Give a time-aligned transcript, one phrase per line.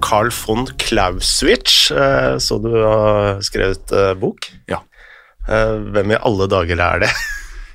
[0.00, 4.48] Carl von Clausewitz, eh, så du har skrevet eh, bok.
[4.70, 4.82] Ja.
[5.48, 7.12] Eh, Hvem i alle dager er det?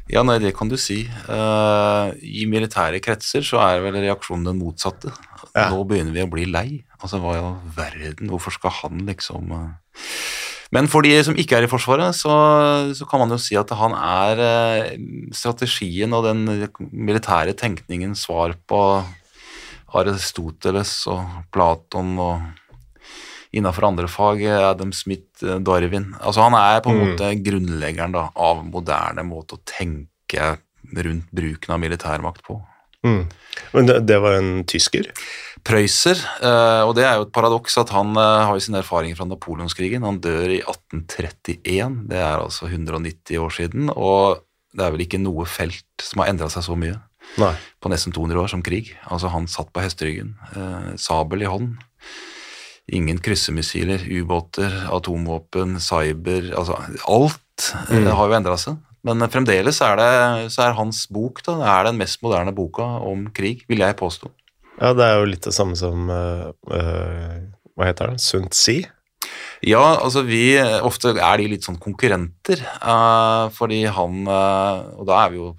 [0.07, 1.01] Ja, nei, det kan du si.
[1.03, 5.11] I militære kretser så er vel reaksjonen den motsatte.
[5.51, 5.65] Ja.
[5.67, 6.69] Nå begynner vi å bli lei.
[7.01, 9.51] Altså, hva i all verden, hvorfor skal han liksom?
[10.71, 12.31] Men for de som ikke er i Forsvaret, så,
[12.95, 14.95] så kan man jo si at han er
[15.35, 16.47] strategien og den
[16.87, 18.81] militære tenkningens svar på
[19.95, 21.23] Aristoteles og
[21.53, 22.41] Platon og
[23.55, 26.13] innenfor andre fag, Adam Smith, eh, Darwin.
[26.19, 31.73] Altså han er på en måte grunnleggeren da, av moderne måte å tenke rundt bruken
[31.73, 32.59] av militærmakt på.
[33.73, 35.09] Men det, det var en tysker?
[35.67, 39.19] Prøyser, eh, og det er jo et paradoks at han eh, har jo sine erfaringer
[39.19, 40.05] fra napoleonskrigen.
[40.07, 44.43] Han dør i 1831, det er altså 190 år siden, og
[44.77, 46.99] det er vel ikke noe felt som har endra seg så mye
[47.37, 47.53] Nei.
[47.83, 48.95] på nesten 200 år som krig.
[49.05, 51.77] Altså Han satt på hesteryggen, eh, sabel i hånd.
[52.87, 58.79] Ingen kryssemissiler, ubåter, atomvåpen, cyber altså Alt eh, har jo endra seg.
[59.07, 60.11] Men eh, fremdeles er det,
[60.55, 64.31] så er hans bok da, er den mest moderne boka om krig, vil jeg påstå.
[64.77, 67.37] Ja, det er jo litt det samme som uh, eh,
[67.73, 68.21] Hva heter den?
[68.21, 68.83] Sunt Si?
[69.65, 70.53] Ja, altså vi
[70.85, 75.49] Ofte er de litt sånn konkurrenter, uh, fordi han eh, Og da er vi jo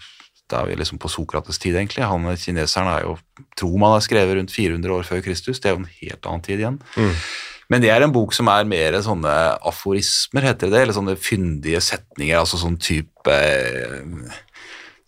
[0.51, 2.07] da er vi liksom på Sokrates tid, egentlig.
[2.09, 3.19] Han kineseren er jo
[3.59, 5.61] Tror man har skrevet rundt 400 år før Kristus.
[5.63, 6.81] Det er jo en helt annen tid igjen.
[7.69, 9.33] Men det er en bok som er mer sånne
[9.69, 14.37] aforismer, heter det, eller sånne fyndige setninger, altså sånn type eh,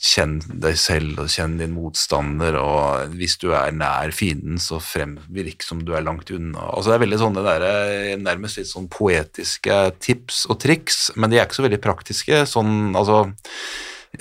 [0.01, 5.61] Kjenn deg selv og kjenn din motstander, og hvis du er nær fienden, så fremvirk
[5.61, 6.71] som du er langt unna.
[6.73, 11.29] Altså Det er veldig sånne der, eh, nærmest litt sånn poetiske tips og triks, men
[11.29, 12.47] de er ikke så veldig praktiske.
[12.49, 13.27] sånn, altså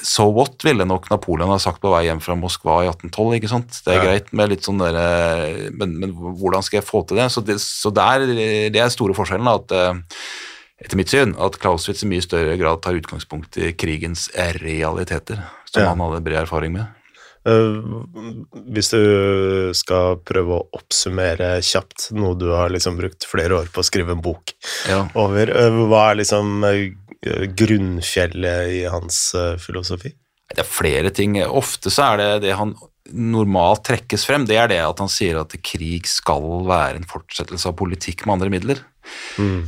[0.06, 3.50] So what ville nok Napoleon ha sagt på vei hjem fra Moskva i 1812, ikke
[3.52, 3.82] sant?
[3.86, 4.06] Det er Ja.
[4.10, 7.30] greit med litt sånn derre men, men hvordan skal jeg få til det?
[7.32, 8.26] Så det, så der,
[8.72, 10.02] det er store forskjellen, da, at eh,
[10.86, 14.30] etter mitt syn, at Clausewitz i mye større grad tar utgangspunkt i krigens
[14.62, 15.90] realiteter, som Ja.
[15.90, 16.88] han hadde bred erfaring med.
[17.48, 17.82] Eh,
[18.76, 23.80] hvis du skal prøve å oppsummere kjapt noe du har liksom brukt flere år på
[23.80, 24.54] å skrive en bok
[24.88, 25.08] Ja.
[25.16, 26.62] over, eh, hva er liksom
[27.22, 30.14] grunnfjellet i hans eh, filosofi?
[30.50, 31.36] Det er flere ting.
[31.46, 32.74] Ofte så er det det han
[33.10, 37.70] normalt trekkes frem, det er det at han sier at krig skal være en fortsettelse
[37.70, 38.82] av politikk med andre midler.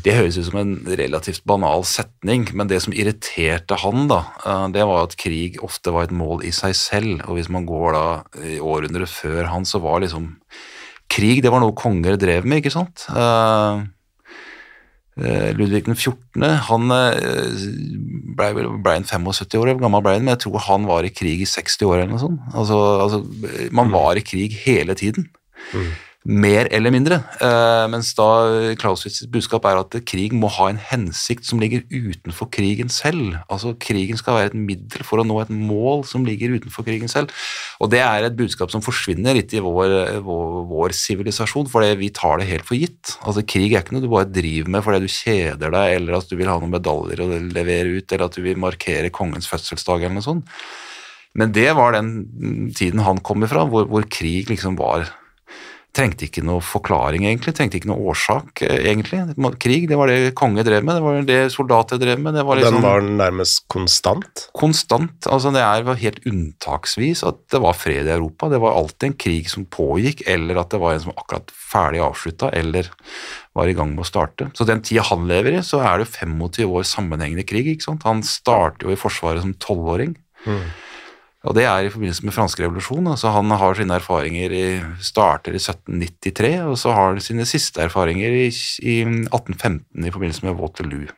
[0.05, 4.67] Det høres ut som en relativt banal setning, men det som irriterte han, da, eh,
[4.75, 7.23] det var at krig ofte var et mål i seg selv.
[7.27, 8.05] Og hvis man går da
[8.45, 10.35] i århundret før han, så var liksom
[11.11, 13.03] Krig det var noe konger drev med, ikke sant?
[13.11, 13.81] Eh, eh,
[15.17, 16.45] Ludvig den 14.
[16.69, 17.65] Han eh,
[18.37, 18.51] ble,
[18.83, 20.23] ble en 75 år, gammel ble han?
[20.23, 22.45] Men jeg tror han var i krig i 60 år eller noe sånt.
[22.53, 23.19] Altså, altså,
[23.75, 25.27] man var i krig hele tiden.
[26.21, 27.17] Mer eller mindre.
[27.41, 28.27] Eh, mens da
[28.77, 33.39] Clausewitz' budskap er at krig må ha en hensikt som ligger utenfor krigen selv.
[33.49, 37.09] Altså krigen skal være et middel for å nå et mål som ligger utenfor krigen
[37.09, 37.33] selv.
[37.81, 42.51] Og det er et budskap som forsvinner litt i vår sivilisasjon, fordi vi tar det
[42.51, 43.15] helt for gitt.
[43.25, 46.29] Altså Krig er ikke noe du bare driver med fordi du kjeder deg, eller at
[46.29, 50.05] du vil ha noen medaljer å levere ut, eller at du vil markere kongens fødselsdag
[50.05, 50.53] eller noe sånt.
[51.33, 55.09] Men det var den tiden han kom ifra, hvor, hvor krig liksom var
[55.91, 57.51] Trengte ikke noe forklaring, egentlig.
[57.57, 59.19] Trengte ikke noe årsak, eh, egentlig.
[59.59, 62.37] Krig, det var det konge drev med, det var det soldater drev med.
[62.37, 62.77] det var liksom...
[62.79, 64.45] Den var nærmest konstant.
[64.55, 65.27] konstant.
[65.27, 68.47] altså Det er var helt unntaksvis at det var fred i Europa.
[68.47, 71.99] Det var alltid en krig som pågikk, eller at det var en som akkurat ferdig
[72.05, 72.87] avslutta, eller
[73.51, 74.47] var i gang med å starte.
[74.55, 77.67] Så den tida han lever i, så er det 25 år sammenhengende krig.
[77.67, 78.07] ikke sant?
[78.07, 80.15] Han starter jo i Forsvaret som tolvåring.
[81.41, 83.07] Og det er i forbindelse med fransk revolusjon.
[83.07, 84.65] altså Han har sine erfaringer i,
[85.01, 88.45] starter i 1793, og så har han sine siste erfaringer i,
[88.85, 91.09] i 1815 i forbindelse med Waterloo.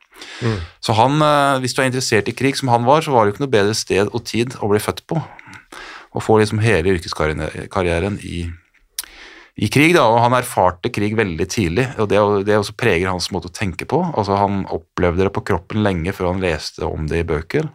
[0.79, 3.33] Så han, eh, hvis du er interessert i krig som han var, så var det
[3.33, 5.19] jo ikke noe bedre sted og tid å bli født på.
[6.13, 8.45] Og få liksom hele yrkeskarrieren i,
[9.59, 13.31] i krig, da, og han erfarte krig veldig tidlig, og det, det også preger hans
[13.33, 13.99] måte å tenke på.
[14.13, 17.67] Altså Han opplevde det på kroppen lenge før han leste om det i bøker.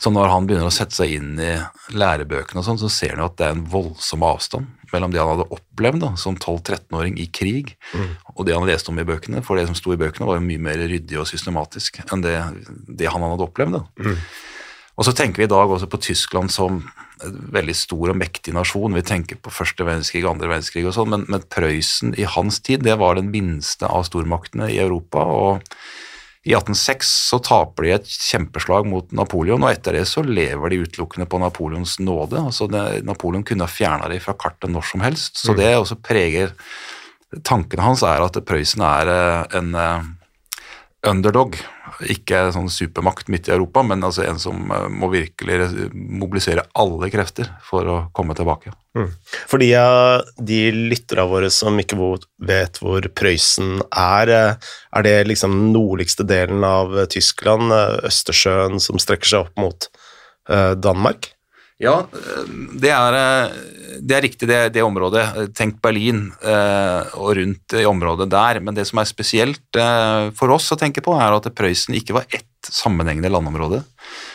[0.00, 1.52] Så når han begynner å sette seg inn i
[1.92, 5.20] lærebøkene, og sånn, så ser han jo at det er en voldsom avstand mellom det
[5.20, 7.74] han hadde opplevd da, som 12-13-åring i krig,
[8.34, 9.42] og det han leste om i bøkene.
[9.46, 12.36] For det som sto i bøkene, var jo mye mer ryddig og systematisk enn det,
[12.88, 13.78] det han hadde opplevd.
[13.78, 14.16] da.
[14.98, 16.82] Og så tenker vi i dag også på Tyskland som
[17.24, 18.96] en veldig stor og mektig nasjon.
[18.96, 22.84] Vi tenker på første verdenskrig, andre verdenskrig og sånn, men, men Prøysen i hans tid
[22.84, 25.24] det var den minste av stormaktene i Europa.
[25.24, 25.74] og
[26.50, 30.80] i 1806 så taper de et kjempeslag mot Napoleon, og etter det så lever de
[30.84, 32.40] utelukkende på Napoleons nåde.
[32.42, 32.66] altså
[33.06, 36.56] Napoleon kunne ha fjerna de fra kartet når som helst, så det også preger
[37.46, 40.06] Tankene hans er at Prøysen er eh, en eh,
[41.06, 41.56] underdog,
[42.12, 47.08] ikke sånn supermakt midt i Europa, men altså en som eh, må virkelig mobilisere alle
[47.12, 48.72] krefter for å komme tilbake.
[48.98, 49.08] Mm.
[49.48, 50.60] For de
[50.90, 51.98] lytterne våre som ikke
[52.46, 58.80] vet hvor Prøysen er, eh, er det liksom den nordligste delen av Tyskland, eh, Østersjøen,
[58.82, 59.90] som strekker seg opp mot
[60.50, 61.28] Danmark?
[61.80, 61.94] Ja,
[62.76, 63.14] det er,
[64.04, 65.24] det er riktig, det, det, området.
[65.56, 68.60] Tenk Berlin eh, og rundt i området der.
[68.60, 72.18] Men det som er spesielt eh, for oss å tenke på, er at Prøysen ikke
[72.18, 73.80] var ett sammenhengende landområde.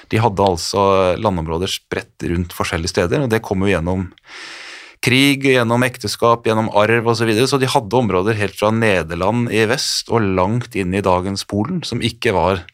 [0.10, 4.08] De hadde altså landområder spredt rundt forskjellige steder, og det kom jo gjennom
[5.06, 7.22] krig, gjennom ekteskap, gjennom arv osv.
[7.22, 7.50] Så, videre.
[7.50, 11.84] så de hadde områder helt fra Nederland i vest og langt inn i dagens Polen
[11.86, 12.66] som ikke var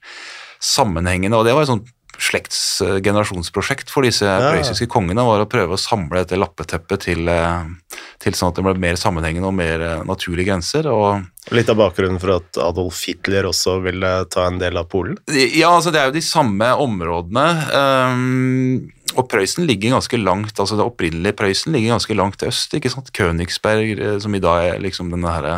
[0.64, 1.36] sammenhengende.
[1.36, 1.92] og det var et sånt
[2.22, 4.52] slektsgenerasjonsprosjekt for disse ja.
[4.52, 8.66] prøyssiske kongene var å prøve å samle dette lappeteppet til, eh, til sånn at det
[8.68, 10.90] ble mer sammenhengende og mer eh, naturlige grenser.
[10.92, 15.18] og Litt av bakgrunnen for at Adolf Hitler også ville ta en del av Polen?
[15.34, 17.48] Ja, altså det er jo de samme områdene.
[17.74, 22.78] Um, og Prøysen ligger ganske langt, altså det opprinnelige Prøysen ligger ganske langt øst.
[22.78, 23.10] ikke sant?
[23.18, 25.56] Königsberg, som i dag er liksom denne herre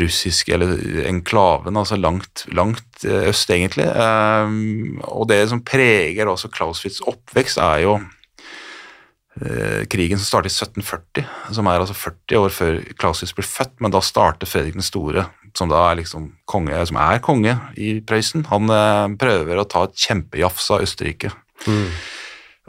[0.00, 3.86] russiske, eller enklaven, altså langt, langt eh, øst, egentlig.
[3.86, 10.56] Um, og det som preger også Clauswitz' oppvekst, er jo uh, krigen som startet i
[10.64, 11.26] 1740,
[11.58, 15.26] som er altså 40 år før Clauswitz ble født, men da starter Fredrik den store,
[15.56, 18.46] som da er liksom konge, som er konge i Prøysen.
[18.52, 21.34] Han uh, prøver å ta et kjempejafs av Østerrike.
[21.68, 21.90] Mm.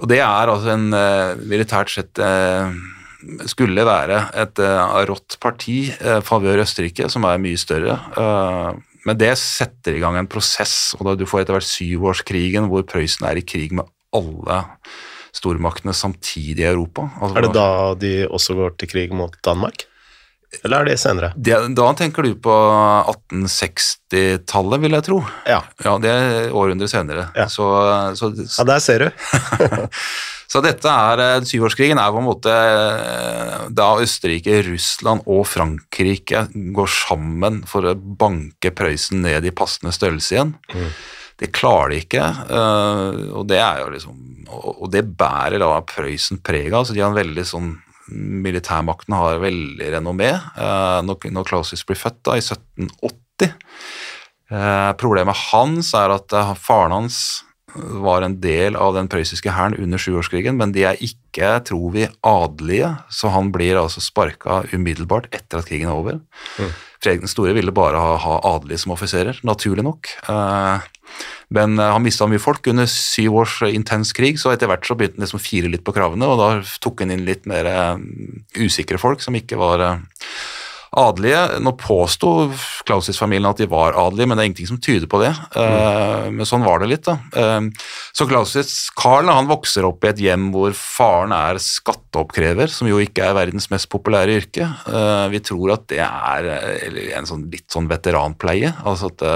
[0.03, 0.87] Og det er altså en
[1.45, 2.17] militært sett
[3.49, 7.97] skulle være et uh, rått parti, uh, favør Østerrike, som er mye større.
[8.17, 8.73] Uh,
[9.07, 12.85] men det setter i gang en prosess, og da du får etter hvert syvårskrigen, hvor
[12.87, 14.61] Prøysen er i krig med alle
[15.33, 17.09] stormaktene samtidig i Europa.
[17.19, 19.87] Altså, er det da de også går til krig mot Danmark?
[20.61, 21.31] Eller er det senere?
[21.35, 22.53] Det, da tenker du på
[23.31, 25.17] 1860-tallet, vil jeg tro.
[25.49, 25.63] Ja.
[25.83, 27.29] ja det er århundret senere.
[27.37, 27.47] Ja.
[27.51, 27.65] Så,
[28.19, 29.09] så, ja, der ser du.
[30.53, 36.45] Så dette er, eh, Syvårskrigen er på en måte eh, da Østerrike, Russland og Frankrike
[36.75, 40.53] går sammen for å banke Prøysen ned i passende størrelse igjen.
[40.69, 40.91] Mm.
[41.41, 42.27] Det klarer de ikke,
[42.59, 44.21] eh, og det er jo liksom
[44.53, 46.85] Og det bærer da Prøysen preg av.
[46.85, 47.71] Så de har en veldig sånn
[48.11, 50.33] Militærmakten har veldig renommé.
[51.07, 53.53] Når Clausius blir født da, i 1780
[54.99, 57.17] Problemet hans er at faren hans
[57.73, 62.05] var en del av den prøyssiske hæren under sjuårskrigen, men de er ikke, tror vi,
[62.21, 66.19] adelige, så han blir altså sparka umiddelbart etter at krigen er over.
[66.59, 66.73] Mm.
[67.03, 70.09] Fredrik den store ville bare ha, ha adelige som offiserer, naturlig nok.
[70.31, 70.89] Eh,
[71.53, 74.95] men eh, han mista mye folk under syv års intens krig, så etter hvert så
[74.97, 76.49] begynte han liksom fire litt på kravene, og da
[76.83, 78.03] tok han inn litt mer eh,
[78.63, 79.85] usikre folk som ikke var
[80.99, 81.41] adelige.
[81.63, 82.51] Nå påsto
[82.87, 85.31] Clausius-familien at de var adelige, men det er ingenting som tyder på det.
[85.55, 86.37] Mm.
[86.37, 87.17] Men sånn var det litt, da.
[87.39, 92.89] Eh, så Clausius Carl han vokser opp i et hjem hvor faren er skatteoppkrever, som
[92.89, 94.69] jo ikke er verdens mest populære yrke.
[94.69, 96.49] Eh, vi tror at det er
[97.19, 98.75] en sånn, litt sånn veteranpleie.
[98.83, 99.27] altså at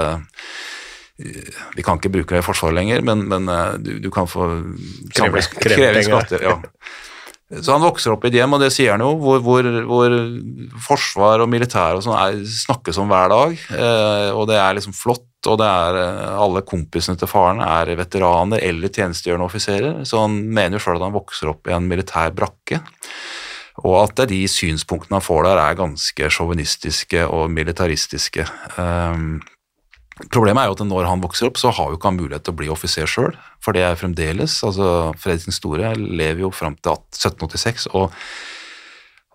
[1.18, 3.48] vi kan ikke bruke det i Forsvaret lenger, men, men
[3.82, 4.46] du, du, kan få
[5.10, 6.44] kreve, kreve skatter.
[6.46, 6.60] Ja.
[7.48, 10.14] Så han vokser opp i et hjem, og det sier han jo, hvor, hvor, hvor
[10.84, 13.54] forsvar og militær og sånn snakkes om hver dag.
[13.72, 17.94] Eh, og det er liksom flott, og det er eh, alle kompisene til faren er
[17.96, 21.88] veteraner eller tjenestegjørende offiserer, så han mener jo sjøl at han vokser opp i en
[21.88, 22.82] militær brakke.
[23.86, 28.44] Og at de synspunktene han får der, er ganske sjåvinistiske og militaristiske.
[28.76, 29.38] Um,
[30.26, 32.54] Problemet er jo at når han vokser opp, så har jo ikke han mulighet til
[32.54, 36.74] å bli offiser sjøl, for det er fremdeles altså Fredrik den store lever jo fram
[36.82, 38.14] til 1786, og,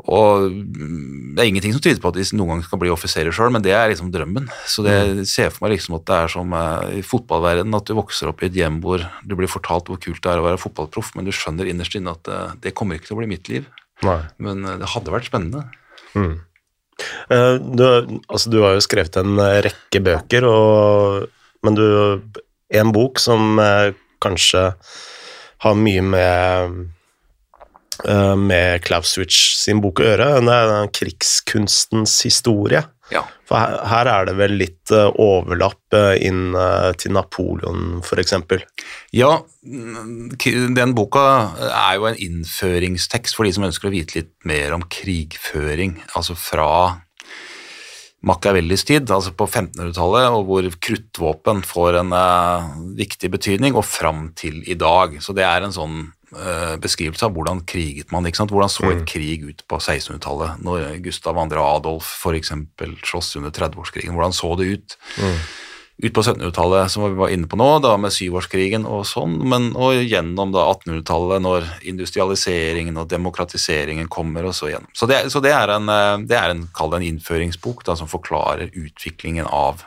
[0.04, 3.54] og, det er ingenting som tyder på at de noen gang skal bli offiserer sjøl,
[3.56, 4.50] men det er liksom drømmen.
[4.68, 5.22] Så det mm.
[5.30, 8.44] ser for meg liksom at det er som uh, i fotballverdenen, at du vokser opp
[8.44, 11.30] i et hjem hvor du blir fortalt hvor kult det er å være fotballproff, men
[11.30, 13.70] du skjønner innerst inne at uh, det kommer ikke til å bli mitt liv.
[14.04, 14.20] Nei.
[14.44, 15.70] Men uh, det hadde vært spennende.
[16.18, 16.42] Mm.
[17.30, 17.84] Eh, du,
[18.28, 21.30] altså, du har jo skrevet en eh, rekke bøker, og,
[21.66, 21.86] men du
[22.74, 23.94] En bok som eh,
[24.24, 24.72] kanskje
[25.62, 26.82] har mye med
[28.04, 30.26] med Clausewitz sin bok å gjøre.
[30.44, 32.82] Det er krigskunstens historie.
[33.12, 33.26] Ja.
[33.50, 36.56] For her, her, er det vel litt overlapp inn
[36.98, 38.34] til Napoleon, f.eks.?
[39.12, 41.26] Ja, den boka
[41.68, 46.00] er jo en innføringstekst for de som ønsker å vite litt mer om krigføring.
[46.16, 46.70] Altså fra
[48.24, 52.14] Machiavellis tid, altså på 1500-tallet, og hvor kruttvåpen får en
[52.96, 55.18] viktig betydning, og fram til i dag.
[55.24, 56.23] Så det er en sånn eh,
[56.84, 58.26] beskrivelse av hvordan kriget man.
[58.26, 58.52] ikke sant?
[58.52, 59.06] Hvordan så et Mm.
[59.06, 61.60] krig ut på 1600-tallet, når Gustav 2.
[61.62, 62.52] Adolf f.eks.
[63.06, 64.16] sloss under 30-årskrigen.
[64.16, 64.98] Hvordan så det ut?
[65.18, 65.38] Mm.
[66.04, 69.76] Ut på 1700-tallet, som vi var inne på nå, da med syvårskrigen og sånn, men
[69.78, 74.90] og gjennom da 1800-tallet, når industrialiseringen og demokratiseringen kommer, og så gjennom.
[74.98, 77.96] Så det, så det er en, eh, det er en, kall det en innføringsbok da,
[77.96, 79.86] som forklarer utviklingen av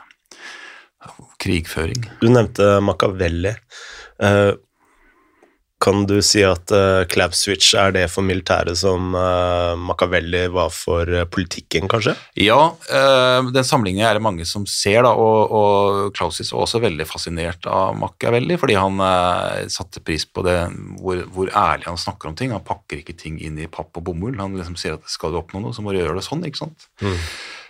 [1.43, 2.07] krigføring.
[2.21, 3.53] Du nevnte Machiavelli.
[4.23, 4.53] Eh,
[5.83, 11.05] kan du si at uh, Clapswitch er det for militæret som uh, Machiavelli var for
[11.05, 12.15] uh, politikken, kanskje?
[12.41, 16.81] Ja, uh, den samlingen er det mange som ser, da, og, og Clausius var også
[16.81, 20.55] veldig fascinert av Machiavelli, fordi han eh, satte pris på det,
[21.01, 22.53] hvor, hvor ærlig han snakker om ting.
[22.55, 24.37] Han pakker ikke ting inn i papp og bomull.
[24.41, 26.65] Han liksom sier at skal du oppnå noe, så må du gjøre det sånn, ikke
[26.65, 26.89] sant.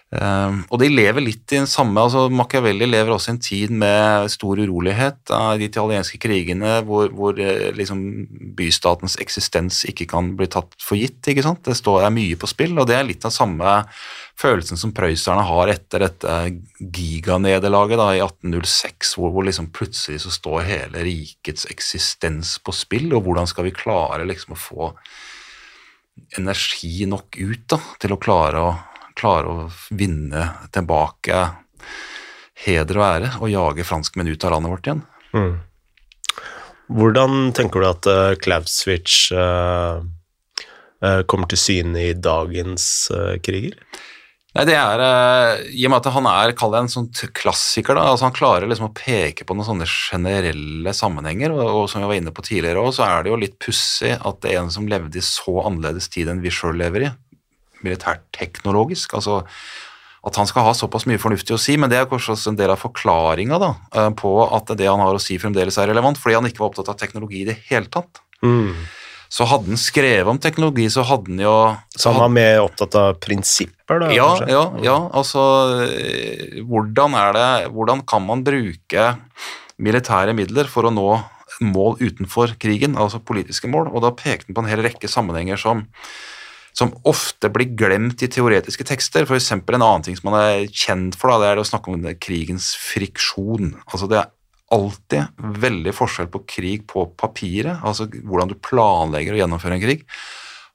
[0.08, 3.74] Eh, og de lever litt i den samme altså Machiavelli lever også i en tid
[3.76, 8.06] med stor urolighet av de italienske krigene, hvor, hvor eh, liksom
[8.56, 11.20] bystatens eksistens ikke kan bli tatt for gitt.
[11.28, 11.66] ikke sant?
[11.68, 13.76] Det står, er mye på spill, og det er litt av samme
[14.40, 16.40] følelsen som prøysserne har etter dette
[16.80, 23.28] giganederlaget i 1806, hvor, hvor liksom plutselig så står hele rikets eksistens på spill, og
[23.28, 24.94] hvordan skal vi klare liksom å få
[26.40, 28.78] energi nok ut da, til å klare å
[29.18, 31.46] klare å vinne tilbake
[32.66, 35.02] heder og ære og jage franskmenn ut av landet vårt igjen.
[35.36, 35.56] Mm.
[36.98, 40.00] Hvordan tenker du at uh, Klauswitz uh,
[41.04, 43.76] uh, kommer til syne i dagens uh, kriger?
[44.58, 45.02] Nei, det er,
[45.70, 48.66] I og med at han er kall det en sånn klassiker, da, altså han klarer
[48.66, 52.46] liksom å peke på noen sånne generelle sammenhenger, og, og som vi var inne på
[52.48, 55.26] tidligere også, så er det jo litt pussig at det er en som levde i
[55.26, 57.12] så annerledes tid enn vi sjøl lever i,
[57.86, 59.44] militært teknologisk, altså
[60.28, 62.60] at han skal ha såpass mye fornuftig å si, men det er kanskje også en
[62.60, 66.40] del av forklaringa eh, på at det han har å si fremdeles er relevant, fordi
[66.40, 68.24] han ikke var opptatt av teknologi i det hele tatt.
[68.44, 68.74] Mm.
[69.34, 71.56] Så hadde han skrevet om teknologi, så hadde han jo
[71.92, 74.12] Så han var mer opptatt av prinsipper, da?
[74.16, 74.52] ja, kanskje?
[74.54, 75.44] ja, ja, altså
[75.88, 79.10] eh, hvordan er det Hvordan kan man bruke
[79.78, 81.10] militære midler for å nå
[81.64, 83.92] mål utenfor krigen, altså politiske mål?
[83.92, 85.86] Og da pekte han på en hel rekke sammenhenger som
[86.78, 89.26] som ofte blir glemt i teoretiske tekster.
[89.26, 91.90] For eksempel en annen ting som man er kjent for, da, det er å snakke
[91.90, 93.72] om krigens friksjon.
[93.88, 94.34] Altså det er
[94.76, 100.04] alltid veldig forskjell på krig på papiret, altså hvordan du planlegger å gjennomføre en krig,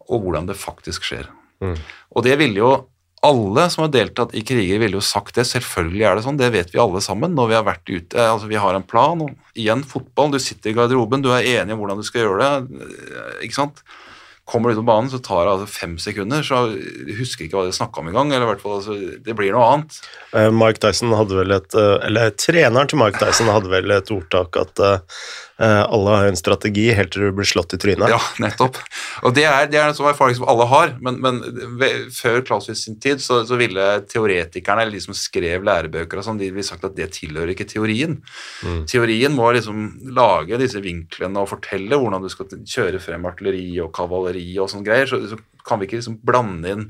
[0.09, 1.29] og hvordan det faktisk skjer.
[1.63, 1.77] Mm.
[2.17, 2.73] Og det ville jo
[3.23, 5.45] alle som har deltatt i kriger, ville jo sagt det.
[5.47, 8.19] Selvfølgelig er det sånn, det vet vi alle sammen når vi har vært ute.
[8.19, 10.33] Altså, vi har en plan, og igjen fotball.
[10.35, 12.89] Du sitter i garderoben, du er enig om hvordan du skal gjøre det.
[13.47, 13.85] ikke sant?
[14.49, 16.65] Kommer du ut på banen, så tar det altså fem sekunder, så
[17.19, 18.33] husker ikke hva de snakka om engang.
[18.33, 20.01] Eller i hvert fall, altså, det blir noe annet.
[20.35, 24.11] Eh, Mike Tyson hadde vel et eh, Eller treneren til Mike Tyson hadde vel et
[24.11, 25.23] ordtak at eh,
[25.61, 28.09] alle har en strategi helt til du blir slått i trynet.
[28.11, 28.79] Ja, nettopp.
[29.27, 31.41] Og det er, det er en sånn erfaring som alle har, men, men
[32.15, 36.41] før Clausewitz sin tid så, så ville teoretikerne, eller de som skrev lærebøker og sånn,
[36.41, 38.19] de ville sagt at det tilhører ikke teorien.
[38.65, 38.85] Mm.
[38.91, 39.85] Teorien må liksom
[40.17, 44.89] lage disse vinklene og fortelle hvordan du skal kjøre frem artilleri og kavaleri og sånne
[44.89, 46.89] greier, så, så kan vi ikke liksom blande inn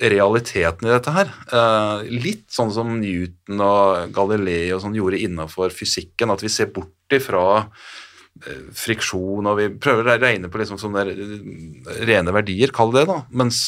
[0.00, 1.30] realiteten i dette her.
[1.52, 6.70] Eh, litt sånn som Newton og Galilei og sånn gjorde innenfor fysikken, at vi ser
[6.74, 12.74] bort ifra eh, friksjon, og vi prøver å regne på liksom sånne eh, rene verdier,
[12.74, 13.22] kall det da.
[13.30, 13.66] Mens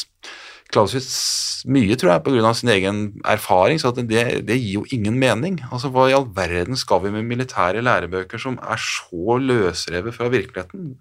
[0.71, 2.53] Clausewitz mye, tror jeg, pga.
[2.55, 4.07] sin egen erfaring, så det,
[4.47, 5.59] det gir jo ingen mening.
[5.71, 10.31] Altså, Hva i all verden skal vi med militære lærebøker som er så løsrevet fra
[10.31, 10.95] virkeligheten?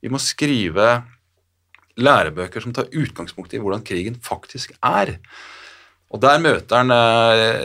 [0.00, 1.02] Vi må skrive
[2.02, 5.18] lærebøker som tar utgangspunkt i hvordan krigen faktisk er.
[6.10, 6.90] Og der møter han,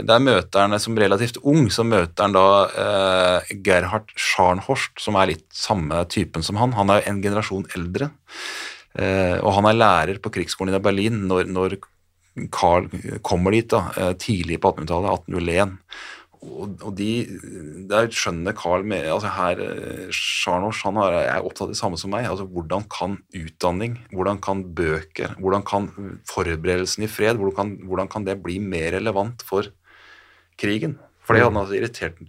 [0.06, 2.44] der møter han som relativt ung, så møter han da
[2.84, 6.75] eh, Gerhard Scharnhorst, som er litt samme typen som han.
[6.77, 8.12] Han er en generasjon eldre.
[8.96, 11.77] Eh, og han er lærer på krigsskolen i Berlin når, når
[12.51, 12.88] Carl
[13.25, 15.75] kommer dit, da, eh, tidlig på 1800-tallet, 1801.
[16.46, 17.10] Og, og de,
[17.90, 20.20] der skjønner Carl med, altså her, eh,
[20.84, 22.28] han er, er opptatt av det samme som meg.
[22.30, 25.90] altså Hvordan kan utdanning, hvordan kan bøker, hvordan kan
[26.30, 29.72] forberedelsen i fred, hvordan kan, hvordan kan det bli mer relevant for
[30.62, 31.00] krigen?
[31.25, 32.22] For det hadde altså irritert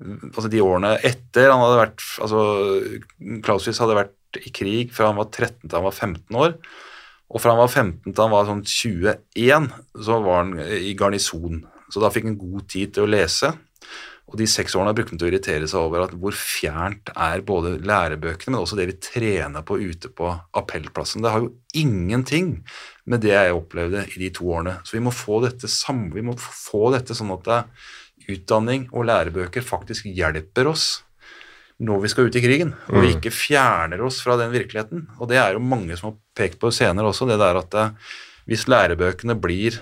[0.00, 2.44] altså de årene etter han hadde vært altså
[3.44, 6.54] Clausewitz hadde vært i krig fra han var 13 til han var 15 år.
[7.30, 9.68] Og fra han var 15 til han var sånn 21,
[10.06, 11.60] så var han i garnison.
[11.90, 13.52] Så da fikk han god tid til å lese.
[14.30, 17.42] Og de seks årene brukte han til å irritere seg over at hvor fjernt er
[17.46, 21.24] både lærebøkene, men også det vi trener på ute på appellplassen.
[21.24, 22.60] Det har jo ingenting
[23.10, 24.76] med det jeg opplevde i de to årene.
[24.86, 27.50] Så vi må få dette, sammen, vi må få dette sånn at
[28.30, 31.00] utdanning og lærebøker faktisk hjelper oss
[31.80, 35.06] når vi skal ut i krigen, og vi ikke fjerner oss fra den virkeligheten.
[35.16, 37.94] Og det er jo mange som har pekt på senere også, det der at eh,
[38.50, 39.78] hvis lærebøkene blir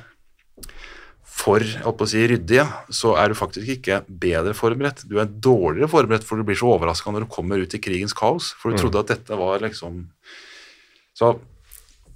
[1.38, 5.04] for å si, ryddige, så er du faktisk ikke bedre forberedt.
[5.06, 8.16] Du er dårligere forberedt, for du blir så overraska når du kommer ut i krigens
[8.16, 8.50] kaos.
[8.58, 10.08] For du trodde at dette var liksom
[11.18, 11.36] Så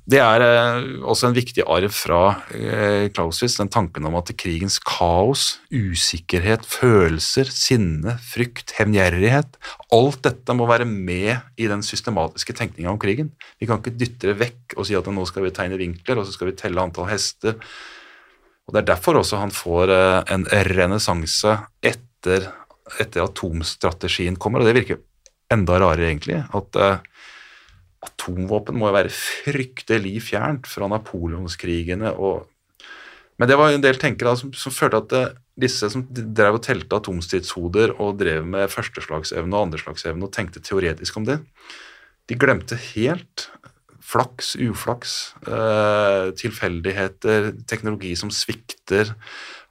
[0.02, 4.80] det er eh, også en viktig arv fra eh, Clausewitz, den tanken om at krigens
[4.82, 9.54] kaos, usikkerhet, følelser, sinne, frykt, hevngjerrighet
[9.94, 13.30] Alt dette må være med i den systematiske tenkninga om krigen.
[13.62, 16.26] Vi kan ikke dytte det vekk og si at nå skal vi tegne vinkler, og
[16.26, 17.60] så skal vi telle antall hester.
[18.72, 22.46] Og Det er derfor også han får eh, en renessanse etter,
[22.96, 25.02] etter atomstrategien kommer, og det virker
[25.52, 26.38] enda rarere, egentlig.
[26.56, 26.96] at uh,
[28.00, 32.48] atomvåpen må jo være fryktelig fjernt fra napoleonskrigene og
[33.36, 36.64] Men det var en del tenkere som, som følte at uh, disse som drev og
[36.64, 41.42] telte atomstridshoder og drev med førsteslagsevne og andreslagsevne og tenkte teoretisk om det,
[42.30, 43.50] de glemte helt
[44.12, 45.12] flaks, uflaks,
[45.48, 49.14] eh, tilfeldigheter, teknologi som svikter.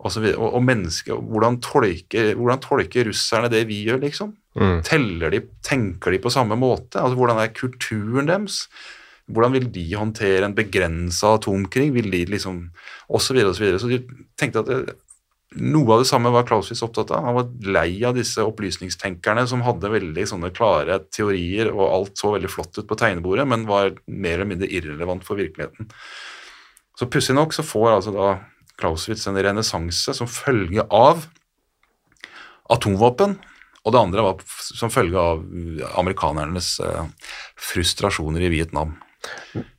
[0.01, 4.33] Og, og, og mennesker, hvordan tolker, hvordan tolker russerne det vi gjør, liksom?
[4.57, 4.79] Mm.
[4.83, 6.99] Teller de, tenker de på samme måte?
[6.99, 8.65] Altså, Hvordan er kulturen deres?
[9.31, 11.91] Hvordan vil de håndtere en begrensa atomkrig?
[11.95, 12.65] Vil de liksom
[13.07, 13.79] Og så videre og så videre.
[13.79, 14.01] Så de
[14.39, 14.97] tenkte at det,
[15.59, 17.25] noe av det samme var Clausewitz opptatt av.
[17.27, 22.31] Han var lei av disse opplysningstenkerne som hadde veldig sånne klare teorier, og alt så
[22.37, 25.91] veldig flott ut på tegnebordet, men var mer eller mindre irrelevant for virkeligheten.
[26.99, 28.31] Så pussig nok så får altså da
[28.79, 31.25] Clausewitz en renessanse som følge av
[32.71, 33.35] atomvåpen,
[33.81, 35.41] og det andre var som følge av
[35.99, 37.31] amerikanernes eh,
[37.71, 38.93] frustrasjoner i Vietnam.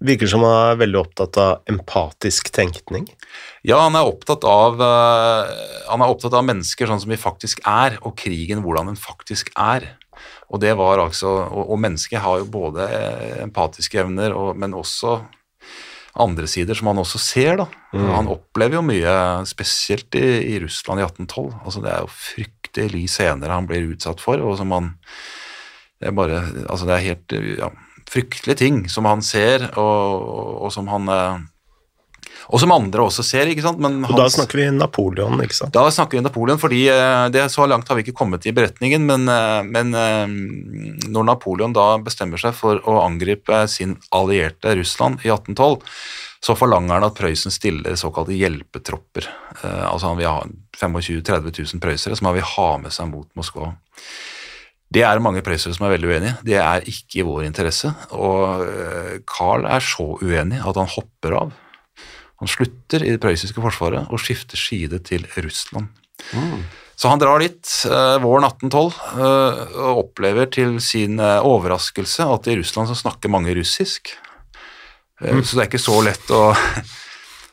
[0.05, 3.09] Virker som han er veldig opptatt av empatisk tenkning.
[3.67, 5.53] Ja, han er opptatt av, eh,
[5.89, 9.53] han er opptatt av mennesker sånn som vi faktisk er, og krigen hvordan den faktisk
[9.59, 9.88] er.
[10.53, 12.87] Og det var altså, og, og mennesket har jo både
[13.43, 15.21] empatiske evner, og, men også
[16.21, 17.57] andre sider som han også ser.
[17.62, 17.69] da.
[17.93, 19.14] Han opplever jo mye,
[19.49, 21.47] spesielt i, i Russland i 1812.
[21.64, 24.93] altså Det er jo fryktelig scener han blir utsatt for, og som han
[26.03, 27.69] Det er bare, altså det er helt ja,
[28.12, 31.48] fryktelige ting som han ser, og, og som han eh,
[32.53, 33.48] og som andre også ser.
[33.48, 33.79] ikke sant?
[33.81, 35.72] Men Og da snakker vi Napoleon, ikke sant?
[35.75, 39.07] da snakker vi Napoleon, fordi eh, det så langt har vi ikke kommet i beretningen,
[39.09, 39.94] men, eh, men
[41.12, 45.87] når Napoleon da bestemmer seg for å angripe sin allierte Russland i 1812,
[46.42, 49.29] så forlanger han at Prøysen stiller såkalte hjelpetropper.
[49.62, 50.40] Altså han vil ha
[50.75, 53.68] 25 000-30 000 prøysere som han vil ha med seg mot Moskva.
[54.92, 56.35] Det er mange pressere som er veldig uenige.
[56.44, 57.92] Det er ikke i vår interesse.
[58.12, 61.52] Og eh, Carl er så uenig at han hopper av.
[62.42, 65.88] Han slutter i det prøyssiske forsvaret og skifter side til Russland.
[66.98, 72.59] Så han drar dit eh, våren 1812 eh, og opplever til sin overraskelse at i
[72.61, 74.12] Russland så snakker mange russisk.
[75.22, 76.50] Eh, Så det er ikke så lett å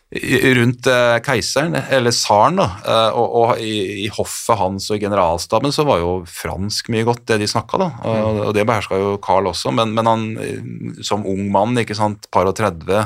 [0.09, 5.69] Rundt eh, keiseren, eller tsaren, eh, og, og i, i hoffet hans og i generalstaben
[5.69, 7.89] så var jo fransk mye godt det de snakka, da.
[8.09, 11.97] Og, og det beherska jo Carl også, men, men han eh, som ung mann, ikke
[11.97, 13.05] sant, par og 30,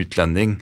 [0.00, 0.58] utlending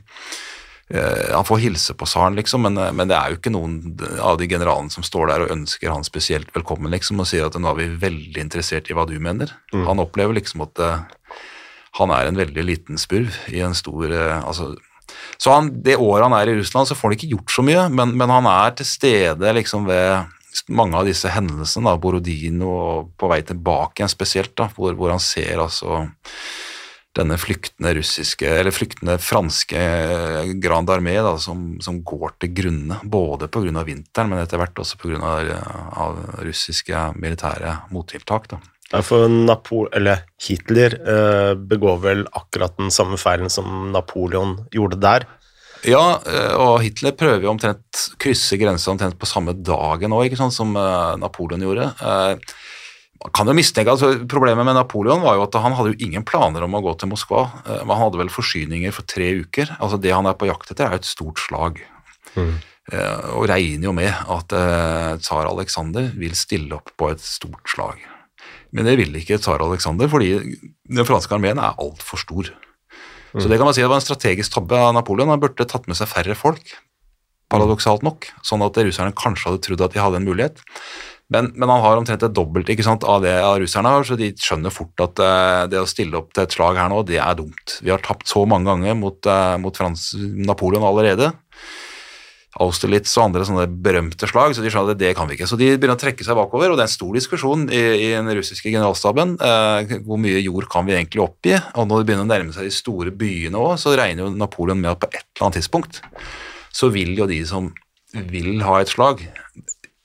[0.88, 3.80] Han får hilse på tsaren, liksom, men, men det er jo ikke noen
[4.24, 7.56] av de generalene som står der og ønsker han spesielt velkommen, liksom, og sier at
[7.56, 9.52] nå er vi veldig interessert i hva du mener.
[9.72, 10.80] Han opplever liksom at
[11.98, 14.74] han er en veldig liten spurv i en stor altså,
[15.38, 17.86] Så han, det året han er i Russland, så får han ikke gjort så mye,
[17.92, 20.34] men, men han er til stede liksom ved
[20.74, 25.12] mange av disse hendelsene, da, Borodino og på vei tilbake igjen spesielt, da, hvor, hvor
[25.14, 26.06] han ser altså
[27.18, 33.00] denne flyktende russiske, eller flyktende franske eh, Grand Armé da, som, som går til grunne,
[33.02, 33.82] både pga.
[33.86, 35.34] vinteren, men etter hvert også pga.
[35.98, 38.50] av russiske militære mottiltak.
[38.52, 38.60] Da.
[38.88, 44.96] Ja, for Napo eller Hitler eh, begår vel akkurat den samme feilen som Napoleon gjorde
[45.02, 45.26] der.
[45.86, 50.74] Ja, eh, og Hitler prøver jo omtrent krysse grensa omtrent på samme dagen òg, som
[50.76, 51.92] eh, Napoleon gjorde.
[52.00, 52.56] Eh,
[53.18, 56.22] Man kan jo mistenke, altså Problemet med Napoleon var jo at han hadde jo ingen
[56.22, 57.40] planer om å gå til Moskva.
[57.66, 59.72] Men Han hadde vel forsyninger for tre uker.
[59.80, 61.80] altså Det han er på jakt etter, er et stort slag.
[62.36, 62.52] Mm.
[63.34, 64.54] Og regner jo med at
[65.18, 67.98] tsar Aleksander vil stille opp på et stort slag.
[68.76, 72.50] Men det ville ikke tsar Aleksander, fordi den franske armeen er altfor stor.
[73.36, 75.30] Så det kan man si det var en strategisk tabbe av Napoleon.
[75.32, 76.72] Han burde tatt med seg færre folk,
[77.52, 80.62] paradoksalt nok, sånn at russerne kanskje hadde trodd at de hadde en mulighet.
[81.28, 84.16] Men, men han har omtrent et dobbelt ikke sant, av det av russerne har, så
[84.16, 87.18] de skjønner fort at uh, det å stille opp til et slag her nå, det
[87.20, 87.74] er dumt.
[87.84, 91.34] Vi har tapt så mange ganger mot, uh, mot Frans, Napoleon allerede
[92.64, 95.48] Austerlitz og andre sånne berømte slag, så de skjønner at det kan vi ikke.
[95.50, 98.10] Så de begynner å trekke seg bakover, og det er en stor diskusjon i, i
[98.16, 99.36] den russiske generalstaben.
[99.38, 101.56] Eh, hvor mye jord kan vi egentlig oppgi?
[101.78, 104.80] Og når det begynner å nærme seg de store byene òg, så regner jo Napoleon
[104.82, 106.02] med at på et eller annet tidspunkt
[106.78, 107.72] så vil jo de som
[108.32, 109.24] vil ha et slag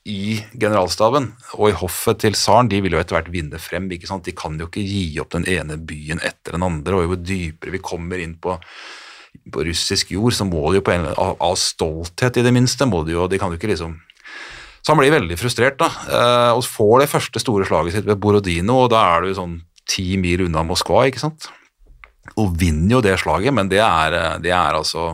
[0.09, 3.87] i generalstaben og i hoffet til tsaren, de vil jo etter hvert vinne frem.
[3.95, 4.25] ikke sant?
[4.27, 7.71] De kan jo ikke gi opp den ene byen etter den andre, og jo dypere
[7.77, 8.57] vi kommer inn på
[9.53, 12.87] på russisk jord, så må de jo på en, av, av stolthet i det minste,
[12.89, 13.97] må de jo, de kan jo ikke liksom
[14.83, 18.19] Så han blir veldig frustrert, da, eh, og får det første store slaget sitt ved
[18.19, 21.47] Borodino, og da er du sånn ti mil unna Moskva, ikke sant,
[22.39, 25.13] og vinner jo det slaget, men det er, eh, det er altså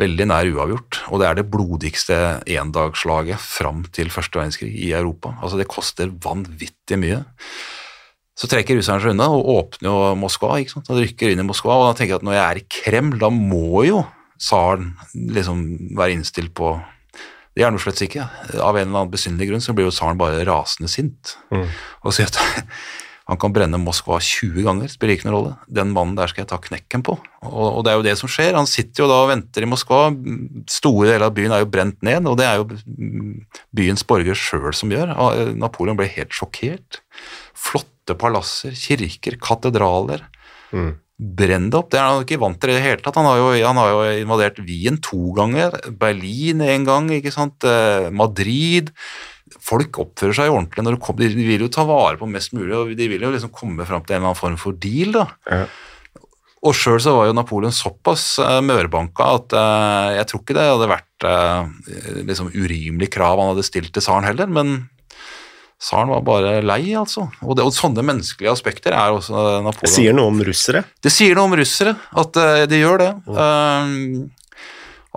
[0.00, 2.16] veldig nær uavgjort, og det er det blodigste
[2.52, 5.34] endagsslaget fram til første verdenskrig i Europa.
[5.40, 7.22] Altså Det koster vanvittig mye.
[8.36, 10.58] Så trekker russerne seg unna og åpner jo Moskva.
[10.60, 10.90] ikke sant?
[10.92, 13.16] Og rykker inn i Moskva, og da tenker jeg at når jeg er i Kreml,
[13.22, 14.02] da må jo
[14.36, 14.90] tsaren
[15.32, 15.62] liksom
[15.96, 16.74] være innstilt på
[17.56, 18.26] Det er han jo slett ikke.
[18.60, 21.64] Av en eller annen besynderlig grunn så blir jo tsaren bare rasende sint Mm.
[22.04, 22.36] og sier at
[23.30, 25.54] han kan brenne Moskva 20 ganger, spiller ikke noen rolle.
[25.72, 27.16] Den mannen der skal jeg ta knekken på.
[27.48, 28.52] Og, og det er jo det som skjer.
[28.54, 30.02] Han sitter jo da og venter i Moskva.
[30.70, 32.68] Store deler av byen er jo brent ned, og det er jo
[33.74, 35.10] byens borgere sjøl som gjør.
[35.58, 37.00] Napoleon ble helt sjokkert.
[37.56, 40.26] Flotte palasser, kirker, katedraler.
[40.72, 40.92] Mm.
[41.16, 41.88] Brenn det opp.
[41.92, 43.16] Det er han ikke vant til i det hele tatt.
[43.16, 47.64] Han har jo, han har jo invadert Wien to ganger, Berlin en gang, ikke sant?
[47.64, 48.92] Eh, Madrid.
[49.62, 51.32] Folk oppfører seg ordentlig når de, kommer.
[51.32, 54.04] De vil jo ta vare på mest mulig, og de vil jo liksom komme fram
[54.04, 55.28] til en eller annen form for deal, da.
[55.48, 55.66] Ja.
[56.66, 60.64] Og sjøl så var jo Napoleon såpass uh, mørbanka at eh, jeg tror ikke det
[60.66, 64.78] hadde vært eh, liksom urimelig krav han hadde stilt til tsaren heller, men
[65.82, 67.26] tsaren var bare lei, altså.
[67.44, 69.34] Og, det, og sånne menneskelige aspekter er også
[69.66, 69.84] Napoleon.
[69.84, 70.82] Det Sier noe om russere.
[71.04, 73.12] Det sier noe om russere, at uh, de gjør det.
[73.36, 73.94] Eh,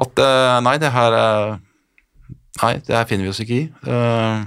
[0.03, 1.57] at uh, nei, det her eh,
[2.59, 3.65] Nei, det her finner vi oss ikke i.
[3.87, 4.43] Uh,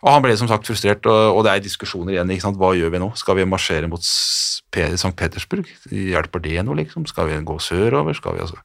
[0.00, 2.30] og han ble som sagt frustrert, og, og det er diskusjoner igjen.
[2.30, 2.58] ikke sant?
[2.60, 3.08] Hva gjør vi nå?
[3.18, 5.10] Skal vi marsjere mot St.
[5.18, 5.66] Petersburg?
[5.90, 7.08] Hjelper det noe, liksom?
[7.10, 8.14] Skal vi gå sørover?
[8.14, 8.60] Skal vi altså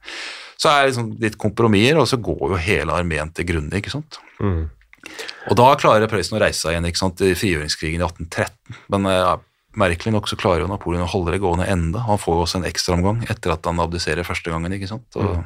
[0.53, 3.95] Så er det liksom litt kompromisser, og så går jo hele armeen til grunne, ikke
[3.97, 4.21] sant.
[4.37, 4.67] Mm.
[5.49, 8.79] Og da klarer Prøysen å reise seg igjen ikke sant, i frigjøringskrigen i 1813.
[8.93, 9.35] Men ja,
[9.79, 12.05] merkelig nok så klarer jo Napoleon å holde det gående enda.
[12.07, 14.73] Han får jo også en ekstraomgang etter at han abdiserer første gangen.
[14.75, 15.07] ikke sant?
[15.19, 15.37] Og,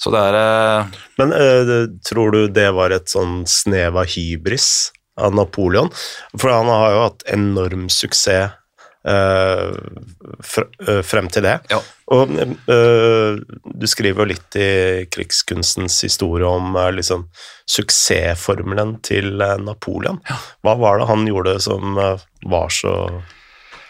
[0.00, 1.72] Så det er eh, Men eh,
[2.04, 5.92] tror du det var et sånn snev av hybris av Napoleon?
[6.34, 8.60] For han har jo hatt enorm suksess eh, eh,
[11.04, 11.58] frem til det.
[11.68, 11.80] Ja.
[12.12, 17.26] Og eh, du skriver jo litt i krigskunstens historie om eh, liksom
[17.70, 20.20] suksessformelen til eh, Napoleon.
[20.64, 22.94] Hva var det han gjorde som eh, var så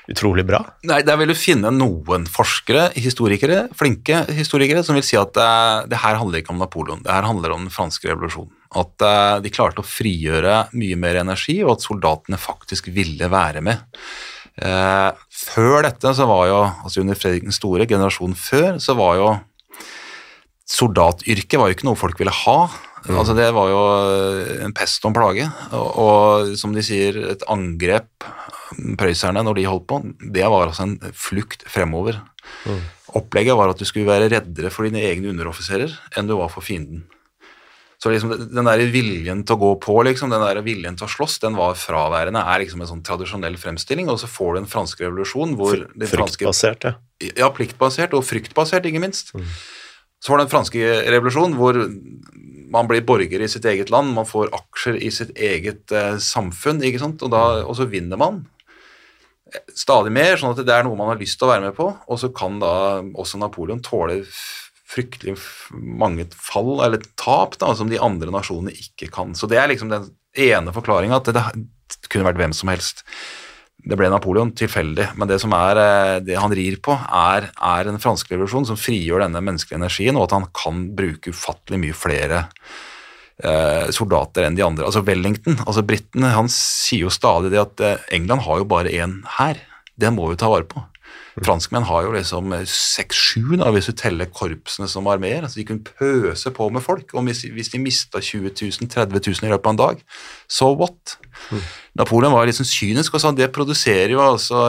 [0.06, 0.60] utrolig bra?
[0.86, 5.88] Nei, Der vil du finne noen forskere, historikere, flinke historikere, som vil si at uh,
[5.88, 8.52] det her handler ikke om Napoleon, det her handler om den franske revolusjonen.
[8.76, 13.64] At uh, de klarte å frigjøre mye mer energi, og at soldatene faktisk ville være
[13.64, 13.80] med.
[14.62, 19.18] Eh, før dette så var jo, altså under Fredrik den store, generasjonen før, så var
[19.18, 19.28] jo
[20.74, 22.58] soldatyrket var jo ikke noe folk ville ha.
[23.04, 23.80] Altså Det var jo
[24.64, 25.48] en pest og en plage.
[25.76, 28.08] Og, og som de sier, et angrep
[28.98, 30.00] prøysserne når de holdt på,
[30.34, 32.16] det var altså en flukt fremover.
[33.14, 36.64] Opplegget var at du skulle være reddere for dine egne underoffiserer enn du var for
[36.64, 37.04] fienden.
[38.04, 41.08] Så liksom den der viljen til å gå på, liksom, den der viljen til å
[41.08, 42.42] slåss, den var fraværende.
[42.52, 46.84] er liksom en sånn tradisjonell fremstilling, og så får du en fransk revolusjon hvor Fryktbasert,
[46.84, 46.92] ja.
[47.40, 49.32] ja, pliktbasert og fryktbasert, ikke minst.
[50.20, 51.80] Så var det den franske revolusjon, hvor
[52.76, 56.84] man blir borger i sitt eget land, man får aksjer i sitt eget eh, samfunn,
[56.84, 57.24] ikke sant?
[57.24, 58.42] Og, da, og så vinner man
[59.72, 61.88] stadig mer, sånn at det er noe man har lyst til å være med på,
[61.88, 64.20] og så kan da også Napoleon tåle
[64.88, 65.36] fryktelig
[65.72, 69.32] mange fall, eller tap, da, som de andre nasjonene ikke kan.
[69.36, 71.44] Så det er liksom den ene forklaringa, at det,
[71.94, 73.04] det kunne vært hvem som helst.
[73.84, 77.90] Det ble Napoleon tilfeldig, men det som er eh, det han rir på, er, er
[77.90, 81.96] en fransk revolusjon som frigjør denne menneskelige energien, og at han kan bruke ufattelig mye
[81.96, 82.46] flere
[83.42, 84.88] eh, soldater enn de andre.
[84.88, 88.92] Altså Wellington, altså britene, han sier jo stadig det at eh, England har jo bare
[88.94, 89.60] én hær.
[90.00, 90.80] Den må vi ta vare på.
[91.42, 95.42] Franskmenn har jo liksom seks-sju, hvis du teller korpsene som armeer.
[95.42, 97.10] Altså de kunne pøse på med folk.
[97.14, 100.04] Og hvis, de mista 20 000, 30 000 i løpet av en dag,
[100.46, 101.16] so what?
[101.98, 104.62] Napoleon var liksom kynisk og sa det produserer jo altså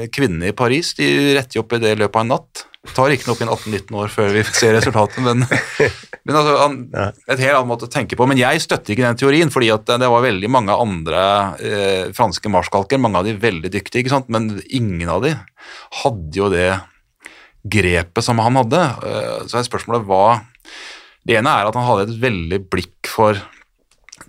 [0.00, 0.92] eh, kvinnene i Paris.
[0.98, 2.66] De retter jo opp i det i løpet av en natt.
[2.80, 5.42] Det tar riktignok en 18-19 år før vi ser resultatet, men,
[6.24, 6.76] men altså, han,
[7.28, 8.24] et helt annet måte å tenke på.
[8.30, 11.24] Men jeg støtter ikke den teorien, fordi at det var veldig mange andre
[11.60, 15.34] eh, franske marskalker, mange av de veldig dyktige, men ingen av de
[16.00, 16.70] hadde jo det
[17.68, 18.80] grepet som han hadde.
[18.80, 20.40] Eh, så er spørsmålet hva
[21.28, 23.36] Det ene er at han hadde et veldig blikk for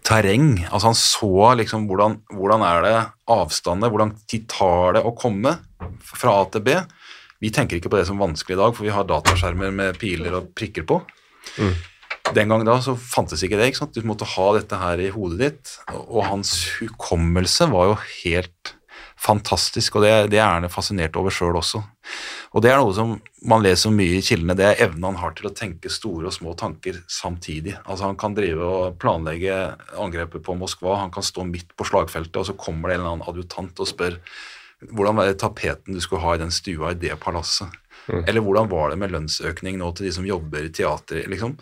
[0.03, 0.57] terreng.
[0.67, 2.95] Altså Han så liksom hvordan, hvordan er det
[3.31, 5.55] avstander, hvordan tid tar det å komme
[6.03, 6.75] fra A til B.
[7.41, 10.37] Vi tenker ikke på det som vanskelig i dag, for vi har dataskjermer med piler
[10.37, 10.99] og prikker på.
[11.57, 11.73] Mm.
[12.35, 13.71] Den gang da så fantes ikke det.
[13.71, 13.97] ikke sant?
[13.97, 15.73] Du måtte ha dette her i hodet ditt.
[16.05, 18.75] Og hans hukommelse var jo helt
[19.21, 21.81] fantastisk, og det, det er han fascinert over sjøl også.
[22.51, 23.13] Og det er noe som
[23.47, 26.35] man leser mye i kildene, det er evnen han har til å tenke store og
[26.35, 27.75] små tanker samtidig.
[27.85, 29.59] Altså Han kan drive og planlegge
[30.01, 33.15] angrepet på Moskva, han kan stå midt på slagfeltet, og så kommer det en eller
[33.15, 34.17] annen adjutant og spør
[34.89, 37.69] hvordan var det tapeten du skulle ha i den stua i det palasset?
[38.07, 38.23] Mm.
[38.25, 41.27] Eller hvordan var det med lønnsøkning nå til de som jobber i teater?
[41.29, 41.55] liksom?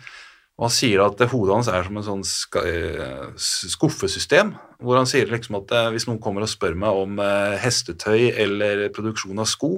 [0.60, 2.24] Og Han sier at hodet hans er som en sånn
[2.60, 4.52] eh, skuffesystem,
[4.84, 8.28] hvor han sier liksom at eh, hvis noen kommer og spør meg om eh, hestetøy
[8.44, 9.70] eller produksjon av sko,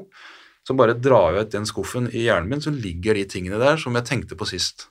[0.67, 3.79] så bare drar jeg ut den skuffen i hjernen min, så ligger de tingene der
[3.79, 4.89] som jeg tenkte på sist.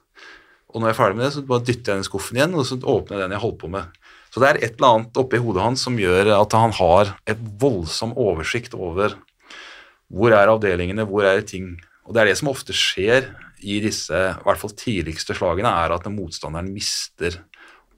[0.71, 2.67] Og når jeg er ferdig med det, så bare dytter jeg den skuffen igjen, og
[2.67, 4.00] så åpner jeg den jeg holdt på med.
[4.31, 7.39] Så det er et eller annet oppi hodet hans som gjør at han har et
[7.59, 9.17] voldsom oversikt over
[10.11, 11.73] hvor er avdelingene, hvor er ting.
[12.07, 13.29] Og det er det som ofte skjer
[13.61, 17.37] i disse, i hvert fall tidligste slagene, er at motstanderen mister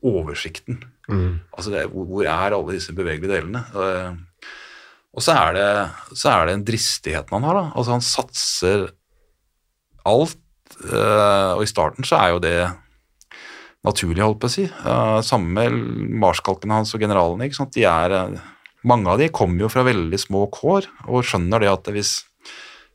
[0.04, 0.82] oversikten.
[1.08, 1.40] Mm.
[1.56, 3.64] Altså det, hvor, er alle disse bevegelige delene?
[3.74, 4.50] Eh,
[5.14, 7.60] Og så er, det, så er det en dristigheten han har.
[7.60, 7.66] da.
[7.78, 8.88] Altså Han satser
[10.10, 10.40] alt,
[10.90, 12.58] eh, og i starten så er jo det
[13.84, 14.66] naturlig, holdt på å si.
[15.28, 17.48] Samme med marskalkene hans og generalene.
[17.48, 17.74] ikke sant?
[17.76, 18.40] De er, eh,
[18.84, 22.24] mange av de kommer jo fra veldig små kår og skjønner det at hvis,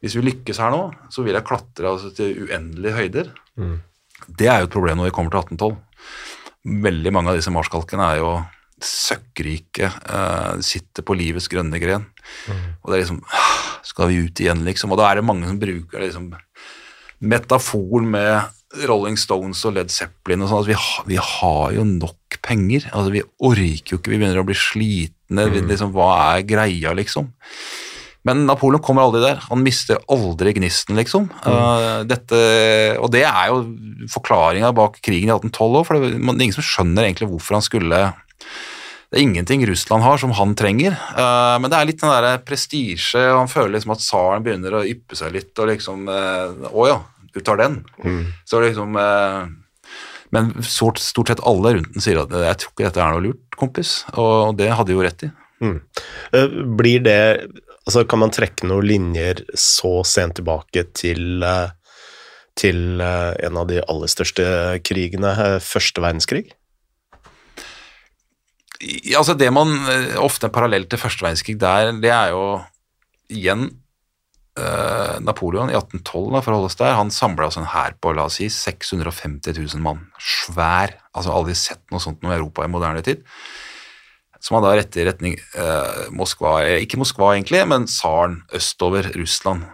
[0.02, 3.32] hvis vi lykkes her nå, så vil jeg klatre altså, til uendelige høyder.
[3.56, 3.80] Mm.
[4.28, 5.76] Det er jo et problem når vi kommer til 1812.
[6.84, 8.32] Veldig mange av disse marskalkene er jo
[8.78, 12.04] søkkrike, uh, sitter på livets grønne gren.
[12.82, 14.92] Og det er liksom «Ah, Skal vi ut igjen, liksom?
[14.92, 16.28] Og da er det mange som bruker liksom
[17.24, 18.57] metaforen med
[18.88, 20.60] Rolling Stones og Led Zeppelin og sånn.
[20.60, 22.88] Altså, vi, ha, vi har jo nok penger.
[22.92, 25.48] altså Vi orker jo ikke, vi begynner å bli slitne.
[25.52, 27.30] Vi, liksom, hva er greia, liksom?
[28.28, 29.40] Men Napoleon kommer aldri der.
[29.48, 31.30] Han mister aldri gnisten, liksom.
[31.48, 32.40] Eh, dette,
[33.00, 33.62] og det er jo
[34.12, 37.64] forklaringa bak krigen i 1812 òg, for det er ingen som skjønner egentlig hvorfor han
[37.64, 38.02] skulle
[39.08, 43.22] det er ingenting Russland har som han trenger, uh, men det er litt den prestisje,
[43.32, 46.66] og han føler liksom at tsaren begynner å yppe seg litt, og liksom Å uh,
[46.74, 46.98] oh ja,
[47.38, 47.80] du tar den.
[48.04, 48.20] Mm.
[48.48, 49.48] Så liksom eh,
[50.34, 53.24] Men stort, stort sett alle rundt den sier at jeg tror ikke dette er noe
[53.30, 55.32] lurt, kompis, og det hadde de jo rett i.
[55.64, 55.80] Mm.
[56.36, 57.22] Eh, Blir det
[57.88, 61.70] Altså, kan man trekke noen linjer så sent tilbake til eh,
[62.58, 64.44] til eh, en av de aller største
[64.86, 66.46] krigene, eh, første verdenskrig?
[68.78, 72.44] Ja, Altså Det man eh, ofte er parallelt til første verdenskrig der, det er jo
[73.28, 73.76] igjen eh,
[75.24, 78.12] Napoleon i 1812, da, for å holde oss der, han samla altså en hær på
[78.16, 80.04] la oss si 650 000 mann.
[80.18, 80.96] Svær.
[81.12, 83.24] altså Aldri sett noe sånt noe i Europa i moderne tid.
[84.42, 89.10] Som han da retter i retning eh, Moskva, eh, ikke Moskva egentlig, men tsaren østover
[89.18, 89.66] Russland.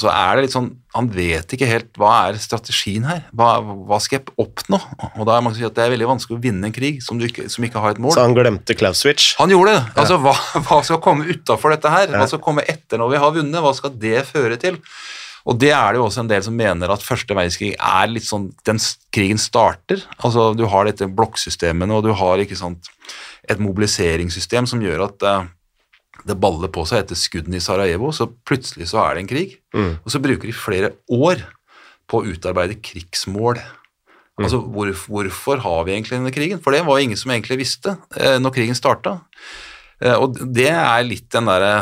[0.00, 3.24] Så er det litt sånn, Han vet ikke helt hva er strategien her.
[3.36, 4.78] Hva, hva skal jeg oppnå?
[5.12, 7.20] Og da er man si at Det er veldig vanskelig å vinne en krig som,
[7.20, 8.14] du ikke, som ikke har et mål.
[8.16, 9.34] Så han glemte Klauswitz?
[9.40, 9.84] Han gjorde det.
[10.00, 10.32] Altså, hva,
[10.68, 12.10] hva skal komme utafor dette her?
[12.14, 13.62] Hva skal komme etter når vi har vunnet?
[13.64, 14.80] Hva skal det føre til?
[15.46, 18.26] Og det er det jo også en del som mener at første verdenskrig er litt
[18.26, 18.80] sånn Den
[19.14, 20.02] krigen starter.
[20.18, 22.90] Altså, du har dette blokksystemene, og du har ikke sant,
[23.46, 25.46] et mobiliseringssystem som gjør at eh,
[26.26, 29.56] det baller på seg etter skuddene i Sarajevo, så plutselig så er det en krig.
[29.76, 29.92] Mm.
[30.02, 31.44] Og så bruker de flere år
[32.10, 33.60] på å utarbeide krigsmål.
[34.36, 36.60] Altså, hvor, hvorfor har vi egentlig denne krigen?
[36.62, 39.16] For det var ingen som egentlig visste eh, når krigen starta.
[40.02, 41.76] Eh, og det er litt den derre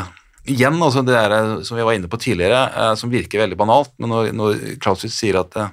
[0.45, 3.89] Igjen, altså det der, som vi var inne på tidligere, eh, som virker veldig banalt,
[3.97, 5.71] men når, når Clausewitz sier at eh,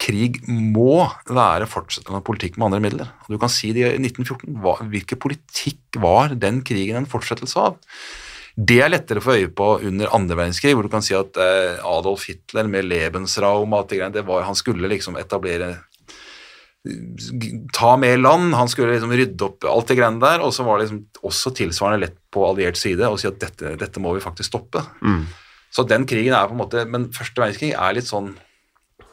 [0.00, 3.10] krig må være fortsettende politikk med andre midler.
[3.30, 4.58] Du kan si det i 1914.
[4.62, 7.80] Hva, hvilken politikk var den krigen en fortsettelse av?
[8.56, 11.36] Det er lettere å få øye på under andre verdenskrig, hvor du kan si at
[11.40, 15.74] eh, Adolf Hitler med Lebensraum og alt det greiene, det var, han skulle liksom etablere
[17.74, 20.78] ta mer land, han skulle liksom rydde opp alt det greiene der, og så var
[20.78, 24.24] det liksom også tilsvarende lett på alliert side å si at dette, dette må vi
[24.24, 24.84] faktisk stoppe.
[25.02, 25.24] Mm.
[25.74, 28.30] Så den krigen er på en måte Men første verdenskrig er litt sånn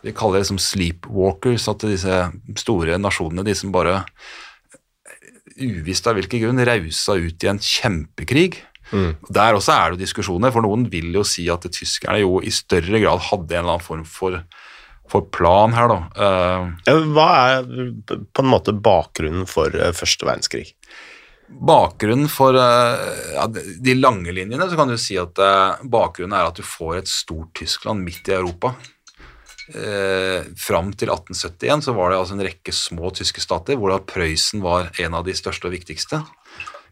[0.03, 2.17] Vi kaller det som sleepwalkers, at disse
[2.59, 4.01] store nasjonene, de som bare
[5.53, 8.57] uvisst av hvilken grunn rausa ut i en kjempekrig.
[8.93, 9.15] Mm.
[9.33, 12.51] Der også er det jo diskusjoner, for noen vil jo si at tyskerne jo i
[12.53, 14.41] større grad hadde en eller annen form for,
[15.09, 16.67] for plan her, da.
[16.89, 17.71] Uh, Hva er
[18.03, 20.67] på en måte bakgrunnen for eh, første verdenskrig?
[21.53, 26.49] Bakgrunnen for eh, ja, de lange linjene, så kan du si at eh, bakgrunnen er
[26.49, 28.73] at du får et stort Tyskland midt i Europa.
[29.75, 33.99] Eh, fram til 1871 så var det altså en rekke små tyske stater, hvor da
[33.99, 36.23] Prøysen var en av de største og viktigste.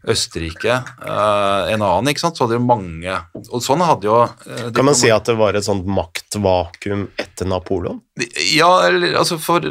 [0.02, 2.38] Østerrike eh, en annen, ikke sant.
[2.38, 3.18] Så hadde det mange
[3.54, 7.50] Og sånn hadde jo eh, Kan man si at det var et sånt maktvakuum etter
[7.50, 8.00] Napoleon?
[8.50, 9.62] Ja, eller altså for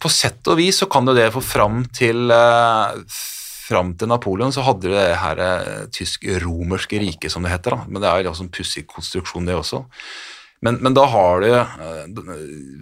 [0.00, 3.20] På sett og vis så kan jo det for fram til eh,
[3.66, 7.74] Fram til Napoleon så hadde det her eh, tysk-romerske riket, som det heter.
[7.74, 9.80] da, Men det er jo en pussig konstruksjon, det også.
[10.64, 12.30] Men, men da har du eh,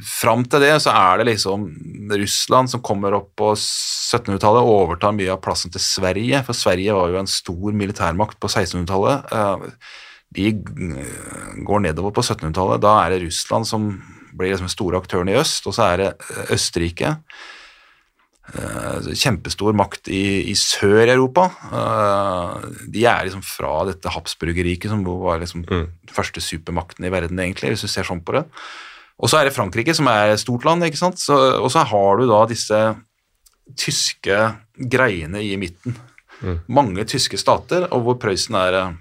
[0.07, 1.67] Fram til det så er det liksom
[2.15, 6.95] Russland som kommer opp på 1700-tallet og overtar mye av plassen til Sverige, for Sverige
[6.95, 9.33] var jo en stor militærmakt på 1600-tallet.
[9.35, 9.91] Eh,
[10.35, 10.51] De
[11.67, 12.83] går nedover på 1700-tallet.
[12.83, 13.91] Da er det Russland som
[14.35, 17.17] blir liksom store aktøren i øst, og så er det eh, Østerrike.
[18.53, 21.47] Eh, Kjempestor makt i, i Sør-Europa.
[21.73, 25.87] Eh, De er liksom fra dette Habsburgerriket, som var liksom Mm.
[26.13, 28.45] første supermakten i verden, egentlig, hvis du ser sånn på det.
[29.19, 31.17] Og så er det Frankrike, som er et stort land, ikke sant.
[31.19, 32.97] Så, og så har du da disse
[33.77, 34.39] tyske
[34.77, 35.97] greiene i midten.
[36.43, 36.59] Mm.
[36.69, 38.93] Mange tyske stater, og hvor Prøysen er eh,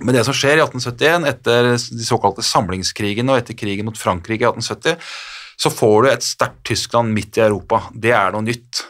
[0.00, 4.42] Men det som skjer i 1871, etter de såkalte samlingskrigene og etter krigen mot Frankrike
[4.42, 4.98] i 1870,
[5.56, 7.84] så får du et sterkt Tyskland midt i Europa.
[7.92, 8.84] Det er noe nytt.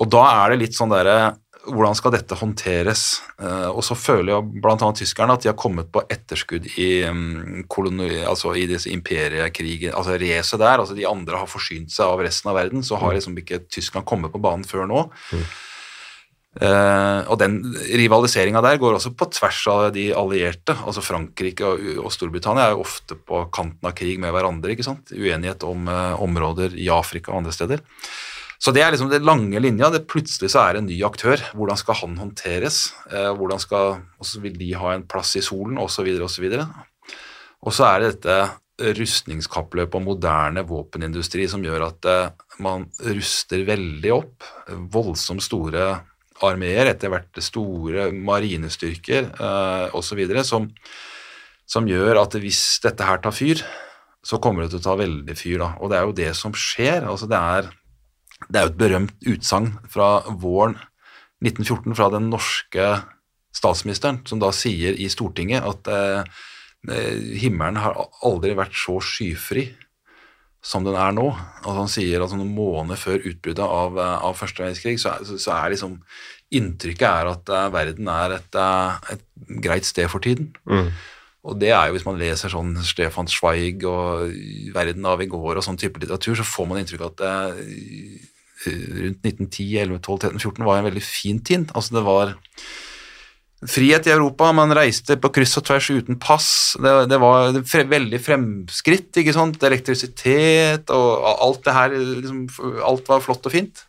[0.00, 3.02] Og da er det litt sånn derre Hvordan skal dette håndteres?
[3.38, 4.88] Eh, og så føler jo bl.a.
[4.98, 10.16] tyskerne at de har kommet på etterskudd i, um, koloni, altså i disse imperiekrigen, altså
[10.18, 10.82] racet der.
[10.82, 14.08] altså De andre har forsynt seg av resten av verden, så har liksom ikke Tyskland
[14.10, 15.04] kommet på banen før nå.
[16.52, 17.62] Eh, og den
[17.96, 20.76] rivaliseringa der går også på tvers av de allierte.
[20.84, 24.74] altså Frankrike og, og Storbritannia er jo ofte på kanten av krig med hverandre.
[24.74, 25.14] ikke sant?
[25.16, 27.80] Uenighet om uh, områder i Afrika og andre steder.
[28.62, 29.88] Så det er liksom det lange linja.
[29.90, 31.40] det Plutselig så er det en ny aktør.
[31.56, 32.82] Hvordan skal han håndteres?
[33.08, 36.30] Uh, hvordan skal, også vil de ha en plass i solen, Og så videre Og
[36.30, 36.68] så videre.
[37.62, 42.06] Og så er det dette rustningskappløpet og moderne våpenindustri som gjør at
[42.58, 44.48] man ruster veldig opp.
[44.90, 45.92] Voldsomt store
[46.46, 50.22] armeer, etter hvert store marinestyrker eh, osv.
[50.46, 50.68] Som,
[51.68, 53.62] som gjør at hvis dette her tar fyr,
[54.22, 55.58] så kommer det til å ta veldig fyr.
[55.62, 55.72] da.
[55.82, 57.08] Og det er jo det som skjer.
[57.10, 57.70] altså Det er,
[58.48, 60.78] det er jo et berømt utsagn fra våren
[61.42, 62.88] 1914 fra den norske
[63.52, 66.36] statsministeren, som da sier i Stortinget at eh,
[67.42, 69.66] himmelen har aldri vært så skyfri
[70.62, 71.26] som den er nå.
[71.62, 75.40] Altså han sier at noen måneder før utbruddet av, eh, av første verdenskrig, så, er-
[75.42, 75.96] så, er liksom
[76.54, 79.24] inntrykket er at eh, verden er et, eh, et
[79.64, 80.52] greit sted for tiden.
[80.70, 80.92] Mm.
[81.42, 84.30] Og det er jo hvis man leser sånn Stefan Zweig og
[84.74, 88.20] Verden av i går og sånn type litteratur, så får man inntrykk av at det,
[88.70, 91.72] rundt 1910, 11, 12, 13, 14 var en veldig fin tid.
[91.74, 92.36] Altså det var
[93.68, 96.48] frihet i Europa, man reiste på kryss og tvers uten pass.
[96.82, 99.62] Det, det var fre, veldig fremskritt, ikke sant.
[99.68, 102.44] Elektrisitet og alt det her, liksom,
[102.88, 103.84] alt var flott og fint.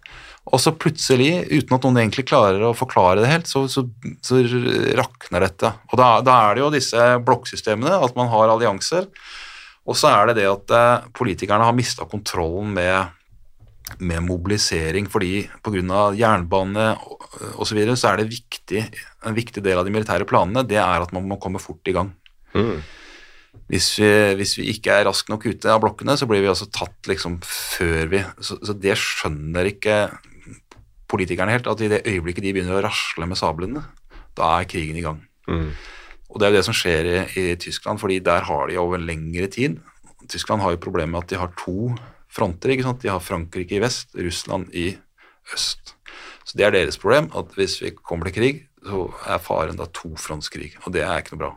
[0.51, 3.86] Og så plutselig, uten at noen egentlig klarer å forklare det helt, så, så,
[4.25, 4.41] så
[4.99, 5.71] rakner dette.
[5.91, 9.07] Og da, da er det jo disse blokksystemene, at man har allianser.
[9.88, 13.15] Og så er det det at eh, politikerne har mista kontrollen med,
[13.99, 16.01] med mobilisering, fordi pga.
[16.17, 16.89] jernbane
[17.57, 17.67] osv.
[17.67, 18.83] Så, videre, så er det viktig,
[19.27, 21.95] en viktig del av de militære planene det er at man må komme fort i
[21.95, 22.13] gang.
[22.53, 22.81] Mm.
[23.69, 26.67] Hvis vi, hvis vi ikke er raskt nok ute av blokkene, så blir vi altså
[26.73, 29.97] tatt liksom før vi Så, så det skjønner ikke
[31.13, 33.83] politikerne helt, at i det øyeblikket de begynner å rasle med sablene,
[34.33, 35.19] da er krigen i gang.
[35.45, 35.69] Mm.
[36.33, 39.01] Og det er jo det som skjer i, i Tyskland, fordi der har de over
[39.01, 39.77] lengre tid
[40.29, 41.93] Tyskland har jo problemet med at de har to
[42.33, 42.73] fronter.
[42.73, 43.01] ikke sant?
[43.03, 44.91] De har Frankrike i vest, Russland i
[45.53, 45.95] øst.
[46.43, 49.87] Så det er deres problem, at hvis vi kommer til krig, så er faren da
[49.95, 51.51] tofrontskrig, og det er ikke noe bra.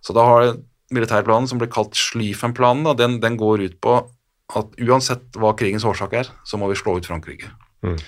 [0.00, 0.54] Så da har
[0.94, 3.98] militærplanen som blir kalt Schlieffen-planen, den, den går ut på
[4.56, 7.50] at uansett hva krigens årsak er, så må vi slå ut Frankrike.
[7.84, 7.98] Mm.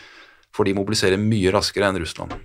[0.54, 2.36] For de mobiliserer mye raskere enn Russland.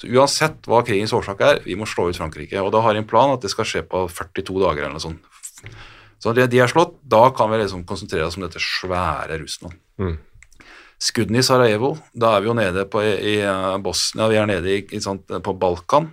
[0.00, 2.58] Så uansett hva krigens årsak er, vi må slå ut Frankrike.
[2.60, 5.04] Og da har de en plan at det skal skje på 42 dager eller noe
[5.04, 5.22] sånt.
[6.18, 9.76] Så når de er slått, da kan vi liksom konsentrere oss om dette svære Russland.
[10.00, 10.16] Mm.
[10.96, 14.78] Skuddene i Sarajevo, da er vi jo nede på, i, i Bosnia, vi er nede
[14.78, 16.08] i, sånt, på Balkan.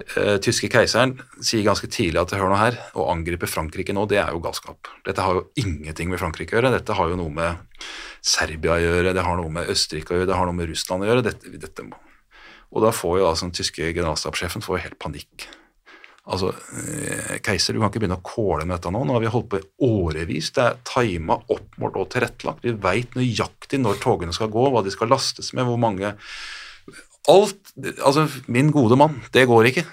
[0.00, 4.22] Eh, tyske keiseren sier ganske tidlig at hør nå her, å angripe Frankrike nå, det
[4.22, 4.88] er jo galskap.
[5.04, 7.84] Dette har jo ingenting med Frankrike å gjøre, dette har jo noe med
[8.24, 11.04] Serbia å gjøre, det har noe med Østerrike å gjøre, det har noe med Russland
[11.04, 11.26] å gjøre.
[11.28, 11.88] Dette, dette.
[12.70, 15.50] Og da får jo da som tyske generalstabssjefen får helt panikk.
[16.30, 19.00] Altså, eh, keiser, du kan ikke begynne å kåle med dette nå.
[19.06, 20.50] Nå har vi holdt på i årevis.
[20.54, 22.66] Det er tima, oppmålt og tilrettelagt.
[22.66, 26.14] Vi veit nøyaktig når togene skal gå, hva de skal lastes med, hvor mange
[27.28, 29.84] Alt Altså, min gode mann, det går ikke.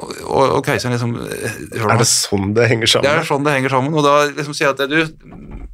[0.00, 1.58] og, og, og keiseren liksom eh.
[1.76, 3.04] Er det sånn det henger sammen?
[3.04, 5.68] Det er sånn det henger sammen, og da liksom sier jeg at du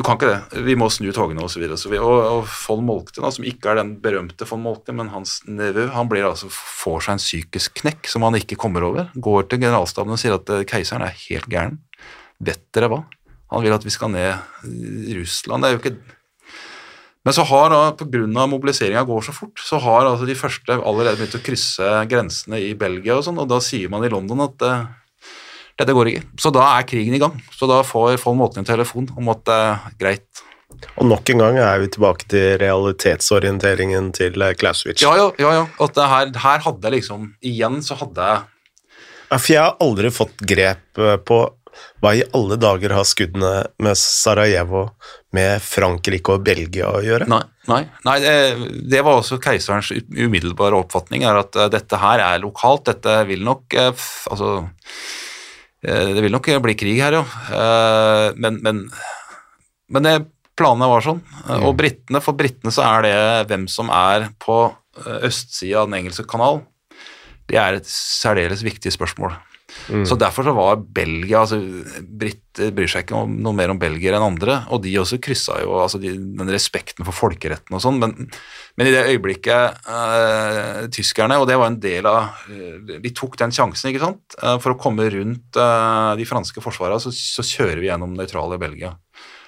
[0.00, 0.60] Du kan ikke det.
[0.64, 1.60] Vi må snu togene osv.
[1.66, 5.10] Og, så og, og von Moltke, da, som ikke er den berømte von Moltke, men
[5.12, 9.10] hans nevø, han blir altså, får seg en psykisk knekk som han ikke kommer over.
[9.12, 11.76] Går til generalstaben og sier at eh, keiseren er helt gæren.
[12.40, 13.02] Vet dere hva?
[13.52, 14.40] Han vil at vi skal ned
[15.18, 15.60] Russland.
[15.60, 15.94] Det er jo ikke
[17.20, 18.46] men så har da, pga.
[18.48, 22.70] mobiliseringa går så fort, så har altså de første allerede begynt å krysse grensene i
[22.72, 24.86] Belgia og sånn, og da sier man i London at eh,
[25.80, 26.28] dette går ikke.
[26.40, 27.40] Så da er krigen i gang.
[27.56, 30.44] Så da får von Måten en telefon om at det er greit.
[31.00, 35.02] Og nok en gang er vi tilbake til realitetsorienteringen til Klauswitz.
[35.02, 35.52] Ja, ja, ja.
[35.58, 35.64] ja.
[35.82, 38.44] At det her, her hadde jeg liksom Igjen så hadde jeg
[39.30, 41.42] Ja, for jeg har aldri fått grep eh, på
[42.00, 43.52] hva i alle dager har skuddene
[43.82, 44.86] med Sarajevo
[45.36, 47.28] med Frankrike og Belgia å gjøre?
[47.30, 48.34] Nei, nei, nei det,
[48.90, 52.88] det var også keiserens umiddelbare oppfatning, er at eh, dette her er lokalt.
[52.90, 55.28] Dette vil nok eh, Altså eh,
[55.80, 57.24] Det vil nok bli krig her, ja.
[57.56, 58.82] Eh, Men, men,
[59.88, 60.14] men det,
[60.60, 61.22] planene var sånn.
[61.48, 63.14] Eh, Og britene, for britene så er det
[63.50, 66.62] hvem som er på eh, østsida av den engelske kanal,
[67.50, 69.32] det er et særdeles viktig spørsmål.
[70.06, 71.58] Så derfor så var Belgia altså
[72.00, 75.60] Briter bryr seg ikke om, noe mer om belgiere enn andre, og de også kryssa
[75.62, 78.14] jo altså de, den respekten for folkeretten og sånn, men,
[78.78, 83.38] men i det øyeblikket eh, tyskerne, og det var en del av eh, De tok
[83.40, 87.46] den sjansen, ikke sant, eh, for å komme rundt eh, de franske forsvarene, så, så
[87.46, 88.96] kjører vi gjennom nøytrale Belgia.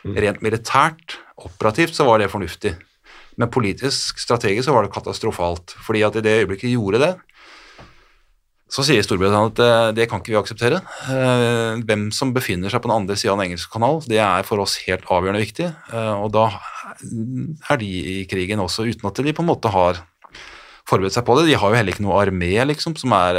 [0.02, 2.72] Rent militært, operativt, så var det fornuftig.
[3.40, 5.76] Men politisk, strategisk, så var det katastrofalt.
[5.86, 7.12] fordi at i det øyeblikket de gjorde det,
[8.72, 10.78] så sier Storbritannia at eh, det kan ikke vi akseptere.
[11.12, 14.46] Eh, Hvem som befinner seg på den andre sida av den engelske kanal, det er
[14.48, 15.66] for oss helt avgjørende viktig.
[15.92, 16.46] Eh, Og da
[17.68, 20.00] er de i krigen også, uten at de på en måte har
[20.88, 21.50] forberedt seg på det.
[21.50, 23.38] De har jo heller ikke noe armé, liksom, som er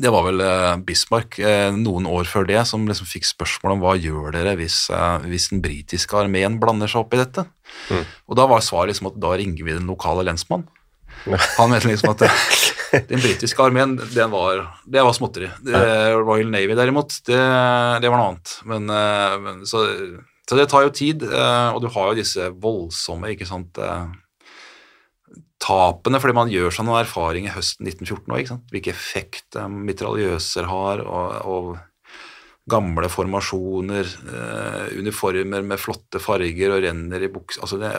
[0.00, 0.40] Det var vel
[0.84, 1.36] Bismarck
[1.76, 4.88] noen år før det som liksom fikk spørsmål om hva gjør dere hvis,
[5.28, 7.44] hvis den britiske armeen blander seg opp i dette.
[8.26, 10.66] Og da var svaret liksom at da ringer vi den lokale lensmannen.
[11.60, 12.24] Han mente liksom at
[13.10, 15.50] den britiske armeen, den var, det var småtteri.
[15.64, 15.80] Det,
[16.18, 17.40] Royal Navy derimot, det,
[18.02, 18.54] det var noe annet.
[18.70, 19.84] Men, eh, men, så,
[20.48, 24.04] så det tar jo tid, eh, og du har jo disse voldsomme ikke sant, eh,
[25.64, 28.70] tapene, fordi man gjør seg noen erfaringer høsten 1914 òg, ikke sant.
[28.74, 31.74] Hvilke effekt mitraljøser har, og, og
[32.70, 37.92] gamle formasjoner, eh, uniformer med flotte farger og renner i bukser altså det,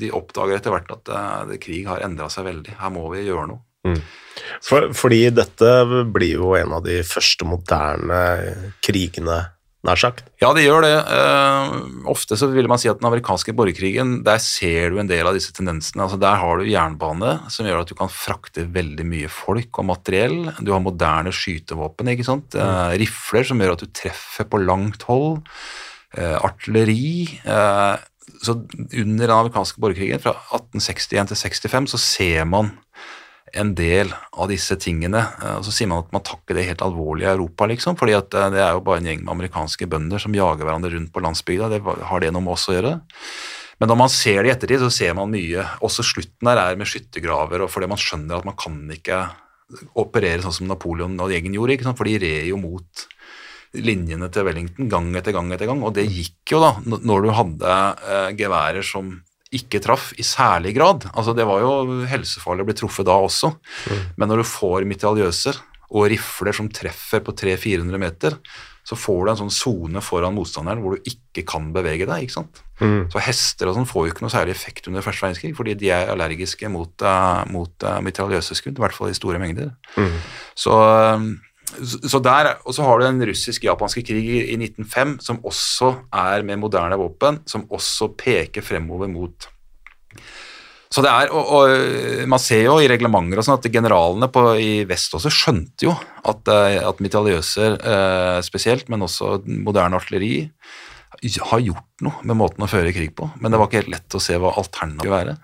[0.00, 1.12] De oppdager etter hvert at
[1.50, 2.78] det, krig har endra seg veldig.
[2.80, 3.62] Her må vi gjøre noe.
[4.64, 5.70] For, fordi dette
[6.10, 8.20] blir jo en av de første moderne
[8.84, 9.38] krigene,
[9.86, 10.24] nær sagt.
[10.42, 10.94] Ja, det gjør det.
[11.06, 15.28] Uh, ofte så vil man si at den amerikanske borgerkrigen, der ser du en del
[15.28, 16.02] av disse tendensene.
[16.04, 19.88] Altså Der har du jernbane, som gjør at du kan frakte veldig mye folk og
[19.92, 20.40] materiell.
[20.58, 22.58] Du har moderne skytevåpen, ikke sant.
[22.58, 25.44] Uh, rifler som gjør at du treffer på langt hold.
[26.16, 27.38] Uh, artilleri.
[28.38, 32.74] Så under den amerikanske borgerkrigen, fra 1861 til 65, så ser man
[33.52, 35.20] en del av disse tingene.
[35.42, 37.96] eh, Og så sier man at man tar ikke det helt alvorlig i Europa, liksom,
[37.96, 41.12] fordi eh, det er jo bare en gjeng med amerikanske bønder som jager hverandre rundt
[41.12, 41.70] på landsbygda.
[41.72, 42.94] Det har det noe med oss å gjøre?
[43.78, 45.64] Men når man ser det i ettertid, så ser man mye.
[45.86, 49.20] Også slutten her er med skyttergraver, og fordi man skjønner at man kan ikke
[50.00, 51.98] operere sånn som Napoleon og gjengen gjorde, ikke sant?
[52.00, 53.06] for de red jo mot
[53.76, 57.30] linjene til Wellington gang etter gang etter gang, og det gikk jo da, når du
[57.36, 57.74] hadde
[58.08, 59.12] eh, geværer som
[59.54, 61.08] ikke traff i særlig grad.
[61.14, 63.52] Altså Det var jo helsefarlig å bli truffet da også,
[64.16, 68.36] men når du får mitraljøser og rifler som treffer på 300-400 meter,
[68.88, 72.24] så får du en sånn sone foran motstanderen hvor du ikke kan bevege deg.
[72.24, 72.62] ikke sant?
[73.12, 75.90] Så hester og sånn får jo ikke noe særlig effekt under første verdenskrig, fordi de
[75.92, 79.74] er allergiske mot, uh, mot uh, mitraljøseskudd, i hvert fall i store mengder.
[80.56, 81.26] Så, eh,
[81.68, 86.60] så der, Og så har du den russisk-japanske krig i 1905, som også er med
[86.62, 89.48] moderne våpen, som også peker fremover mot
[90.88, 94.44] så det er, og, og Man ser jo i reglementer og sånn at generalene på,
[94.56, 100.48] i vest også skjønte jo at, eh, at mitraljøser eh, spesielt, men også moderne artilleri,
[101.18, 103.30] har gjort noe med måten å føre krig på.
[103.40, 105.36] Men det var ikke helt lett å se hva alternativet skulle være.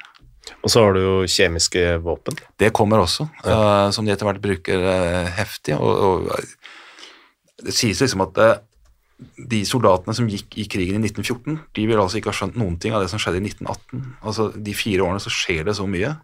[0.64, 2.36] Og så har du jo kjemiske våpen.
[2.60, 5.76] Det kommer også, eh, som de etter hvert bruker uh, heftig.
[5.76, 8.54] Og, og det sies liksom at uh,
[9.38, 12.76] de soldatene som gikk i krigen i 1914, de vil altså ikke ha skjønt noen
[12.82, 14.08] ting av det som skjedde i 1918.
[14.26, 16.16] Altså De fire årene så skjer det så mye.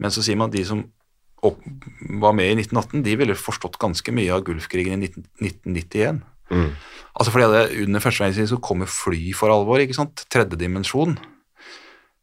[0.00, 0.84] Men så sier man at de som
[1.46, 1.60] opp,
[2.20, 6.22] var med i 1918, de ville forstått ganske mye av Gulfkrigen i 19, 1991.
[7.14, 10.24] Altså fordi det, Under første verdenskrig så kommer fly for alvor, ikke sant?
[10.32, 11.16] Tredje dimensjon.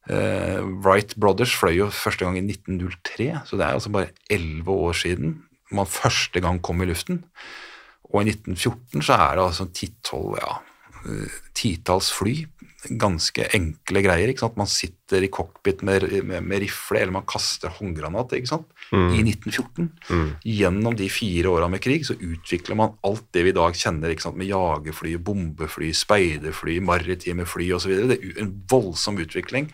[0.07, 4.71] Eh, Wright Brothers fløy jo første gang i 1903, så det er altså bare elleve
[4.87, 5.41] år siden
[5.75, 7.23] man første gang kom i luften.
[8.07, 10.53] Og i 1914 så er det altså ti-tolv, ja,
[11.03, 12.37] eh, titalls fly.
[12.87, 14.29] Ganske enkle greier.
[14.31, 14.55] ikke sant?
[14.55, 18.31] Man sitter i cockpit med, med, med rifle, eller man kaster håndgranat.
[18.37, 18.69] ikke sant?
[18.93, 19.89] I 1914.
[20.45, 24.13] Gjennom de fire åra med krig så utvikler man alt det vi i dag kjenner
[24.13, 24.39] ikke sant?
[24.39, 27.97] med jagerfly, bombefly, speiderfly, maritime fly osv.
[28.13, 29.67] Det er en voldsom utvikling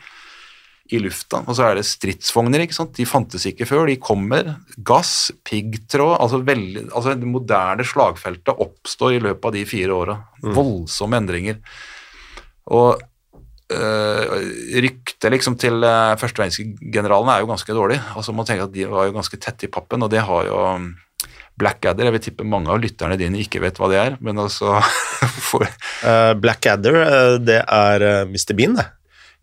[0.93, 1.41] i lufta.
[1.47, 2.93] Og så er det stridsvogner, ikke sant.
[2.97, 3.87] De fantes ikke før.
[3.89, 4.53] De kommer.
[4.85, 10.19] Gass, piggtråd altså, veldig, altså Det moderne slagfeltet oppstår i løpet av de fire åra.
[10.43, 11.59] Voldsomme endringer.
[12.73, 13.01] Og
[13.73, 14.35] øh,
[14.85, 17.99] ryktet liksom til øh, første verdenskrig-generalene er jo ganske dårlig.
[18.15, 20.59] Altså Man tenker at de var jo ganske tette i pappen, og det har jo
[20.75, 20.91] um,
[21.59, 24.79] Blackadder Jeg vil tippe mange av lytterne dine ikke vet hva det er, men altså
[25.49, 25.67] for,
[26.05, 28.55] uh, Blackadder, uh, det er Mr.
[28.57, 28.89] Bean, det.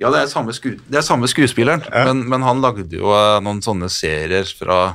[0.00, 2.06] Ja, det er samme, sku, det er samme skuespilleren, Ja.
[2.08, 4.86] men, men han lagde jo eh, noen sånne serier fra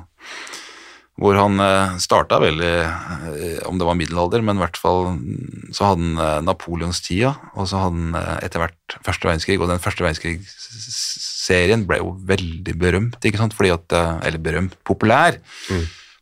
[1.16, 5.70] hvor han uh, starta veldig, eh, om det var middelalder, men i hvert fall mm,
[5.72, 9.70] så hadde han uh, Napoleonstida, og så hadde han eh, etter hvert første verdenskrig, og
[9.72, 15.40] den første verdenskrigsserien ble jo veldig berømt, ikke sant, fordi at, eh, eller berømt, populær,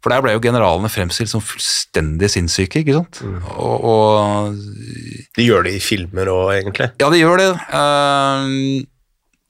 [0.04, 3.22] for der ble jo generalene fremstilt som fullstendig sinnssyke, ikke sant,
[3.56, 4.58] og, og
[5.38, 6.89] De gjør det i filmer òg, egentlig.
[6.99, 7.51] ja, de gjør det.
[7.80, 8.89] Eh,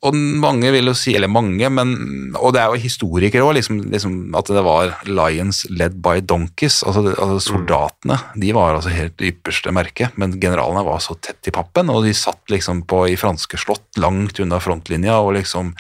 [0.04, 1.94] og mange vil jo si, eller mange, men,
[2.36, 6.82] og det er jo historikere òg, liksom, liksom at det var lions led by donkeys.
[6.84, 11.48] Altså, altså Soldatene de var altså helt det ypperste merket, men generalene var så tett
[11.48, 15.72] i pappen, og de satt liksom på, i franske slott langt unna frontlinja og liksom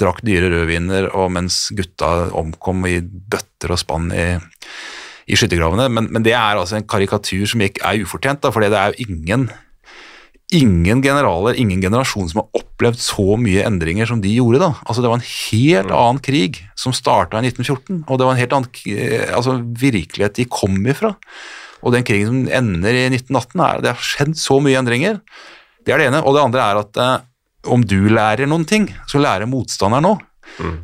[0.00, 4.26] drakk dyre rødviner, og mens gutta omkom i bøtter og spann i
[5.30, 8.64] i skyttergravene, men, men det er altså en karikatur som ikke er ufortjent, da, for
[8.64, 9.46] det er jo ingen
[10.54, 14.60] ingen generaler, ingen generasjon som har opplevd så mye endringer som de gjorde.
[14.62, 14.70] da.
[14.84, 18.42] Altså Det var en helt annen krig som starta i 1914, og det var en
[18.42, 21.14] helt annen altså, virkelighet de kom ifra.
[21.82, 25.18] Og den krigen som ender i 1918, er, det har skjedd så mye endringer.
[25.82, 26.22] Det er det ene.
[26.22, 27.16] Og det andre er at eh,
[27.72, 30.22] om du lærer noen ting, så lærer motstanderen òg.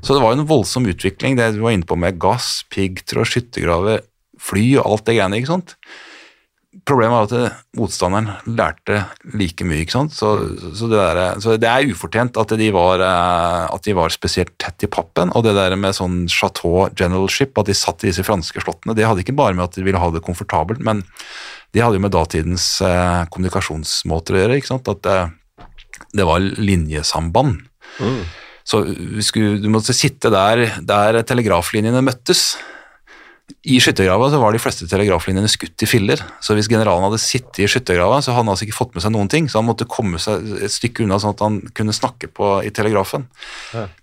[0.03, 3.29] Så det var jo en voldsom utvikling, det du var inne på med gass, piggtråd,
[3.29, 4.01] skyttergraver,
[4.41, 5.41] fly og alt det greiene.
[5.41, 5.75] ikke sant?
[6.87, 9.01] Problemet var at motstanderen lærte
[9.39, 10.15] like mye, ikke sant.
[10.15, 10.31] Så,
[10.77, 14.55] så, det, der, så det er ufortjent at de, var, eh, at de var spesielt
[14.61, 15.33] tett i pappen.
[15.35, 19.09] Og det der med sånn chateau generalship, at de satt i disse franske slottene, det
[19.09, 21.03] hadde ikke bare med at de ville ha det komfortabelt, men
[21.75, 24.61] de hadde jo med datidens eh, kommunikasjonsmåter å gjøre.
[24.61, 25.19] ikke sant, At det,
[26.17, 27.65] det var linjesamband.
[28.69, 32.53] Så vi skulle, du måtte sitte der, der telegraflinjene møttes.
[33.67, 37.59] I skyttergrava så var de fleste telegraflinjene skutt i filler, så hvis generalen hadde sittet
[37.65, 39.89] i skyttergrava, så hadde han altså ikke fått med seg noen ting, så han måtte
[39.91, 43.27] komme seg et stykke unna sånn at han kunne snakke på i telegrafen.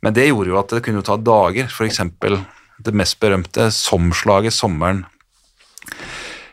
[0.04, 2.42] Men det gjorde jo at det kunne ta dager, eksempel
[2.84, 5.06] det mest berømte Som-slaget sommeren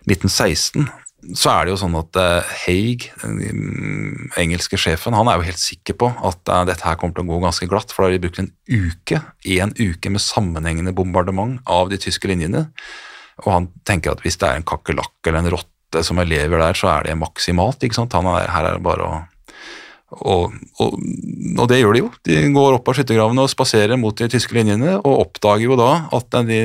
[0.07, 0.86] 1916,
[1.39, 5.62] så er det jo sånn at eh, Haig, den engelske sjefen, han er jo helt
[5.62, 8.16] sikker på at eh, dette her kommer til å gå ganske glatt, for da har
[8.16, 9.20] de brukt en uke,
[9.59, 12.66] en uke med sammenhengende bombardement av de tyske linjene,
[13.45, 16.79] og han tenker at hvis det er en kakerlakk eller en rotte som elever der,
[16.79, 18.16] så er det maksimalt, ikke sant?
[18.18, 19.20] Er, her er det bare å
[20.12, 20.52] og,
[20.82, 20.96] og,
[21.56, 22.08] og det gjør de jo.
[22.28, 25.90] De går opp av skyttergravene og spaserer mot de tyske linjene, og oppdager jo da
[26.12, 26.60] at de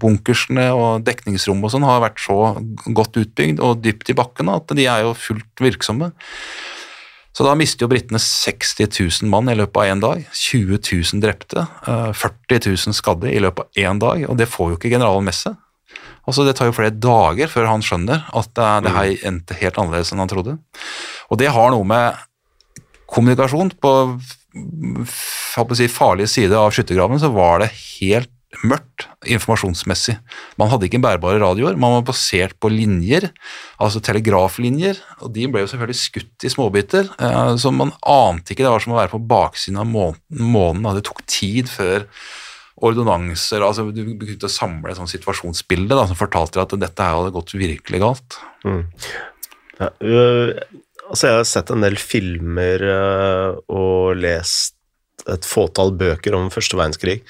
[0.00, 2.38] bunkersene og dekningsrommet og sånn har vært så
[2.96, 6.12] godt utbygd og dypt i bakken at de er jo fullt virksomme.
[7.32, 8.90] Så da mister jo britene 60
[9.22, 10.24] 000 mann i løpet av én dag.
[10.36, 14.72] 20 000 drepte, eh, 40 000 skadde i løpet av én dag, og det får
[14.72, 15.56] jo ikke generalen med seg.
[16.28, 19.80] Altså Det tar jo flere dager før han skjønner at eh, det her endte helt
[19.80, 20.58] annerledes enn han trodde.
[21.32, 22.20] Og det har noe med
[23.12, 23.94] kommunikasjon på
[25.78, 28.32] si, farlige side av skyttergraven, så var det helt
[28.68, 30.18] mørkt informasjonsmessig.
[30.60, 33.30] Man hadde ikke bærbare radioer, man var basert på linjer,
[33.80, 38.66] altså telegraflinjer, og de ble jo selvfølgelig skutt i småbiter, eh, så man ante ikke
[38.66, 42.06] det var som å være på baksiden av månen, det tok tid før
[42.82, 47.18] ordonanser, altså du begynte å samle et sånt situasjonsbilde da, som fortalte at dette her
[47.18, 48.40] hadde gått virkelig galt.
[49.78, 50.56] Ja, øh,
[51.12, 54.74] altså jeg har sett en del filmer øh, og lest
[55.30, 57.20] et fåtall bøker om første verdenskrig,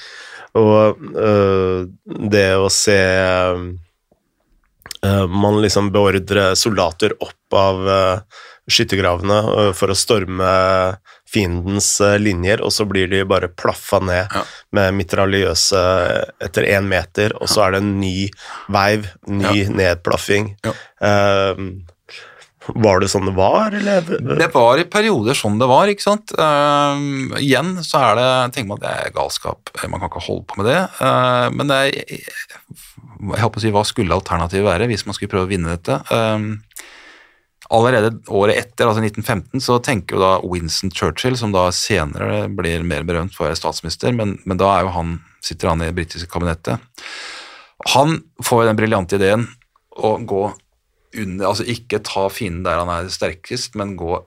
[0.56, 1.84] og øh,
[2.30, 2.96] det å se
[3.42, 10.52] øh, Man liksom beordrer soldater opp av øh, skyttergravene for å storme
[11.32, 11.88] fiendens
[12.22, 14.42] linjer, og så blir de bare plaffa ned Ja.
[14.76, 15.80] med mitraljøse
[16.44, 18.28] etter én meter, og så er det en ny
[18.70, 20.52] veiv, ny nedplaffing.
[20.64, 20.72] Ja.
[21.02, 21.72] Ehm,
[22.62, 24.06] Var det sånn det var, eller?
[24.38, 26.34] Det var i perioder sånn det var, ikke sant.
[26.38, 30.46] Uh, igjen så er det tenker man at det er galskap, man kan ikke holde
[30.46, 30.80] på med det.
[31.00, 35.32] Uh, men det er, jeg håper å si, hva skulle alternativet være hvis man skulle
[35.34, 35.98] prøve å vinne dette?
[36.12, 36.92] Uh,
[37.72, 42.84] allerede året etter, altså 1915, så tenker jo da Winston Churchill, som da senere blir
[42.86, 45.88] mer berømt for å være statsminister, men, men da er jo han, sitter han i
[45.88, 46.82] det britiske kabinettet.
[47.96, 49.48] Han får jo den briljante ideen
[49.98, 50.44] å gå
[51.18, 54.20] under, altså ikke ta fienden der han er sterkest, men gå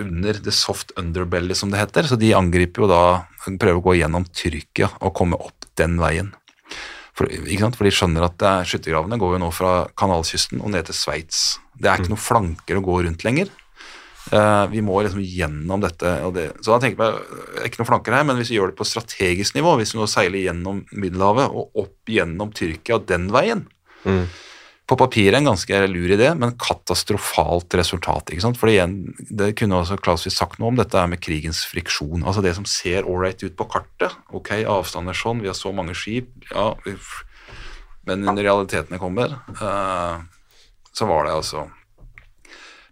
[0.00, 2.08] under the soft underbelly, som det heter.
[2.08, 3.02] Så de angriper jo da,
[3.44, 6.32] prøver å gå gjennom Tyrkia og komme opp den veien.
[7.12, 11.42] For, For de skjønner at skyttergravene går jo nå fra kanalkysten og ned til Sveits.
[11.76, 12.14] Det er ikke mm.
[12.14, 13.52] noen flanker å gå rundt lenger.
[14.30, 16.14] Uh, vi må liksom gjennom dette.
[16.32, 16.46] Det.
[16.62, 18.78] Så da tenker jeg, det er ikke noen flanker her, men hvis vi gjør det
[18.78, 23.66] på strategisk nivå, hvis vi nå seiler gjennom Middelhavet og opp gjennom Tyrkia den veien,
[24.06, 24.24] mm
[24.90, 28.32] på papiret en ganske lur idé, men katastrofalt resultat.
[28.32, 28.58] ikke sant?
[28.58, 28.96] Fordi igjen,
[29.30, 32.24] Det kunne også Clauswitz sagt noe om, dette er med krigens friksjon.
[32.24, 34.12] Altså Det som ser ålreit ut på kartet.
[34.32, 36.74] Ok, avstanden er sånn, vi har så mange skip, ja,
[38.04, 40.18] men når realitetene kommer, uh,
[40.92, 41.68] så var det altså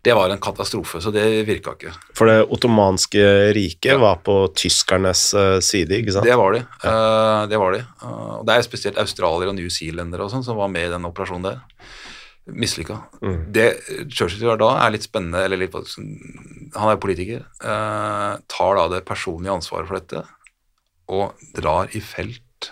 [0.02, 1.90] det var en katastrofe, så det virka ikke.
[2.16, 3.24] For det ottomanske
[3.56, 3.98] riket ja.
[4.00, 6.28] var på tyskernes uh, side, ikke sant?
[6.28, 6.62] Det var de.
[6.84, 6.92] Ja.
[6.92, 7.82] Uh, det var de.
[8.00, 11.04] Uh, og det er spesielt australiere og newzealendere og sånn som var med i den
[11.08, 11.60] operasjonen der.
[12.50, 12.96] Mislykka.
[13.20, 13.36] Mm.
[13.52, 13.66] Det
[14.08, 17.44] Churchill gjør da, er litt spennende, eller litt Han er politiker.
[17.60, 20.24] tar da det personlige ansvaret for dette
[21.10, 22.70] og drar i felt,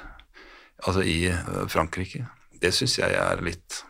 [0.86, 1.28] altså i
[1.70, 2.24] Frankrike.
[2.58, 3.82] Det syns jeg er litt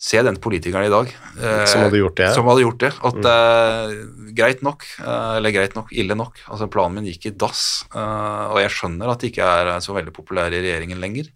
[0.00, 2.30] Se den politikeren i dag eh, som hadde gjort det.
[2.32, 2.92] Som hadde gjort det.
[3.04, 3.26] At mm.
[3.32, 6.40] eh, greit nok, eh, eller greit nok, ille nok.
[6.48, 9.96] Altså Planen min gikk i dass, eh, og jeg skjønner at det ikke er så
[9.98, 11.28] veldig populær i regjeringen lenger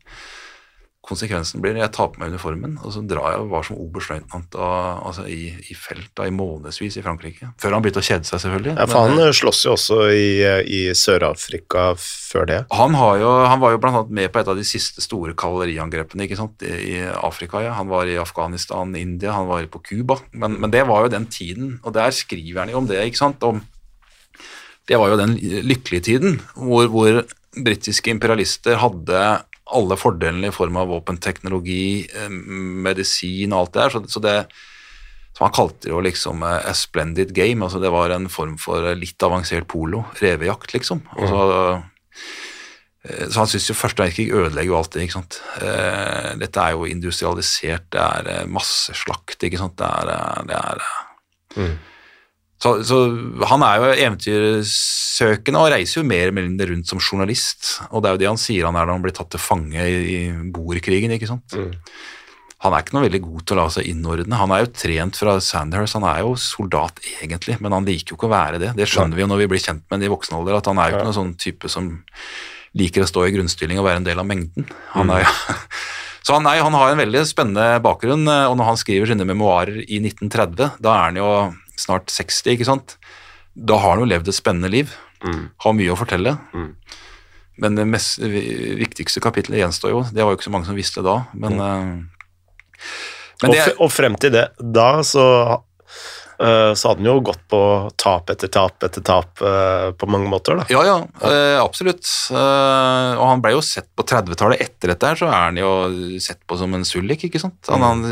[1.04, 4.56] konsekvensen blir jeg tar på meg uniformen og så drar jeg og var som oberstløytnant
[4.56, 7.50] altså i, i felt da, i månedsvis i Frankrike.
[7.60, 8.74] Før han begynte å kjede seg, selvfølgelig.
[8.78, 10.28] Ja, For han men, slåss jo også i,
[10.64, 12.60] i Sør-Afrika før det.
[12.74, 16.26] Han, jo, han, var jo blant annet med på et av de siste store kavaleriangrepene
[16.26, 17.60] ikke sant, i, Afrika.
[17.64, 17.76] Ja.
[17.78, 20.18] Han var i Afghanistan, India, han var på Cuba.
[20.32, 23.02] Men, men, det var jo den tiden, og der skriver han jo om det.
[23.04, 23.62] ikke sant, om
[24.88, 27.22] det var jo den lykkelige tiden hvor, hvor
[27.54, 29.20] britiske imperialister hadde
[29.72, 32.30] alle fordelene i form av våpenteknologi, eh,
[32.84, 33.94] medisin og alt det der.
[33.94, 34.38] Så, så det
[35.34, 37.64] som han kalte det jo liksom eh, a splendid game.
[37.64, 40.04] altså Det var en form for eh, litt avansert polo.
[40.20, 41.04] Revejakt, liksom.
[41.16, 41.80] Altså,
[43.04, 45.02] så han syns jo første verdenskrig ødelegger jo alt det.
[45.04, 45.36] ikke sant?
[46.40, 49.76] Dette er jo industrialisert, det er masseslakt, ikke sant.
[49.76, 50.86] Det er, det er
[51.58, 51.74] mm.
[52.62, 52.98] Så, så,
[53.50, 57.78] han er jo eventyrsøkende og reiser jo mer eller mindre rundt som journalist.
[57.90, 59.84] Og det er jo det han sier han er når han blir tatt til fange
[59.84, 60.18] i,
[60.54, 61.56] boerkrigen, ikke sant.
[61.58, 61.74] Mm.
[62.64, 64.40] Han er ikke noe veldig god til å la seg innordne.
[64.40, 68.16] Han er jo trent fra Sandhurst, han er jo soldat egentlig, men han liker jo
[68.16, 68.70] ikke å være det.
[68.78, 70.80] Det skjønner vi jo når vi blir kjent med ham i voksen alder, at han
[70.80, 71.90] er jo ikke noen sånn type som
[72.80, 74.70] liker å stå i grunnstilling og være en del av mengden.
[74.94, 75.34] Han er jo
[76.24, 79.82] Så han, nei, han har en veldig spennende bakgrunn, og når han skriver sine memoarer
[79.82, 81.26] i 1930, da er han jo
[81.80, 82.96] snart 60, ikke sant.
[83.54, 84.94] Da har han jo levd et spennende liv.
[85.24, 85.48] Mm.
[85.64, 86.36] Har mye å fortelle.
[86.54, 86.70] Mm.
[87.62, 90.02] Men det mest, viktigste kapittelet gjenstår jo.
[90.10, 91.92] Det var jo ikke så mange som visste da, men, mm.
[91.94, 92.80] uh,
[93.44, 95.24] men det, og, frem til det, da så
[96.38, 97.60] så hadde han jo gått på
[98.00, 100.66] tap etter tap etter tap uh, på mange måter, da.
[100.72, 102.08] Ja, ja, uh, absolutt.
[102.34, 105.70] og han ble jo sett på 30-tallet etter dette her, så er han jo
[106.22, 107.70] sett på som en sullik, ikke sant.
[107.70, 108.04] Han, han,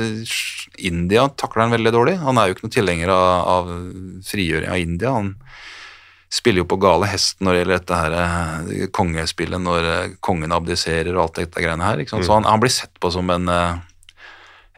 [0.79, 2.17] India takler han veldig dårlig.
[2.23, 3.73] Han er jo ikke noen tilhenger av, av
[4.29, 5.15] frigjøring av India.
[5.19, 5.35] Han
[6.33, 9.89] spiller jo på gale hest når det gjelder dette her kongespillet, når
[10.25, 12.01] kongen abdiserer og alt dette greiene her.
[12.01, 12.25] ikke sant?
[12.25, 12.39] Så mm.
[12.39, 13.51] han, han blir sett på som en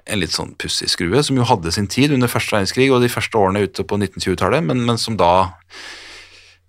[0.04, 3.12] en litt sånn pussig skrue, som jo hadde sin tid under første verdenskrig og de
[3.12, 5.48] første årene ute på 1920-tallet, men, men, som da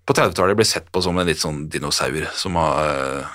[0.05, 3.33] på 30-tallet ble sett på som en litt sånn dinosaur som har øh...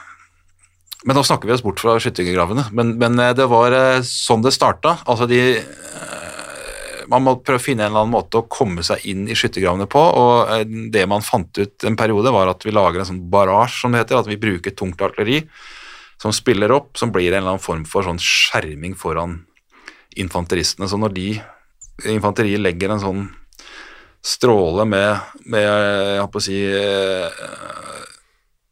[1.08, 4.44] Men nå snakker vi oss bort fra skyttergravene, men, men, øh, det var øh, sånn
[4.44, 4.98] det starta.
[5.08, 5.40] Altså de
[7.10, 9.88] man må prøve å finne en eller annen måte å komme seg inn i skyttergravene
[9.90, 9.98] på.
[9.98, 13.94] og Det man fant ut en periode, var at vi lager en sånn barrasje, som
[13.94, 14.20] det heter.
[14.20, 15.40] At vi bruker tungt artilleri
[16.22, 19.40] som spiller opp, som blir en eller annen form for sånn skjerming foran
[20.18, 20.88] infanteristene.
[20.90, 21.28] Så når de
[22.10, 23.22] infanteriet legger en sånn
[24.20, 27.44] stråle med, med jeg håper å si eh,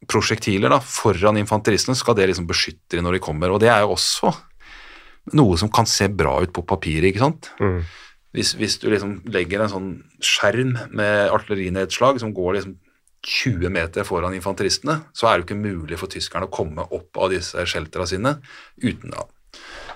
[0.09, 3.53] prosjektiler da, foran infanteristene, så skal det liksom beskytte dem når de kommer.
[3.53, 4.33] Og det er jo også
[5.37, 7.49] noe som kan se bra ut på papiret, ikke sant.
[7.61, 7.81] Mm.
[8.37, 9.89] Hvis, hvis, du liksom legger en sånn
[10.21, 12.77] skjerm med artillerinedslag som går liksom
[13.25, 17.19] 20 meter foran infanteristene, så er det jo ikke mulig for tyskerne å komme opp
[17.19, 18.37] av disse sheltera sine
[18.79, 19.11] uten,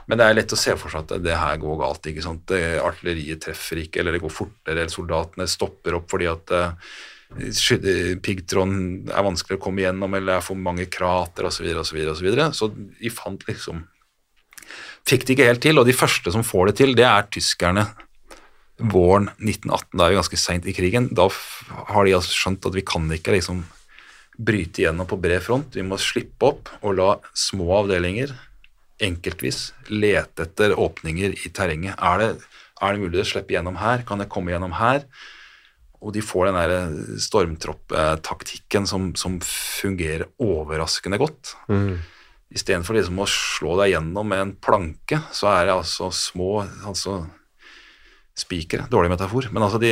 [0.08, 2.08] Men det er lett å se for seg at det her går galt.
[2.10, 2.52] ikke sant?
[2.52, 6.94] Artilleriet treffer ikke, eller det går fortere, eller soldatene stopper opp fordi at uh,
[8.24, 11.70] piggtråden er vanskelig å komme igjennom, eller det er for mange krater osv.
[11.80, 13.88] Så, så, så de fant liksom
[15.04, 17.82] Fikk det ikke helt til, og de første som får det til, det er tyskerne
[18.80, 19.90] våren 1918.
[20.00, 21.10] Da er vi ganske seint i krigen.
[21.12, 21.26] Da
[21.92, 23.66] har de altså skjønt at vi kan ikke liksom
[24.40, 25.76] bryte igjennom på bred front.
[25.76, 28.32] Vi må slippe opp og la små avdelinger
[29.04, 32.00] enkeltvis lete etter åpninger i terrenget.
[32.00, 32.30] Er det,
[32.82, 34.06] er det mulig å slippe gjennom her?
[34.08, 35.06] Kan jeg komme gjennom her?
[36.04, 36.74] Og de får den der
[37.24, 41.54] stormtropptaktikken som, som fungerer overraskende godt.
[41.72, 42.02] Mm.
[42.54, 47.24] Istedenfor liksom å slå deg gjennom med en planke, så er det altså små altså
[48.34, 49.46] Spikere, dårlig metafor.
[49.54, 49.92] Men altså de,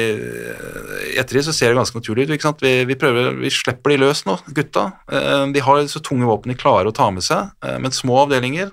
[1.14, 2.32] etter det så ser det ganske naturlig ut.
[2.34, 2.64] ikke sant?
[2.66, 4.88] Vi, vi, prøver, vi slipper de løs nå, gutta.
[5.14, 8.24] Eh, de har så tunge våpen de klarer å ta med seg, eh, men små
[8.24, 8.72] avdelinger.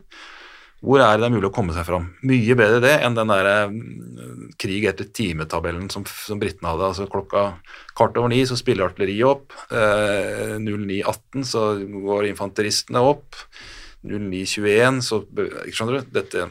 [0.80, 2.06] Hvor er det mulig å komme seg fram?
[2.24, 3.76] Mye bedre det enn den der eh,
[4.56, 6.88] krig etter timetabellen som, som britene hadde.
[6.88, 7.44] altså Klokka
[7.98, 9.52] kvart over ni så spiller artilleriet opp.
[9.68, 11.66] 09.18 så
[12.08, 13.36] går infanteristene opp.
[14.06, 15.24] 09.21 så
[15.74, 16.12] Skjønner du?
[16.14, 16.48] Dette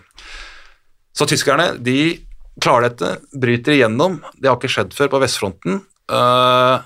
[1.15, 2.26] Så tyskerne, de
[2.63, 4.19] klarer dette, bryter igjennom.
[4.37, 5.81] Det har ikke skjedd før på vestfronten.
[6.11, 6.83] Uh,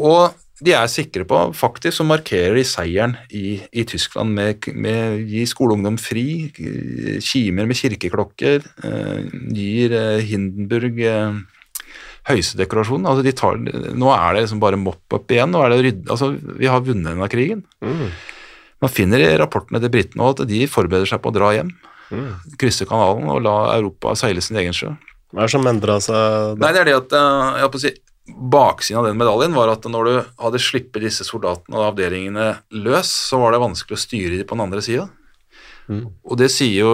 [0.00, 5.22] og de er sikre på, faktisk så markerer de seieren i, i Tyskland med, med
[5.30, 6.50] gi skoleungdom fri,
[7.24, 9.22] kimer med kirkeklokker, uh,
[9.56, 11.00] gir uh, Hindenburg
[12.28, 13.06] høyestedekorasjon.
[13.08, 15.54] Altså de tar, nå er det liksom bare mop-up igjen.
[15.54, 17.64] nå er det rydde, altså Vi har vunnet denne krigen.
[17.80, 18.10] Mm.
[18.80, 21.72] Man finner i rapportene til britene at de forbereder seg på å dra hjem.
[22.10, 22.30] Mm.
[22.60, 24.92] Krysse kanalen og la Europa seile sin egen sjø.
[25.30, 26.58] Hva er det som endra seg?
[26.60, 27.92] Nei, det er det at jeg jeg på å si,
[28.30, 32.50] Baksiden av den medaljen var at når du hadde sluppet disse soldatene og avdelingene
[32.84, 35.06] løs, så var det vanskelig å styre dem på den andre sida.
[35.90, 36.04] Mm.
[36.22, 36.92] Og det sier jo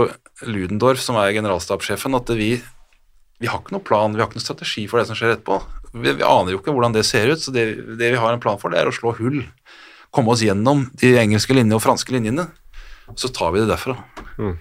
[0.48, 2.54] Ludendorff, som er generalstabssjefen, at vi,
[3.40, 5.58] vi, har ikke noen plan, vi har ikke noen strategi for det som skjer etterpå.
[5.92, 7.66] Vi, vi aner jo ikke hvordan det ser ut, så det,
[7.98, 9.42] det, vi har en plan for, det er å slå hull.
[10.14, 12.48] Komme oss gjennom de engelske linjene og franske linjene.
[13.18, 13.98] Så tar vi det derfra.
[14.40, 14.56] Mm.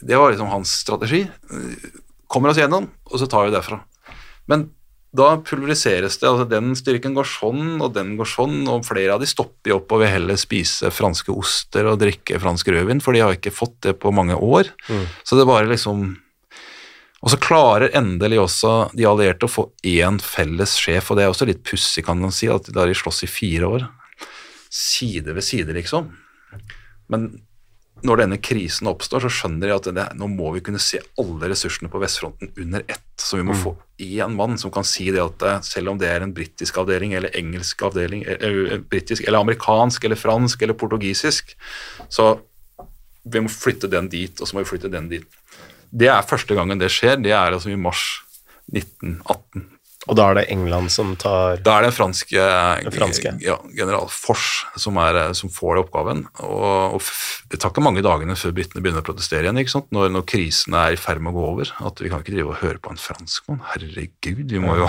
[0.00, 1.24] Det var liksom hans strategi.
[2.30, 3.80] Kommer oss gjennom, og så tar vi derfra.
[4.50, 4.68] Men
[5.10, 6.28] da pulveriseres det.
[6.28, 9.90] altså Den styrken går sånn, og den går sånn, og flere av de stopper opp
[9.90, 13.80] og vil heller spise franske oster og drikke fransk rødvin, for de har ikke fått
[13.86, 14.70] det på mange år.
[14.86, 15.06] Mm.
[15.26, 16.12] Så det bare liksom
[17.20, 21.28] Og så klarer endelig også de allierte å få én felles sjef, og det er
[21.28, 23.84] også litt pussig, kan man si, at de slåss i fire år.
[24.72, 26.08] Side ved side, liksom.
[27.12, 27.26] Men
[28.06, 31.50] når denne krisen oppstår, så skjønner de at det, nå må vi kunne se alle
[31.52, 33.06] ressursene på vestfronten under ett.
[33.20, 33.62] Så vi må mm.
[33.62, 36.80] få én mann som kan si det at eh, selv om det er en britisk
[36.82, 41.56] avdeling eller engelsk avdeling, eller, eh, britisk, eller amerikansk eller fransk eller portugisisk,
[42.08, 42.32] så
[43.30, 45.40] vi må flytte den dit, og så må vi flytte den dit.
[45.90, 47.18] Det er første gangen det skjer.
[47.20, 48.22] Det er altså i mars
[48.72, 49.66] 1918.
[50.10, 53.32] Og da er det England som tar Da er det en fransk, den franske.
[53.44, 56.24] Ja, general Fors som, er, som får det oppgaven.
[56.42, 57.10] Og, og,
[57.52, 59.86] det tar ikke mange dagene før britene begynner å protestere igjen?
[59.94, 61.74] Når, når krisen er i ferd med å gå over.
[61.86, 63.62] At vi kan ikke drive og høre på en franskmann.
[63.70, 64.88] Herregud, vi må jo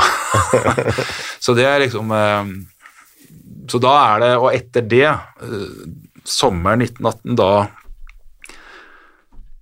[1.46, 2.56] Så det er liksom eh,
[3.70, 5.70] Så da er det Og etter det, eh,
[6.26, 7.52] sommeren 1918, da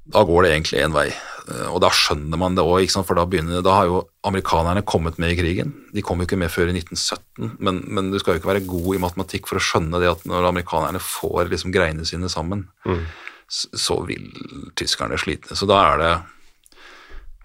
[0.10, 1.10] da går det egentlig én vei.
[1.48, 5.20] Eh, og da skjønner man det òg, for da, begynner, da, har jo amerikanerne kommet
[5.22, 5.74] med i krigen.
[5.96, 8.68] De kom jo ikke med før i 1917, men, men, du skal jo ikke være
[8.70, 12.68] god i matematikk for å skjønne det at når amerikanerne får liksom greiene sine sammen,
[12.88, 13.06] mm.
[13.50, 14.28] så, vil
[14.80, 15.58] tyskerne slite.
[15.58, 16.12] Så da er det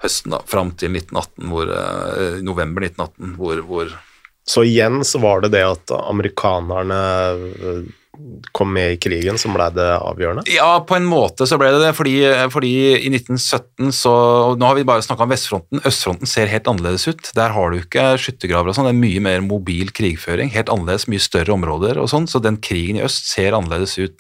[0.05, 3.95] høsten, da, fram til 1918, hvor, eh, november 1918, hvor, hvor
[4.45, 6.99] Så igjen så var det det at amerikanerne
[8.57, 10.45] kom med i krigen som ble det avgjørende?
[10.53, 12.15] Ja, på en måte så ble det det, fordi,
[12.53, 14.15] fordi i 1917 så
[14.59, 15.83] Nå har vi bare snakka om vestfronten.
[15.87, 17.33] Østfronten ser helt annerledes ut.
[17.37, 18.91] Der har du ikke skyttergraver og sånn.
[18.91, 20.53] Det er mye mer mobil krigføring.
[20.55, 22.29] Helt annerledes, mye større områder og sånn.
[22.31, 24.17] Så den krigen i øst ser annerledes ut.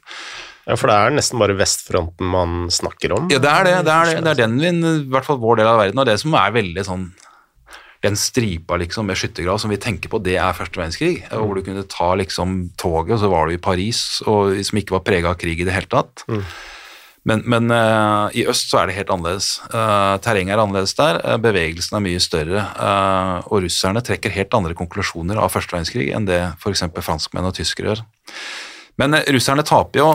[0.64, 3.28] Ja, For det er nesten bare vestfronten man snakker om?
[3.32, 3.76] Ja, det er det.
[3.84, 4.24] Det er, det.
[4.24, 6.56] Det er den vi, i hvert fall vår del av verden, og det som er
[6.56, 7.06] veldig sånn
[8.04, 11.24] den stripa liksom med skyttergrav som vi tenker på, det er første verdenskrig.
[11.30, 11.40] Mm.
[11.40, 14.98] Hvor du kunne ta liksom toget, og så var du i Paris, og, som ikke
[14.98, 16.26] var prega av krig i det hele tatt.
[16.28, 16.44] Mm.
[17.24, 19.54] Men, men uh, i øst så er det helt annerledes.
[19.72, 22.66] Uh, terrenget er annerledes der, uh, bevegelsen er mye større.
[23.48, 26.84] og russerne trekker helt andre konklusjoner av første verdenskrig enn det f.eks.
[27.00, 28.04] franskmenn og tyskere gjør.
[29.00, 30.08] Men eh, russerne taper jo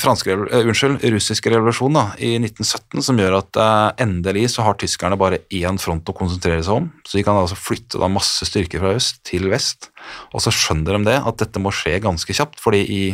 [0.00, 3.60] franske, uh, unnskyld, russisk revolusjon da, i 1917, som gjør at
[4.04, 6.90] endelig så har tyskerne bare én front å konsentrere seg om.
[7.08, 9.90] Så de kan altså flytte da masse styrker fra øst til vest.
[10.34, 13.04] Og så skjønner de det, at dette må skje ganske kjapt, fordi i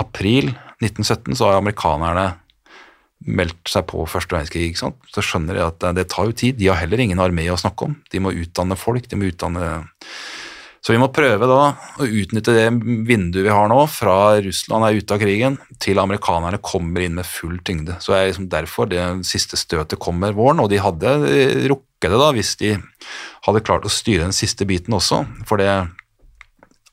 [0.00, 2.30] april 1917 så har amerikanerne
[3.28, 5.00] meldt seg på første verdenskrig, ikke sant?
[5.12, 6.56] så skjønner de at det tar jo tid.
[6.56, 7.98] De har heller ingen armé å snakke om.
[8.12, 9.66] De må utdanne folk, de må utdanne
[10.80, 11.58] Så vi må prøve da
[12.00, 12.68] å utnytte det
[13.06, 17.28] vinduet vi har nå, fra Russland er ute av krigen, til amerikanerne kommer inn med
[17.28, 17.98] full tyngde.
[18.00, 21.12] Så det er liksom derfor det siste støtet kommer våren, og de hadde
[21.68, 22.74] rukket det da hvis de
[23.44, 25.68] hadde klart å styre den siste biten også, for det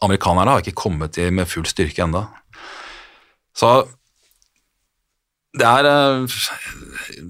[0.04, 2.28] amerikanerne har ikke kommet med full styrke enda.
[3.58, 3.72] Så
[5.58, 6.38] det er eh,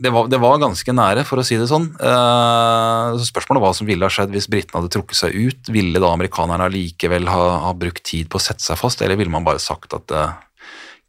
[0.04, 1.88] det var, det var, ganske nære, for å si det sånn.
[1.98, 5.72] Så spørsmålet hva som ville ha skjedd hvis britene hadde trukket seg ut.
[5.74, 9.34] Ville da amerikanerne likevel ha, ha, brukt tid på å sette seg fast, eller ville
[9.34, 10.34] man bare sagt at uh,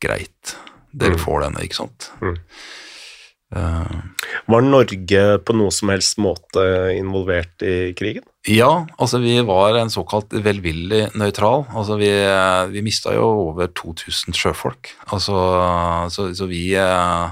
[0.03, 0.55] greit,
[0.93, 1.23] dere mm.
[1.25, 2.11] får denne, ikke sant.
[2.23, 2.37] Mm.
[3.57, 6.65] Uh, var Norge på noe som helst måte
[6.97, 8.27] involvert i krigen?
[8.49, 11.67] Ja, altså vi var en såkalt velvillig nøytral.
[11.77, 12.09] Altså vi,
[12.73, 14.95] vi mista jo over 2000 sjøfolk.
[15.13, 15.37] Altså,
[16.15, 17.29] så, så vi uh,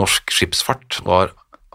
[0.00, 1.30] Norsk skipsfart var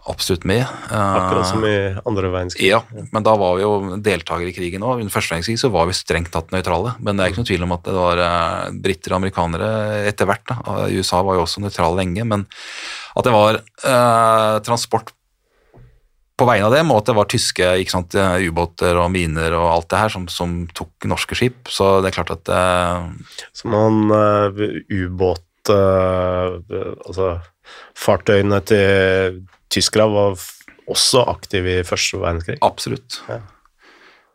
[0.06, 0.62] absolutt med.
[0.92, 1.74] Akkurat som i
[2.06, 2.68] andre verdenskrig.
[2.68, 2.82] Ja,
[3.12, 5.00] men da var vi jo deltakere i krigen òg.
[5.00, 6.94] Under første verdenskrig så var vi strengt tatt nøytrale.
[7.00, 8.22] Men det er ikke noe tvil om at det var
[8.84, 9.70] briter og amerikanere
[10.12, 10.44] etter hvert.
[10.52, 10.86] da.
[10.92, 12.46] USA var jo også nøytrale lenge, men
[13.16, 15.15] at det var eh, transport
[16.36, 17.68] på vegne av dem, og at det var tyske
[18.44, 21.70] ubåter og miner og alt det her som, som, tok norske skip.
[21.72, 23.08] Så det er klart at uh,
[23.56, 24.12] Så man
[24.92, 27.40] ubåt Altså
[27.98, 29.40] fartøyene til
[29.72, 30.36] tyskere var
[30.86, 32.58] også aktive i første verdenskrig?
[32.64, 33.20] Absolutt.
[33.30, 33.40] Ja.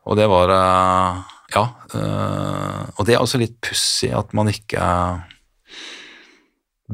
[0.10, 1.22] Og det var eh,
[1.56, 1.66] Ja.
[1.94, 4.82] Eh, og det er også litt pussig at man ikke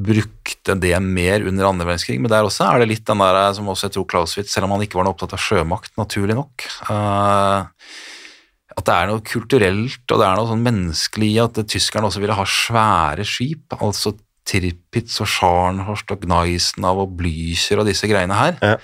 [0.04, 3.70] brukte det mer under andre verdenskrig, men der også er det litt den der som
[3.72, 6.68] også jeg tror Clausewitz, selv om han ikke var noe opptatt av sjømakt, naturlig nok
[6.92, 7.66] uh,
[8.78, 12.24] At det er noe kulturelt og det er noe sånn menneskelig i at tyskerne også
[12.24, 14.16] ville ha svære skip, altså
[14.48, 18.56] Tirpitz og Scharnhorst og Gneisenau og Blücher og disse greiene her.
[18.64, 18.78] Ja.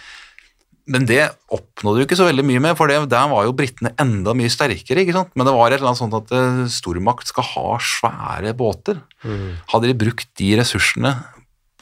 [0.91, 1.21] Men det
[1.53, 4.51] oppnådde du ikke så veldig mye med, for det, der var jo britene enda mye
[4.51, 5.03] sterkere.
[5.03, 5.31] ikke sant?
[5.39, 8.99] Men det var et eller annet sånt at uh, stormakt skal ha svære båter.
[9.23, 9.61] Mm.
[9.71, 11.13] Hadde de brukt de ressursene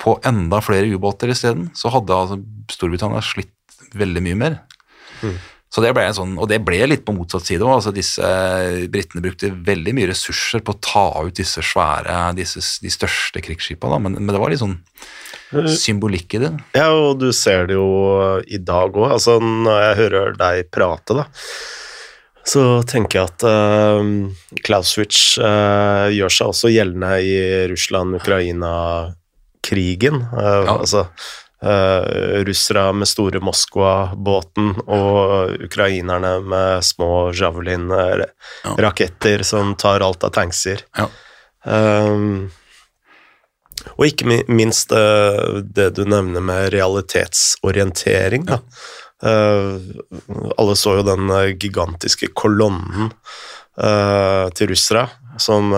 [0.02, 2.38] på enda flere ubåter isteden, så hadde altså
[2.72, 3.54] Storbritannia slitt
[3.97, 4.62] veldig mye mer.
[5.22, 5.36] Mm.
[5.72, 7.78] Så det ble en sånn, Og det ble litt på motsatt side òg.
[7.78, 8.28] Altså disse
[8.91, 14.02] britene brukte veldig mye ressurser på å ta ut disse svære, disse, de største krigsskipene,
[14.04, 14.78] men, men, det var litt sånn
[15.52, 16.52] symbolikk i det.
[16.78, 17.89] Ja, og du ser det jo
[18.47, 19.12] i dag òg.
[19.18, 21.26] Altså, når jeg hører deg prate, da,
[22.47, 24.02] så tenker jeg at uh,
[24.66, 28.74] Klauswitz uh, gjør seg også gjeldende i Russland-Ukraina
[29.66, 30.18] krigen.
[30.34, 30.74] Uh, ja.
[30.80, 31.02] Altså,
[31.62, 39.45] Uh, russere med store Moskva-båten og ukrainerne med små Javelin-raketter ja.
[39.45, 40.82] som tar alt av tankser.
[40.97, 41.06] Ja.
[41.62, 42.49] Um,
[43.96, 48.50] og ikke minst uh, det du nevner med realitetsorientering.
[48.52, 48.62] Ja.
[49.22, 49.78] Uh,
[50.58, 51.30] alle så jo den
[51.62, 53.12] gigantiske kolonnen
[53.72, 55.06] til russere
[55.40, 55.72] som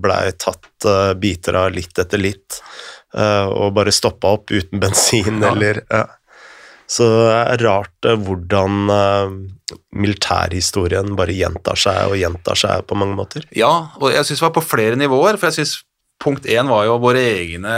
[0.00, 0.86] blei tatt
[1.20, 2.56] biter av litt etter litt.
[3.16, 5.52] Eh, og bare stoppa opp uten bensin ja.
[5.52, 6.06] eller ja.
[6.86, 8.90] Så det er rart eh, hvordan
[9.96, 13.46] militærhistorien bare gjentar seg og gjentar seg på mange måter.
[13.56, 15.40] Ja, og jeg syns det var på flere nivåer.
[15.40, 15.80] For jeg syns
[16.22, 17.74] punkt én var jo våre egne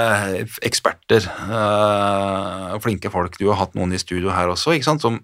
[0.64, 1.26] eksperter.
[1.26, 3.38] øh, flinke folk.
[3.38, 5.20] Du har hatt noen i studio her også, ikke sant, som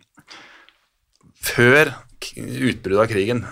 [1.45, 1.93] før
[2.33, 3.43] utbruddet av krigen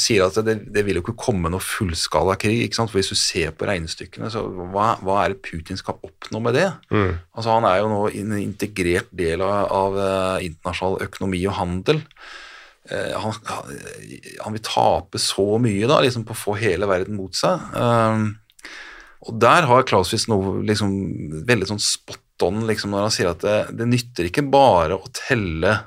[0.00, 2.62] sier at det, det, vil jo ikke komme noe fullskala krig.
[2.64, 2.92] ikke sant?
[2.92, 6.56] For Hvis du ser på regnestykkene, så hva, hva er det Putin skal oppnå med
[6.56, 6.70] det?
[6.88, 7.12] Mm.
[7.36, 12.02] Altså Han er jo nå en integrert del av, av uh, internasjonal økonomi og handel.
[12.86, 17.36] Uh, han, han, vil tape så mye da, liksom på å få hele verden mot
[17.36, 17.68] seg.
[17.76, 18.32] Uh,
[19.26, 20.92] og der har Clauswitz noe liksom,
[21.48, 25.12] veldig sånn spot on liksom, når han sier at det, det nytter ikke bare å
[25.16, 25.78] telle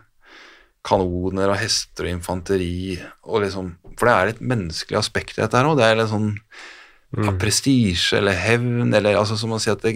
[0.85, 5.59] kanoner og hester og infanteri og liksom For det er et menneskelig aspekt i dette
[5.59, 5.77] her òg.
[5.77, 7.33] Det er litt sånn mm.
[7.41, 9.91] prestisje eller hevn eller altså Som man sier at det,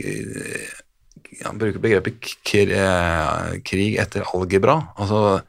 [1.45, 4.81] Han bruker begrepet krig etter algebra.
[4.99, 5.39] Altså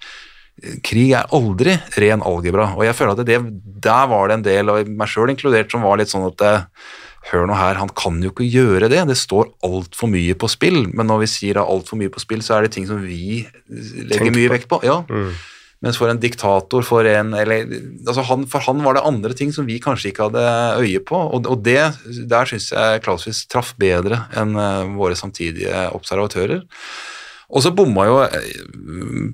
[0.86, 3.40] Krig er aldri ren algebra, og jeg føler at det,
[3.82, 6.52] der var det en del, og meg sjøl inkludert, som var litt sånn at det,
[7.30, 9.00] hør nå her, han kan jo ikke gjøre det.
[9.08, 10.84] Det står altfor mye på spill.
[10.92, 14.18] Men når vi sier altfor mye på spill, så er det ting som vi legger
[14.18, 14.54] Tenk mye på.
[14.58, 14.80] vekt på.
[14.86, 15.00] Ja.
[15.08, 15.32] Mm.
[15.84, 17.66] Mens for en diktator, for en eller,
[18.06, 20.44] altså han, For han var det andre ting som vi kanskje ikke hadde
[20.80, 21.18] øye på.
[21.18, 21.80] Og, og det,
[22.30, 26.64] der syns jeg Clauswitz traff bedre enn uh, våre samtidige observatører.
[27.52, 28.62] Og så bomma jo eh,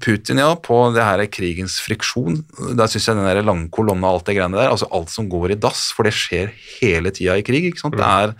[0.02, 2.40] Putin ja, på det her krigens friksjon.
[2.78, 5.30] Der syns jeg den der lange kolonna og alt det greiene der, altså alt som
[5.30, 7.70] går i dass, for det skjer hele tida i krig.
[7.70, 7.98] ikke sant?
[7.98, 8.34] Det er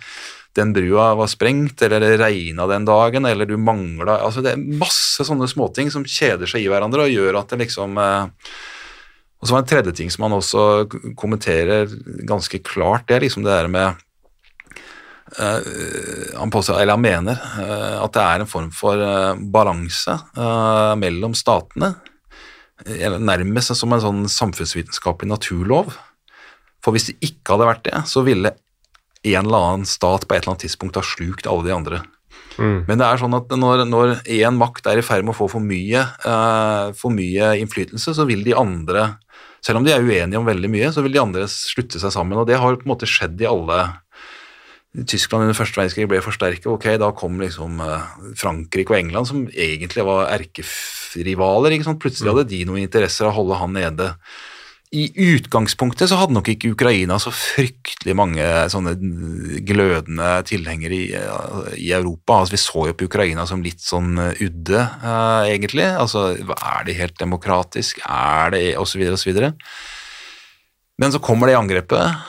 [0.59, 4.65] den brua var sprengt, eller det regna den dagen, eller du mangla altså Det er
[4.81, 8.51] masse sånne småting som kjeder seg i hverandre og gjør at det liksom eh,
[9.39, 10.65] Og så var det en tredje ting som han også
[11.15, 11.87] kommenterer
[12.27, 14.03] ganske klart, det er liksom det der med
[15.39, 20.17] han, påstår, eller han mener uh, at det er en form for uh, balanse
[20.99, 21.93] mellom statene.
[23.21, 25.93] Nærmest som en sånn samfunnsvitenskapelig naturlov.
[26.81, 28.55] For hvis det ikke hadde vært det, så ville
[29.21, 32.01] en eller annen stat på et eller annet tidspunkt ha slukt alle de andre.
[32.57, 32.85] Mm.
[32.87, 35.63] Men det er sånn at når, en makt er i ferd med å få for
[35.63, 36.03] mye,
[36.97, 39.05] for mye innflytelse, så vil de andre,
[39.63, 42.39] selv om de er uenige om veldig mye, så vil de andre slutte seg sammen.
[42.41, 43.83] Og det har på en måte skjedd i alle
[44.91, 46.67] Tyskland under første verdenskrig ble forsterket.
[46.67, 48.07] Ok, da kom liksom eh,
[48.39, 51.75] Frankrike og England, som egentlig var erkerivaler.
[51.75, 52.01] ikke sant?
[52.03, 54.09] Plutselig hadde de noen interesser av å holde han nede.
[54.91, 58.97] I utgangspunktet så hadde nok ikke Ukraina så fryktelig mange sånne
[59.63, 61.05] glødende tilhengere i,
[61.79, 62.41] i Europa.
[62.41, 65.87] Altså, vi så jo på Ukraina som litt sånn eh, udde, uh, egentlig.
[65.87, 68.03] Altså, Er det helt demokratisk?
[68.03, 69.53] Er det Og så videre og så videre.
[70.99, 72.27] Men så kommer det angrepet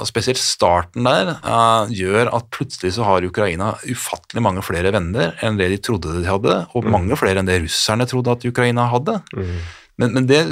[0.00, 5.34] og spesielt starten der, uh, gjør at plutselig så har Ukraina ufattelig mange flere venner
[5.44, 6.92] enn det de trodde de hadde, og mm.
[6.94, 9.18] mange flere enn det russerne trodde at Ukraina hadde.
[9.34, 9.58] Mm.
[9.98, 10.44] Men, men, det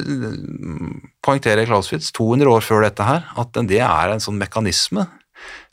[1.22, 5.06] poengterer Clausewitz 200 år før dette her, at det er en sånn mekanisme.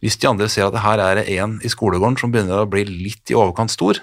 [0.04, 2.86] Hvis de andre ser at her er det en i skolegården som begynner å bli
[2.86, 3.98] litt i overkant stor,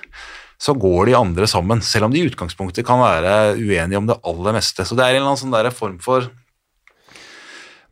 [0.60, 4.18] så går de andre sammen, selv om de i utgangspunktet kan være uenige om det
[4.28, 4.84] aller meste.
[4.84, 6.28] Så det er en eller annen sånn form for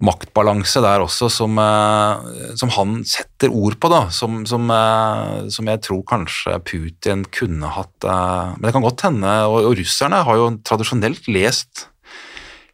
[0.05, 5.71] maktbalanse der også som, eh, som, han setter ord på, da, som, som, eh, som,
[5.71, 10.23] jeg tror kanskje Putin kunne hatt eh, Men det kan godt hende, og, og russerne
[10.27, 11.89] har jo tradisjonelt lest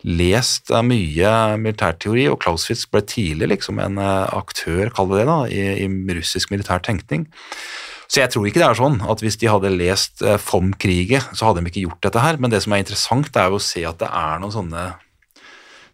[0.04, 5.62] lest mye militærteori, og Clausewitz ble tidlig liksom en aktør, kall det det, da, i,
[5.80, 7.24] i russisk militær tenkning.
[8.04, 11.64] Så jeg tror ikke det er sånn at hvis de hadde lest FOM-kriget, så hadde
[11.64, 12.36] de ikke gjort dette her.
[12.36, 14.84] Men det som er interessant, er jo å se at det er noen sånne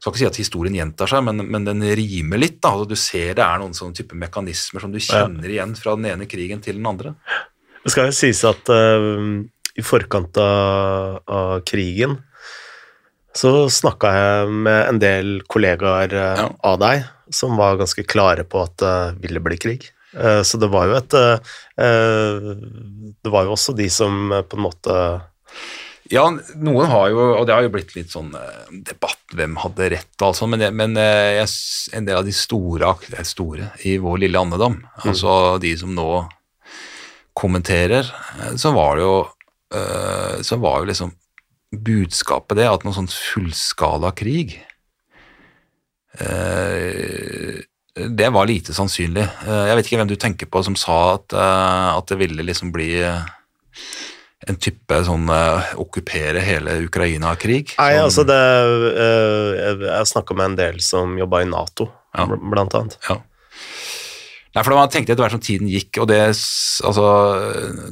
[0.01, 2.57] skal ikke si at historien gjentar seg, men, men den rimer litt.
[2.63, 5.59] da, altså, Du ser det er noen sånne type mekanismer som du kjenner ja.
[5.59, 7.13] igjen fra den ene krigen til den andre.
[7.85, 9.45] Det skal jo sies at uh,
[9.77, 12.17] i forkant av, av, krigen
[13.37, 16.49] så snakka jeg med en del kollegaer uh, ja.
[16.73, 19.91] av deg som var ganske klare på at det uh, ville bli krig.
[20.11, 21.15] Så det var jo et
[23.23, 24.95] Det var jo også de som på en måte
[26.11, 26.25] ja,
[26.59, 30.17] noen har jo, og det har jo blitt litt sånn uh, debatt, hvem hadde rett
[30.19, 31.51] og alt sånt, men, men uh, jeg,
[31.95, 32.91] en del av de store,
[33.27, 35.05] store i vår lille andedam, mm.
[35.13, 36.09] altså de som nå
[37.39, 39.21] kommenterer, uh, så var det jo
[40.43, 41.13] så var jo liksom
[41.87, 44.57] budskapet det at noen sånn fullskala krig
[48.19, 49.29] det var lite sannsynlig.
[49.47, 52.99] Jeg vet ikke hvem du tenker på som sa at, at det ville liksom bli
[54.51, 57.75] en type sånn uh, okkupere hele Ukraina-krig?
[57.79, 58.05] Nei, sånn.
[58.05, 58.43] altså det
[58.99, 62.29] uh, Jeg snakka med en del som jobba i Nato, ja.
[62.29, 62.99] blant annet.
[63.09, 63.21] Ja.
[64.51, 66.19] Nei, for Man tenkte etter hvert som tiden gikk, og det,
[66.83, 67.05] altså,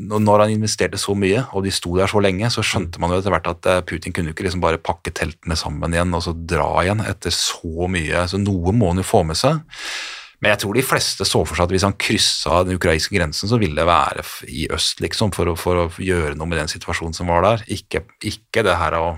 [0.03, 3.21] når han investerte så mye, og de sto der så lenge, så skjønte man jo
[3.21, 6.35] etter hvert at eh, Putin kunne ikke liksom bare pakke teltene sammen igjen og så
[6.35, 8.25] dra igjen etter så mye.
[8.27, 9.63] Så noe må han jo få med seg.
[10.39, 13.51] Men jeg tror de fleste så for seg at hvis han kryssa den ukrainske grensen,
[13.51, 16.71] så ville det være i øst, liksom, for å, for å gjøre noe med den
[16.71, 17.65] situasjonen som var der.
[17.75, 19.17] Ikke, ikke det her å,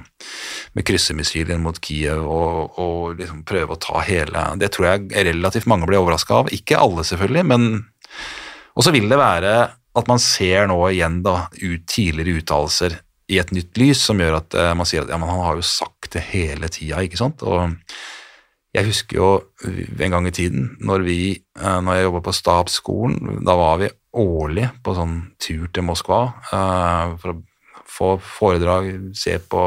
[0.76, 5.68] med kryssemissiler mot Kiev og, og liksom prøve å ta hele Det tror jeg relativt
[5.68, 6.54] mange blir overraska av.
[6.56, 7.68] Ikke alle, selvfølgelig, men
[8.78, 9.52] Og så vil det være
[9.98, 12.96] at man ser nå igjen da, ut tidligere uttalelser
[13.30, 15.58] i et nytt lys, som gjør at uh, man sier at ja, men han har
[15.58, 17.44] jo sagt det hele tida, ikke sant.
[17.46, 17.76] og
[18.70, 19.30] jeg husker jo
[19.66, 23.90] en gang i tiden, når, vi, eh, når jeg jobba på stabsskolen, da var vi
[24.20, 27.40] årlig på sånn tur til Moskva uh, for å
[27.90, 29.64] få foredrag, se på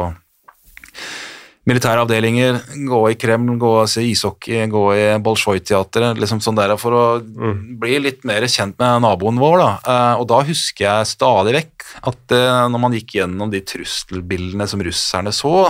[1.68, 6.76] militære avdelinger, gå i Kreml, gå og se ishockey, gå i Bolsjoj-teatret, liksom sånn der
[6.80, 7.62] for å mm.
[7.80, 9.58] bli litt mer kjent med naboen vår.
[9.62, 9.70] da.
[9.88, 12.36] Uh, og da husker jeg stadig vekk at
[12.72, 15.70] når man gikk gjennom de trusselbildene som russerne så,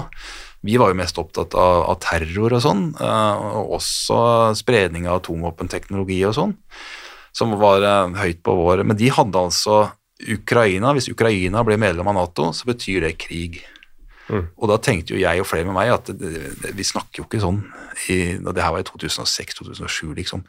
[0.64, 4.20] vi var jo mest opptatt av, av terror og sånn, uh, og også
[4.58, 6.56] spredning av atomvåpenteknologi og sånn,
[7.36, 9.88] som var uh, høyt på vår Men de hadde altså
[10.30, 13.58] Ukraina Hvis Ukraina ble medlem av Nato, så betyr det krig.
[14.32, 14.46] Mm.
[14.56, 17.26] Og da tenkte jo jeg og flere med meg at det, det, vi snakker jo
[17.28, 17.60] ikke sånn
[18.14, 20.46] i, Det her var i 2006-2007, liksom.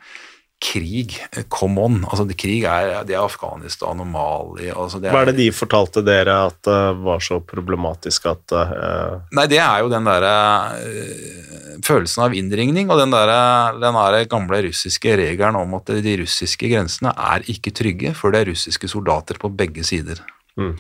[0.65, 1.17] Krig.
[1.53, 2.01] Come on.
[2.09, 5.37] Altså, det, krig er, det er Afghanistan og Mali altså, det er, Hva er det
[5.43, 9.93] de fortalte dere at det uh, var så problematisk at uh, Nei, det er jo
[9.93, 10.35] den derre
[10.81, 13.39] uh, følelsen av innringning og den derre
[13.77, 18.45] den der gamle russiske regelen om at de russiske grensene er ikke trygge før det
[18.45, 20.23] er russiske soldater på begge sider.
[20.57, 20.77] Mm.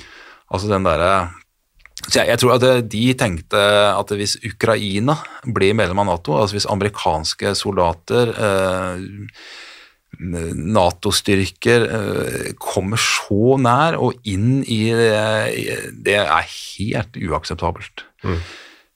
[0.54, 1.14] Altså den derre
[2.04, 5.14] så jeg, jeg, tror at de tenkte at hvis Ukraina
[5.56, 9.04] blir medlem av Nato, altså hvis amerikanske soldater, eh,
[10.24, 18.06] Nato-styrker, eh, kommer så nær og inn i det, det er helt uakseptabelt.
[18.24, 18.38] Mm.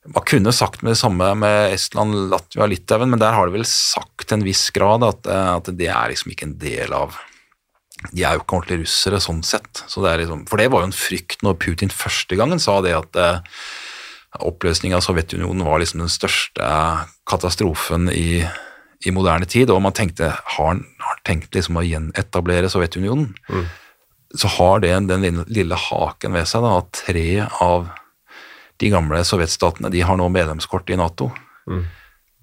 [0.09, 3.59] Man kunne sagt med det samme med Estland, Latvia og Litauen, men der har de
[3.59, 7.19] vel sagt til en viss grad at, at det er liksom ikke en del av
[8.15, 9.83] de er jo ikke ordentlige russere sånn sett.
[9.91, 12.95] Så det liksom, for det var jo en frykt når Putin første gangen sa det
[12.95, 13.41] at eh,
[14.47, 16.69] oppløsningen av Sovjetunionen var liksom den største
[17.29, 18.45] katastrofen i,
[19.07, 20.83] i moderne tid, og man tenkte har han
[21.27, 23.65] tenkt liksom å gjenetablere Sovjetunionen, mm.
[24.41, 27.29] så har det den lille, lille haken ved seg da, at tre
[27.63, 27.91] av
[28.79, 31.31] de gamle sovjetstatene de har nå medlemskort i Nato.
[31.71, 31.83] Mm.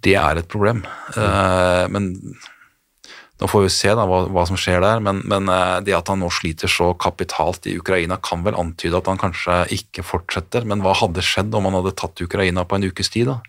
[0.06, 0.84] Det er et problem.
[1.16, 1.22] Mm.
[1.24, 2.10] Uh, men
[3.42, 6.12] nå får vi se da hva, hva som skjer der, men, men, uh, det at
[6.12, 10.68] han nå sliter så kapitalt i Ukraina, kan vel antyde at han kanskje ikke fortsetter.
[10.68, 13.32] Men hva hadde skjedd om han hadde tatt Ukraina på en ukes tid?
[13.32, 13.40] da?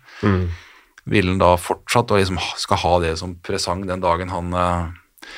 [1.07, 5.31] Ville han da fortsatt og liksom skal ha det som presang den dagen han, eh,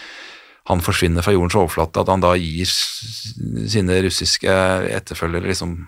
[0.69, 4.59] han forsvinner fra jordens overflate, at han da gir sine russiske
[4.99, 5.81] etterfølgere liksom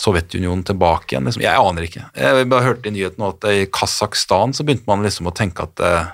[0.00, 1.26] Sovjetunionen tilbake igjen?
[1.26, 1.42] Liksom.
[1.44, 2.04] Jeg aner ikke.
[2.14, 5.82] Jeg bare hørte i nyhetene at i Kasakhstan så begynte man liksom å tenke at
[5.84, 6.12] eh,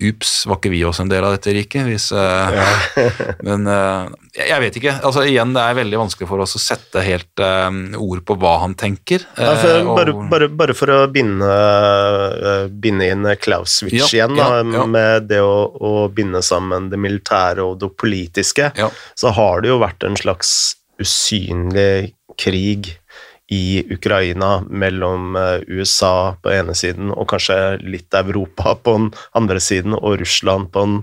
[0.00, 1.84] Ups, var ikke vi også en del av dette riket?
[1.84, 2.64] Hvis, uh, ja.
[3.46, 4.94] men uh, jeg vet ikke.
[5.04, 7.68] altså igjen, Det er veldig vanskelig for oss å sette helt uh,
[8.00, 9.26] ord på hva han tenker.
[9.36, 11.50] Ja, for, bare, bare, bare, for å binde,
[12.72, 17.76] binde inn Klauswitz ja, igjen, da, med det å, å, binde sammen det militære og
[17.84, 20.72] det politiske, så har det jo vært en slags
[21.02, 22.94] usynlig krig
[23.52, 29.60] i Ukraina mellom eh, USA på ene siden og kanskje litt Europa på den andre
[29.60, 31.00] siden, og Russland på den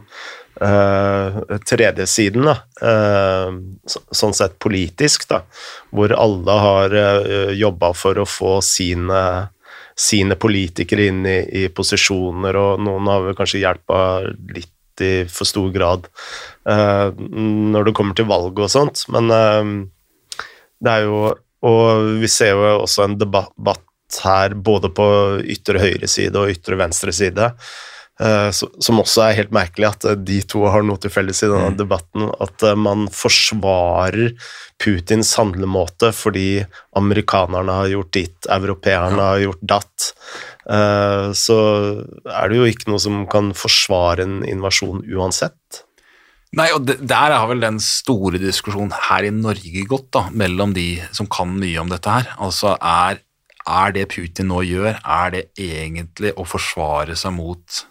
[0.61, 1.37] uh,
[1.69, 2.49] tredje siden.
[2.49, 3.53] Uh,
[3.85, 5.43] sånn sett politisk, da.
[5.93, 9.21] Hvor alle har uh, jobba for å få sine,
[9.93, 14.01] sine politikere inn i, i, posisjoner, og noen har vel kanskje hjelpa
[14.55, 14.73] litt
[15.05, 16.09] i for stor grad
[16.67, 19.29] uh, når det kommer til valg og sånt, men
[20.83, 21.21] det er jo
[21.65, 23.53] og vi ser jo også en debatt
[24.23, 25.05] her både på
[25.43, 27.49] ytre høyre side og ytre venstre side,
[28.23, 31.49] uh, som også er helt merkelig at eh, de to har noe til felles i
[31.49, 31.79] denne mm.
[31.79, 32.29] debatten.
[32.41, 34.31] At uh, man forsvarer
[34.81, 36.63] Putins handlemåte fordi
[36.97, 40.13] amerikanerne har gjort ditt, europeerne har gjort datt.
[41.35, 41.55] Så
[42.29, 45.79] er det jo ikke noe som kan forsvare en invasjon uansett.
[46.57, 50.95] Nei, og Der har vel den store diskusjonen her i Norge gått, da, mellom de
[51.13, 52.31] som kan mye om dette her.
[52.41, 53.21] Altså, er,
[53.69, 57.83] er det Putin nå gjør, er det egentlig å forsvare seg mot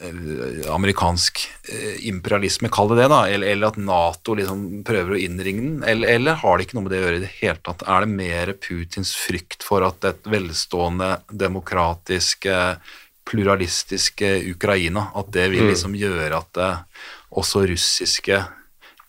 [0.00, 5.20] eh, amerikansk eh, imperialisme, kall det det, da, eller, eller, at Nato liksom prøver å
[5.20, 7.60] innringe den, eller, eller, har det ikke noe med det å gjøre i det hele
[7.68, 7.84] tatt?
[7.84, 12.48] Er det mer Putins frykt for at et velstående, demokratisk,
[13.30, 15.74] pluralistisk Ukraina, at det vil mm.
[15.74, 16.64] liksom gjøre at
[17.30, 18.40] også russiske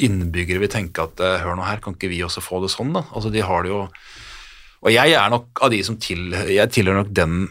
[0.02, 2.94] innbyggere vil tenke at eh, hør nå her, kan ikke vi også få det sånn,
[2.96, 3.06] da?
[3.12, 3.84] Altså, de har det jo
[4.82, 7.44] Og jeg er nok av de som til, jeg tilhører nok den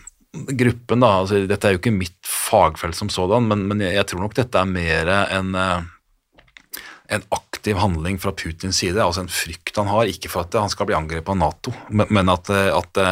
[0.59, 1.12] gruppen, da.
[1.23, 4.35] Altså, dette er jo ikke mitt fagfelt som sådan, men, men jeg, jeg, tror nok
[4.39, 6.83] dette er mer en, eh,
[7.14, 10.71] en aktiv handling fra Putins side, altså en frykt han har, ikke for at han
[10.71, 13.03] skal bli angrepet av Nato, men, men at, at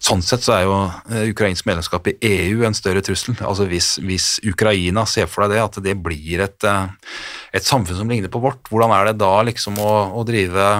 [0.00, 0.76] Sånn sett så er jo
[1.12, 3.36] eh, ukrainsk medlemskap i EU en større trussel.
[3.44, 7.12] Altså hvis, hvis Ukraina ser for deg det, at det blir et, eh,
[7.52, 10.70] et, samfunn som ligner på vårt, hvordan er det da liksom å, å drive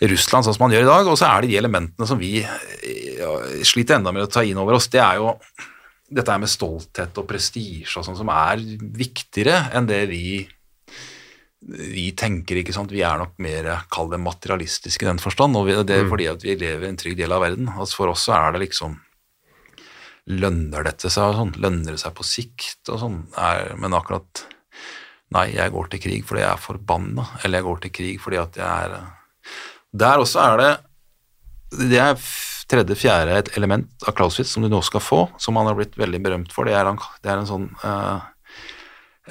[0.00, 1.10] Russland sånn som man gjør i dag?
[1.12, 2.38] Og så er det de elementene som vi
[3.68, 4.88] sliter enda med å ta inn over oss.
[4.88, 5.34] Det er jo
[6.10, 10.24] dette her med stolthet og prestisje og sånn som er viktigere enn det vi
[11.60, 15.56] vi tenker ikke sant, vi er nok mer kall det materialistiske i den forstand.
[15.56, 16.10] og Det er mm.
[16.12, 17.68] fordi at vi lever i en trygg del av verden.
[17.76, 18.98] Altså For oss så er det liksom
[20.30, 21.54] Lønner dette seg og sånn?
[21.58, 23.20] Lønner det seg på sikt og sånn?
[23.40, 24.44] Er, men akkurat
[25.34, 28.38] Nei, jeg går til krig fordi jeg er forbanna, eller jeg går til krig fordi
[28.40, 28.96] at jeg er
[30.02, 30.70] Der også er det
[31.86, 32.16] Det er
[32.70, 36.20] tredje-fjerde et element av Clausewitz som du nå skal få, som han har blitt veldig
[36.22, 36.68] berømt for.
[36.68, 38.22] Det er en, det er en sånn uh,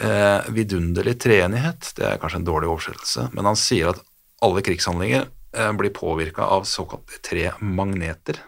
[0.01, 1.93] eh, vidunderlig treenighet.
[1.97, 4.03] Det er kanskje en dårlig oversettelse, men han sier at
[4.45, 8.41] alle krigshandlinger eh, blir påvirka av såkalte tre magneter.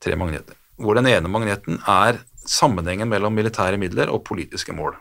[0.00, 0.56] Tre magneter.
[0.80, 4.96] Hvor den ene magneten er sammenhengen mellom militære midler og politiske mål.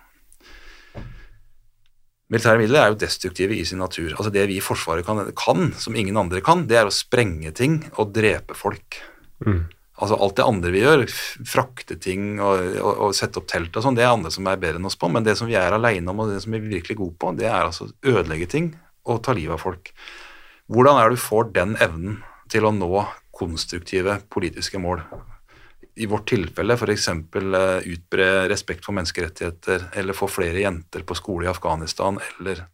[2.30, 4.12] Militære midler er jo destruktive i sin natur.
[4.14, 7.52] Altså Det vi i Forsvaret kan, kan, som ingen andre kan, det er å sprenge
[7.58, 9.00] ting og drepe folk.
[9.46, 9.64] Mm.
[10.00, 11.02] Altså Alt det andre vi gjør,
[11.48, 14.60] frakte ting og, og, og sette opp telt og sånn, det er andre som er
[14.62, 15.10] bedre enn oss på.
[15.12, 17.34] Men det som vi er aleine om, og det som vi er virkelig gode på,
[17.36, 18.72] det er altså å ødelegge ting
[19.10, 19.92] og ta livet av folk.
[20.70, 22.20] Hvordan er det du får den evnen
[22.52, 23.04] til å nå
[23.36, 25.04] konstruktive politiske mål?
[26.00, 27.10] I vårt tilfelle f.eks.
[27.92, 32.68] utbre respekt for menneskerettigheter, eller få flere jenter på skole i Afghanistan, eller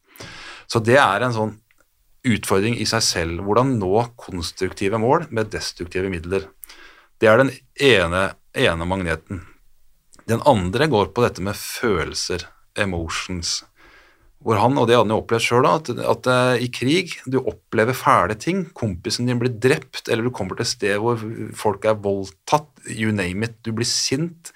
[0.68, 1.58] Så det er en sånn
[2.26, 3.42] utfordring i seg selv.
[3.46, 6.48] Hvordan nå konstruktive mål med destruktive midler.
[7.26, 8.20] Det er den ene,
[8.54, 9.40] ene magneten.
[10.30, 12.44] Den andre går på dette med følelser,
[12.78, 13.64] emotions.
[14.46, 17.40] Hvor han, og det hadde han jo opplevd sjøl, at, at uh, i krig du
[17.40, 18.68] opplever fæle ting.
[18.78, 21.18] Kompisen din blir drept, eller du kommer til et sted hvor
[21.58, 22.70] folk er voldtatt.
[22.94, 23.58] You name it.
[23.66, 24.54] Du blir sint.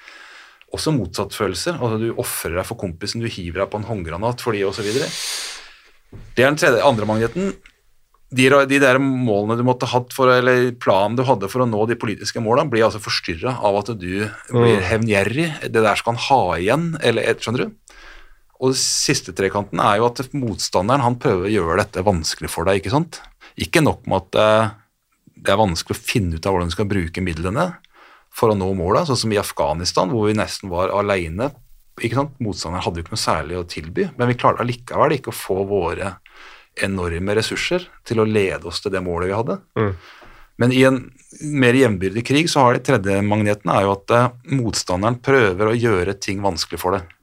[0.70, 1.82] Også motsatt følelser.
[1.82, 4.94] Altså, du ofrer deg for kompisen, du hiver deg på en håndgranat for de osv.
[4.94, 7.56] Det er den tredje, andre magneten.
[8.30, 11.88] De, de der målene du måtte hatt for, eller planen du hadde for å nå
[11.90, 14.84] de politiske målene, blir altså forstyrra av at du blir Mm.
[14.86, 15.48] hevngjerrig.
[15.72, 17.72] Det der skal han ha igjen, eller et- skjønner du?
[18.62, 22.84] Og siste trekanten er jo at motstanderen han prøver å gjøre dette vanskelig for deg,
[22.84, 23.22] ikke sant?
[23.58, 24.70] Ikke nok med at eh,
[25.42, 27.78] det er vanskelig å finne ut av hvordan du skal bruke midlene
[28.30, 31.50] for å nå måla, sånn som i Afghanistan, hvor vi nesten var aleine.
[32.40, 35.66] Motstanderen hadde jo ikke noe særlig å tilby, men vi klarte allikevel ikke å få
[35.68, 36.14] våre
[36.86, 39.60] enorme ressurser til å lede oss til det målet vi hadde.
[39.80, 39.94] Mm.
[40.60, 41.00] Men i en
[41.46, 44.28] mer jevnbyrdig krig så har de tredje magneten er jo at eh,
[44.58, 47.16] motstanderen prøver å gjøre ting vanskelig for deg.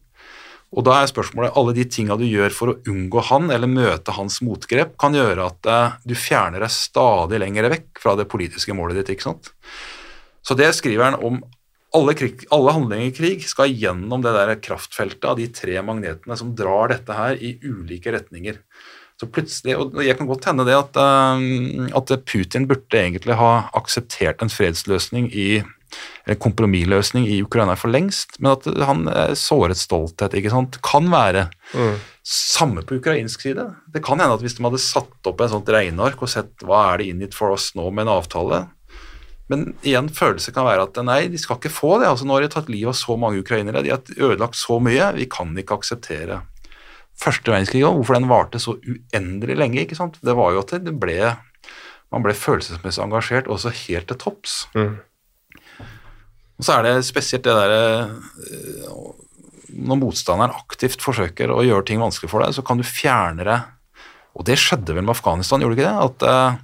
[0.77, 4.15] Og da er spørsmålet alle de tinga du gjør for å unngå han eller møte
[4.17, 8.77] hans motgrep, kan gjøre at eh, du fjerner deg stadig lenger vekk fra det politiske
[8.77, 9.13] målet ditt.
[9.15, 9.53] ikke sant?
[10.47, 11.43] Så det skriver han om
[11.97, 16.37] alle, krig, alle handlinger i krig skal gjennom det der kraftfeltet av de tre magnetene
[16.39, 18.59] som drar dette her i ulike retninger.
[19.17, 23.71] Så plutselig, og Jeg kan godt hende det at, eh, at Putin burde egentlig ha
[23.73, 25.63] akseptert en fredsløsning i
[26.27, 30.35] en kompromissløsning i Ukraina for lengst, men at han eh, såret stolthet.
[30.35, 30.79] ikke sant?
[30.85, 31.47] Kan være.
[31.73, 31.97] Mm.
[32.27, 33.69] Samme på ukrainsk side.
[33.95, 36.89] Det kan hende at hvis de hadde satt opp en sånt regneark og sett hva
[36.93, 38.67] er det in it for oss nå med en avtale
[39.47, 42.09] Men igjen, følelse kan være at nei, de skal ikke få det.
[42.11, 45.13] altså Nå har de tatt livet av så mange ukrainere, de har ødelagt så mye.
[45.15, 46.41] Vi kan ikke akseptere
[47.21, 49.83] første verdenskrig òg, hvorfor den varte så uendelig lenge.
[49.85, 50.19] ikke sant?
[50.23, 51.35] Det var jo at det ble
[52.15, 54.57] man ble følelsesmessig engasjert også helt til topps.
[54.77, 54.99] Mm.
[56.57, 57.81] Og så er det spesielt det derre
[59.77, 63.59] Når motstanderen aktivt forsøker å gjøre ting vanskelig for deg, så kan du fjerne det
[64.39, 66.07] Og det skjedde vel med Afghanistan, gjorde det ikke det?
[66.07, 66.63] At eh,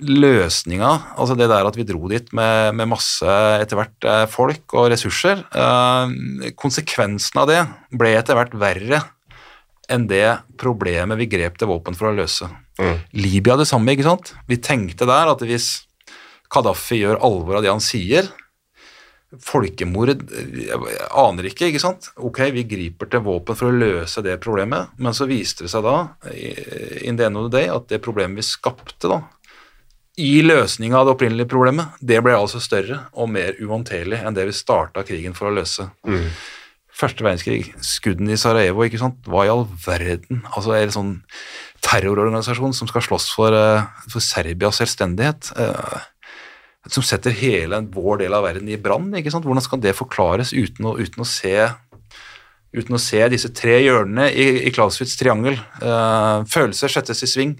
[0.00, 0.90] løsninga,
[1.20, 4.90] altså det der at vi dro dit med, med masse etter hvert eh, folk og
[4.92, 7.60] ressurser eh, Konsekvensen av det
[8.00, 9.02] ble etter hvert verre
[9.90, 10.24] enn det
[10.60, 12.46] problemet vi grep til våpen for å løse.
[12.78, 13.00] Mm.
[13.18, 14.34] Libya det samme, ikke sant?
[14.46, 15.80] Vi tenkte der at hvis
[16.50, 18.30] Kadafi gjør alvor av det han sier
[19.46, 22.08] Folkemord Jeg aner ikke, ikke sant?
[22.18, 25.86] Ok, vi griper til våpen for å løse det problemet, men så viste det seg
[25.86, 25.94] da,
[27.06, 29.20] in the end of the day, at det problemet vi skapte da,
[30.18, 34.48] i løsninga av det opprinnelige problemet, det ble altså større og mer uhåndterlig enn det
[34.48, 35.86] vi starta krigen for å løse.
[36.08, 36.26] Mm.
[37.00, 39.20] Første verdenskrig, skuddene i Sarajevo, ikke sant?
[39.30, 40.42] hva i all verden?
[40.50, 41.20] Altså er det sånn
[41.86, 46.00] terrororganisasjon som skal slåss for, eh, for Serbias selvstendighet, eh,
[46.90, 49.46] som setter hele vår del av verden i brann, ikke sant?
[49.48, 51.70] Hvordan skal det forklares uten å, uten å se
[52.70, 55.56] uten å se disse tre hjørnene i, i Clausewitz triangel.
[55.82, 57.56] Eh, følelser settes i sving.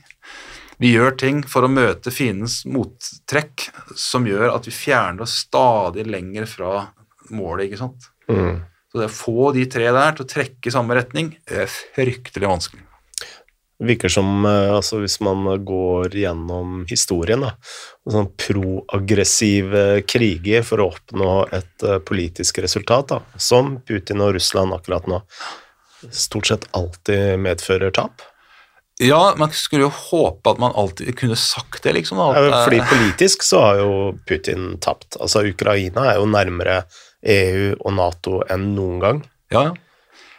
[0.80, 6.06] Vi gjør ting for å møte fiendens mottrekk som gjør at vi fjerner oss stadig
[6.08, 6.86] lenger fra
[7.28, 8.06] målet, ikke sant.
[8.30, 8.62] Mm.
[8.90, 12.48] Så det å få de tre der til å trekke i samme retning, er fryktelig
[12.48, 12.86] vanskelig.
[13.80, 17.54] Det virker som eh, altså hvis man går gjennom historien, da,
[18.12, 24.76] sånn proaggressive kriger for å oppnå et eh, politisk resultat, da, som Putin og Russland
[24.76, 25.22] akkurat nå,
[26.08, 28.24] stort sett alltid medfører tap.
[29.00, 32.18] Ja, man skulle jo håpe at man alltid kunne sagt det, liksom.
[32.20, 33.92] At, Ja, Fordi eh, politisk så har jo
[34.28, 35.16] Putin tapt.
[35.16, 36.82] Altså Ukraina er jo nærmere
[37.24, 39.22] EU og Nato enn noen gang.
[39.52, 39.70] Ja.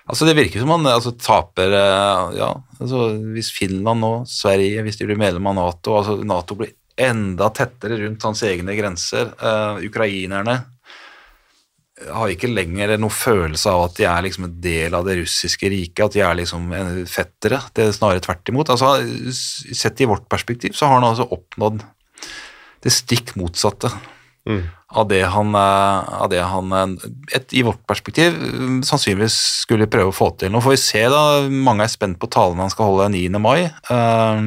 [0.06, 5.02] Altså Det virker som man altså, taper eh, Ja, altså hvis Finland og Sverige, hvis
[5.02, 9.32] de blir medlem av Nato altså Nato blir enda tettere rundt hans egne grenser.
[9.42, 10.60] Uh, ukrainerne
[12.10, 15.69] har ikke lenger noen følelse av at de er liksom en del av det russiske
[15.72, 16.72] riket, at de er liksom
[17.10, 17.61] fettere.
[17.76, 18.72] Det er snarere tvert imot.
[18.73, 18.95] Altså,
[19.32, 21.84] sett i vårt perspektiv så har han altså oppnådd
[22.82, 23.91] det stikk motsatte.
[24.41, 24.64] Mm.
[24.88, 27.03] av det han, eh, av det han eh,
[27.38, 30.49] et, i vårt perspektiv eh, sannsynligvis skulle prøve å få til.
[30.52, 31.22] Nå får vi se, da.
[31.45, 33.38] Mange er spent på talen han skal holde 9.
[33.38, 33.69] mai.
[33.69, 34.41] Eh,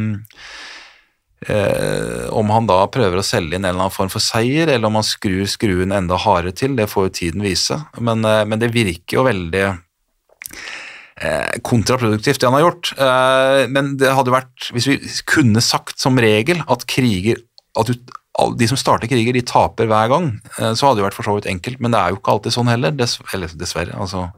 [1.51, 4.89] eh, om han da prøver å selge inn en eller annen form for seier, eller
[4.89, 7.79] om han skrur skruen enda hardere til, det får jo tiden vise.
[7.99, 12.93] Men, eh, men det virker jo veldig eh, kontraproduktivt, det han har gjort.
[12.99, 15.01] Eh, men det hadde vært, hvis vi
[15.31, 17.43] kunne sagt som regel at kriger
[17.75, 18.15] at du,
[18.59, 21.37] de som starter kriger, de taper hver gang, eh, så hadde det vært for så
[21.37, 23.95] vidt enkelt, men det er jo ikke alltid sånn heller, dess, eller dessverre.
[23.99, 24.29] altså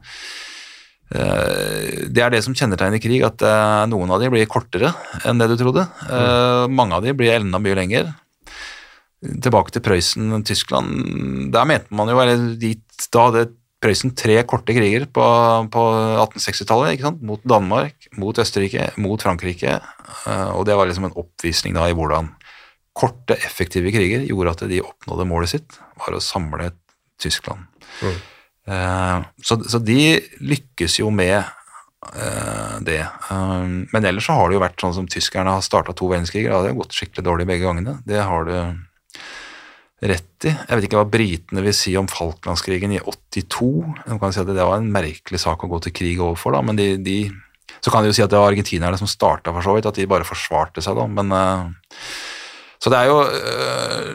[1.07, 4.91] Det er det som kjennetegner krig, at eh, noen av de blir kortere
[5.27, 5.85] enn det du trodde.
[6.07, 6.73] Mm.
[6.75, 8.09] Mange av de blir enda mye lenger.
[9.23, 11.47] Tilbake til Prøysen, Tyskland.
[11.55, 13.47] Der mente man jo, eller dit, da hadde
[13.81, 15.23] Prøysen tre korte kriger på,
[15.73, 15.81] på
[16.25, 17.19] 1860-tallet, ikke sant?
[17.29, 19.75] Mot Danmark, mot Østerrike, mot Frankrike.
[19.77, 22.31] Eh, Og det var liksom en oppvisning da i hvordan
[22.97, 26.71] korte, effektive kriger gjorde at de oppnådde målet sitt, var å samle
[27.21, 27.67] Tyskland.
[28.01, 28.17] Mm.
[28.67, 32.99] Eh, så, så de lykkes jo med eh, det.
[32.99, 33.63] Eh,
[33.93, 36.51] men ellers så har det jo vært sånn som tyskerne har starta to verdenskriger.
[36.51, 37.97] Det har gått skikkelig dårlig begge gangene.
[38.07, 38.55] Det har du
[40.07, 40.53] rett i.
[40.53, 43.71] Jeg vet ikke hva britene vil si om Falklandskrigen i 82.
[44.03, 46.61] De kan si at Det var en merkelig sak å gå til krig overfor, da,
[46.61, 47.19] men de, de
[47.81, 49.97] Så kan de jo si at det var argentinerne som starta, for så vidt, at
[49.97, 51.07] de bare forsvarte seg, da.
[51.07, 51.73] Men
[52.77, 53.21] Så det er jo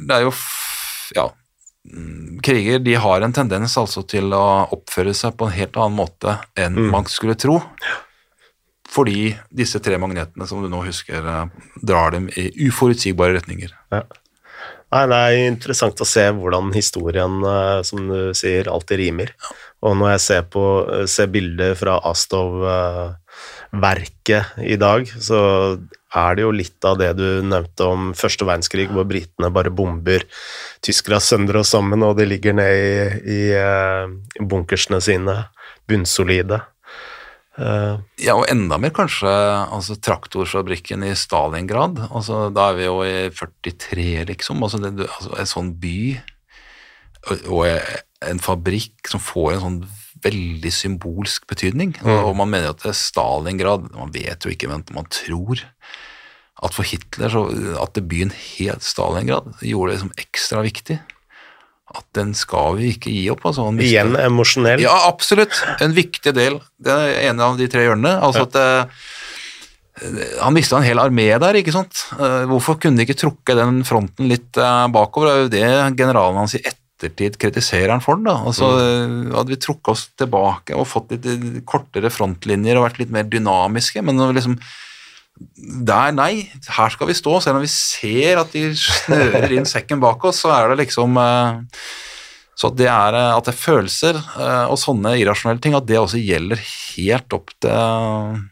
[0.06, 0.34] Det er jo
[1.16, 1.30] Ja
[2.42, 6.38] kriger de har en tendens altså til å oppføre seg på en helt annen måte
[6.56, 6.90] enn Mm.
[6.90, 7.62] man skulle tro.
[8.92, 11.46] Fordi disse tre magnetene som du nå husker, eh,
[11.82, 13.70] drar dem i uforutsigbare retninger.
[13.90, 14.02] Ja.
[14.92, 19.30] Nei, det er interessant å se hvordan historien, eh, som du sier, alltid rimer.
[19.82, 25.78] Og når jeg ser, på, eh, ser bilder fra Astov-verket i dag, så
[26.18, 30.26] er det jo litt av det du nevnte om første verdenskrig, hvor britene bare bomber
[30.84, 32.92] tyskere sønder og sammen, og de ligger ned i,
[33.36, 35.38] i, eh, bunkersene sine,
[35.88, 36.60] bunnsolide.
[37.52, 38.00] Uh.
[38.16, 42.00] Ja, og enda mer kanskje altså traktorfabrikken i Stalingrad.
[42.08, 44.62] Altså, da er vi jo i 43, liksom.
[44.64, 45.98] Altså, det, altså, en sånn by
[47.52, 47.66] og,
[48.22, 49.82] en fabrikk som får en sånn
[50.24, 51.96] veldig symbolsk betydning.
[52.04, 55.62] Og, og man mener at det er Stalingrad Man vet jo ikke, men man tror
[56.62, 57.40] at for Hitler så
[57.82, 61.00] at det byen het Stalingrad gjorde det liksom ekstra viktig.
[61.92, 63.42] At den skal vi ikke gi opp.
[63.50, 63.66] altså.
[63.82, 64.80] Igjen emosjonell.
[64.84, 65.58] ja, absolutt.
[65.82, 66.60] En viktig del.
[66.80, 68.14] Det er en av de tre hjørnene.
[68.22, 69.02] Altså at eh,
[70.40, 72.06] Han mista en hel armé der, ikke sant.
[72.16, 75.50] Eh, hvorfor kunne de ikke trukket den fronten litt eh, bakover?
[75.52, 78.20] Det er jo det generalen hans i ettertid kritiserer han for.
[78.22, 78.38] da.
[78.46, 79.34] Altså, mm.
[79.34, 83.28] Hadde vi trukket oss tilbake og fått litt eh, kortere frontlinjer og vært litt mer
[83.28, 84.58] dynamiske, men liksom
[85.42, 86.46] der, nei,
[86.76, 90.42] her skal vi stå, selv om vi ser at de snører inn sekken bak oss,
[90.44, 91.78] så er det liksom eh,
[92.58, 95.88] så at det er eh, at det er følelser eh, og sånne irrasjonelle ting, at
[95.88, 98.42] det også gjelder helt opp til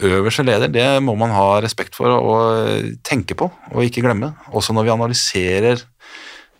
[0.00, 4.32] øverste leder, det må man ha respekt for og tenke på og ikke glemme.
[4.56, 5.82] Også når vi analyserer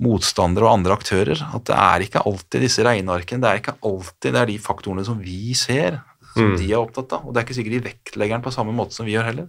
[0.01, 4.32] motstandere og andre aktører, at det er ikke alltid disse regnearkene, det er ikke alltid
[4.32, 6.01] det er de faktorene som vi ser,
[6.35, 6.56] som Mm.
[6.59, 7.27] de er opptatt av.
[7.27, 9.48] Og det er ikke sikkert de vektlegger den på samme måte som vi gjør heller.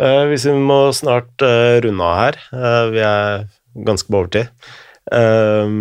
[0.00, 3.44] Eh, hvis vi må snart eh, runde av her, eh, vi er
[3.84, 4.48] ganske på overtid.
[5.12, 5.74] Eh,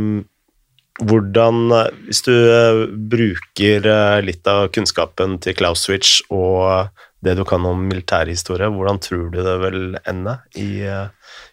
[0.99, 1.61] hvordan,
[2.09, 6.91] hvis du eh, bruker eh, litt av kunnskapen til Clausewitz og
[7.23, 10.83] det du kan om militærhistorie, hvordan tror du det vil ende i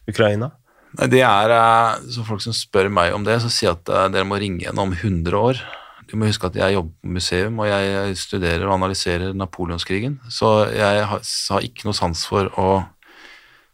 [0.07, 0.53] Ukraina?
[0.97, 3.93] Nei, det er, eh, så Folk som spør meg om det, så sier jeg at
[3.93, 5.61] eh, dere må ringe igjen om 100 år.
[6.07, 10.21] Du må huske at jeg jobber på museum, og jeg studerer og analyserer napoleonskrigen.
[10.31, 11.25] Så jeg har,
[11.67, 12.69] ikke noe sans for å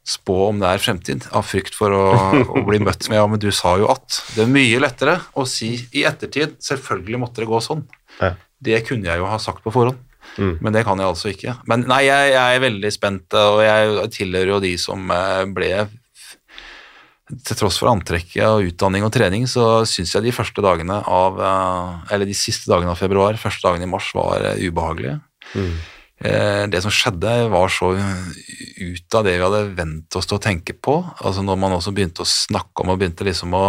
[0.09, 2.07] spå om det er fremtid, av frykt for å,
[2.43, 4.23] å bli møtt med 'ja, men du sa jo at'.
[4.35, 7.85] Det er mye lettere å si i ettertid 'selvfølgelig måtte det gå sånn'.
[8.19, 8.35] Ja.
[8.59, 10.01] Det kunne jeg jo ha sagt på forhånd.
[10.39, 10.59] Mm.
[10.63, 11.55] Men det kan jeg altså ikke.
[11.69, 15.71] Men nei, jeg, jeg er veldig spent, og jeg tilhører jo de som eh, ble
[17.33, 21.41] Til tross for antrekket og utdanning og trening, så syns jeg de første dagene av
[21.41, 25.17] eh, Eller de siste dagene av februar, første dagene i mars, var eh, ubehagelige.
[25.57, 25.73] Mm.
[26.23, 30.45] Eh, Det som skjedde, var så ut av det vi hadde vent oss til å
[30.45, 30.99] tenke på.
[31.23, 33.67] Altså Når man også begynte å snakke om og begynte liksom å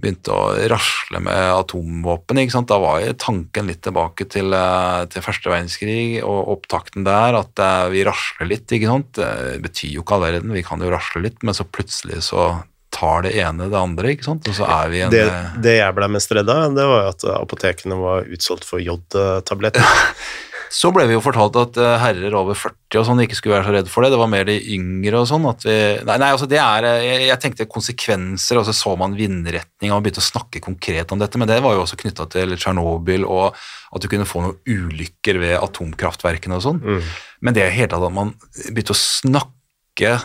[0.00, 2.70] begynte å rasle med atomvåpen, ikke sant?
[2.70, 7.88] da var tanken litt tilbake til, eh, til første verdenskrig og opptakten der, at eh,
[7.94, 9.20] vi rasler litt, ikke sant.
[9.20, 12.50] Det betyr jo ikke all verden, vi kan jo rasle litt, men så plutselig så
[12.94, 14.48] tar det ene det andre, ikke sant.
[14.50, 17.04] Og så er vi en Det, eh, det jeg ble mest redd av, det var
[17.04, 19.84] jo at apotekene var utsolgt for jodtabletter.
[20.74, 23.66] Så ble vi jo fortalt at eh, herrer over 40 og sånn ikke skulle være
[23.68, 24.10] så redd for det.
[24.14, 25.46] Det var mer de yngre og sånn.
[25.46, 25.76] at vi,
[26.08, 29.92] Nei, nei altså det er eh, jeg, jeg tenkte konsekvenser, og så så man vindretning,
[29.94, 31.38] og begynte å snakke konkret om dette.
[31.38, 35.38] Men det var jo også knytta til Tsjernobyl og at du kunne få noen ulykker
[35.42, 36.82] ved atomkraftverkene og sånn.
[36.82, 37.12] Mm.
[37.46, 38.34] Men det hele tatt at man
[38.66, 40.16] begynte å snakke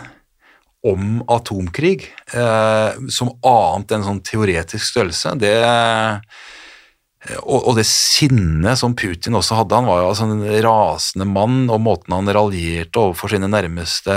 [0.90, 5.58] om atomkrig eh, som annet enn sånn teoretisk størrelse, det
[7.20, 11.66] og, og det sinnet som Putin også hadde, han var jo altså en rasende mann,
[11.68, 14.16] og måten han raljerte overfor sine nærmeste,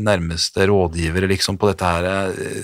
[0.00, 2.62] nærmeste rådgivere liksom på dette her, eh,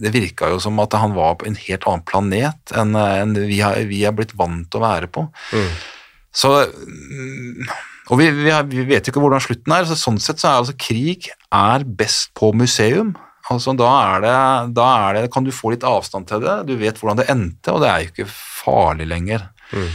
[0.00, 3.60] det virka jo som at han var på en helt annen planet enn, enn vi,
[3.60, 5.26] har, vi er blitt vant til å være på.
[5.52, 5.68] Mm.
[6.36, 7.68] Så mm,
[8.12, 10.48] Og vi, vi, har, vi vet jo ikke hvordan slutten er, så sånn sett så
[10.48, 13.16] er altså krig er best på museum.
[13.52, 14.34] Altså da er, det,
[14.74, 17.74] da er det, kan du få litt avstand til det, du vet hvordan det endte,
[17.74, 19.46] og det er jo ikke farlig lenger.
[19.70, 19.88] Mm.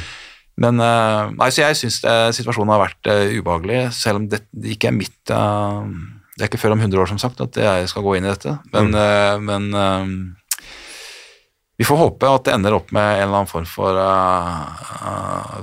[0.61, 2.01] Men uh, nei, så jeg syns
[2.37, 5.87] situasjonen har vært uh, ubehagelig, selv om det, det ikke er mitt uh,
[6.35, 8.31] Det er ikke før om 100 år, som sagt, at jeg skal gå inn i
[8.31, 8.55] dette.
[8.73, 8.95] Men,
[9.45, 9.65] men
[11.79, 13.99] vi får håpe at det ender opp med en eller annen form for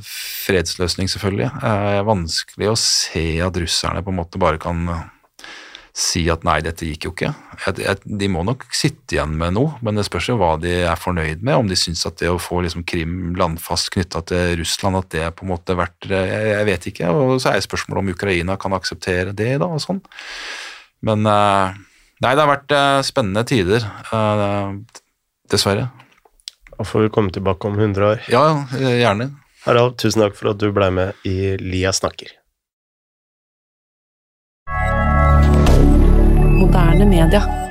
[0.04, 1.50] fredsløsning, selvfølgelig.
[1.62, 4.84] Det er vanskelig å se at russerne på en måte bare kan
[5.98, 7.32] si at nei, dette gikk jo ikke.
[8.06, 11.42] De må nok sitte igjen med noe, men det spørs jo hva de er fornøyd
[11.42, 11.56] med.
[11.58, 15.26] Om de syns at det å få liksom Krim landfast knytta til Russland, at det
[15.34, 17.10] på en måte er verdt Jeg vet ikke.
[17.10, 19.98] Og så er spørsmålet om Ukraina kan akseptere det, da, og sånn.
[21.08, 21.76] Men eh,
[22.22, 23.90] nei, det har vært eh, spennende tider.
[24.14, 25.02] Eh,
[25.50, 25.90] dessverre.
[26.78, 28.26] Da får vi komme tilbake om 100 år.
[28.30, 28.44] Ja,
[28.78, 29.32] gjerne.
[29.66, 32.37] Harald, tusen takk for at du ble med i Lia snakker.
[36.78, 37.67] Moderne media.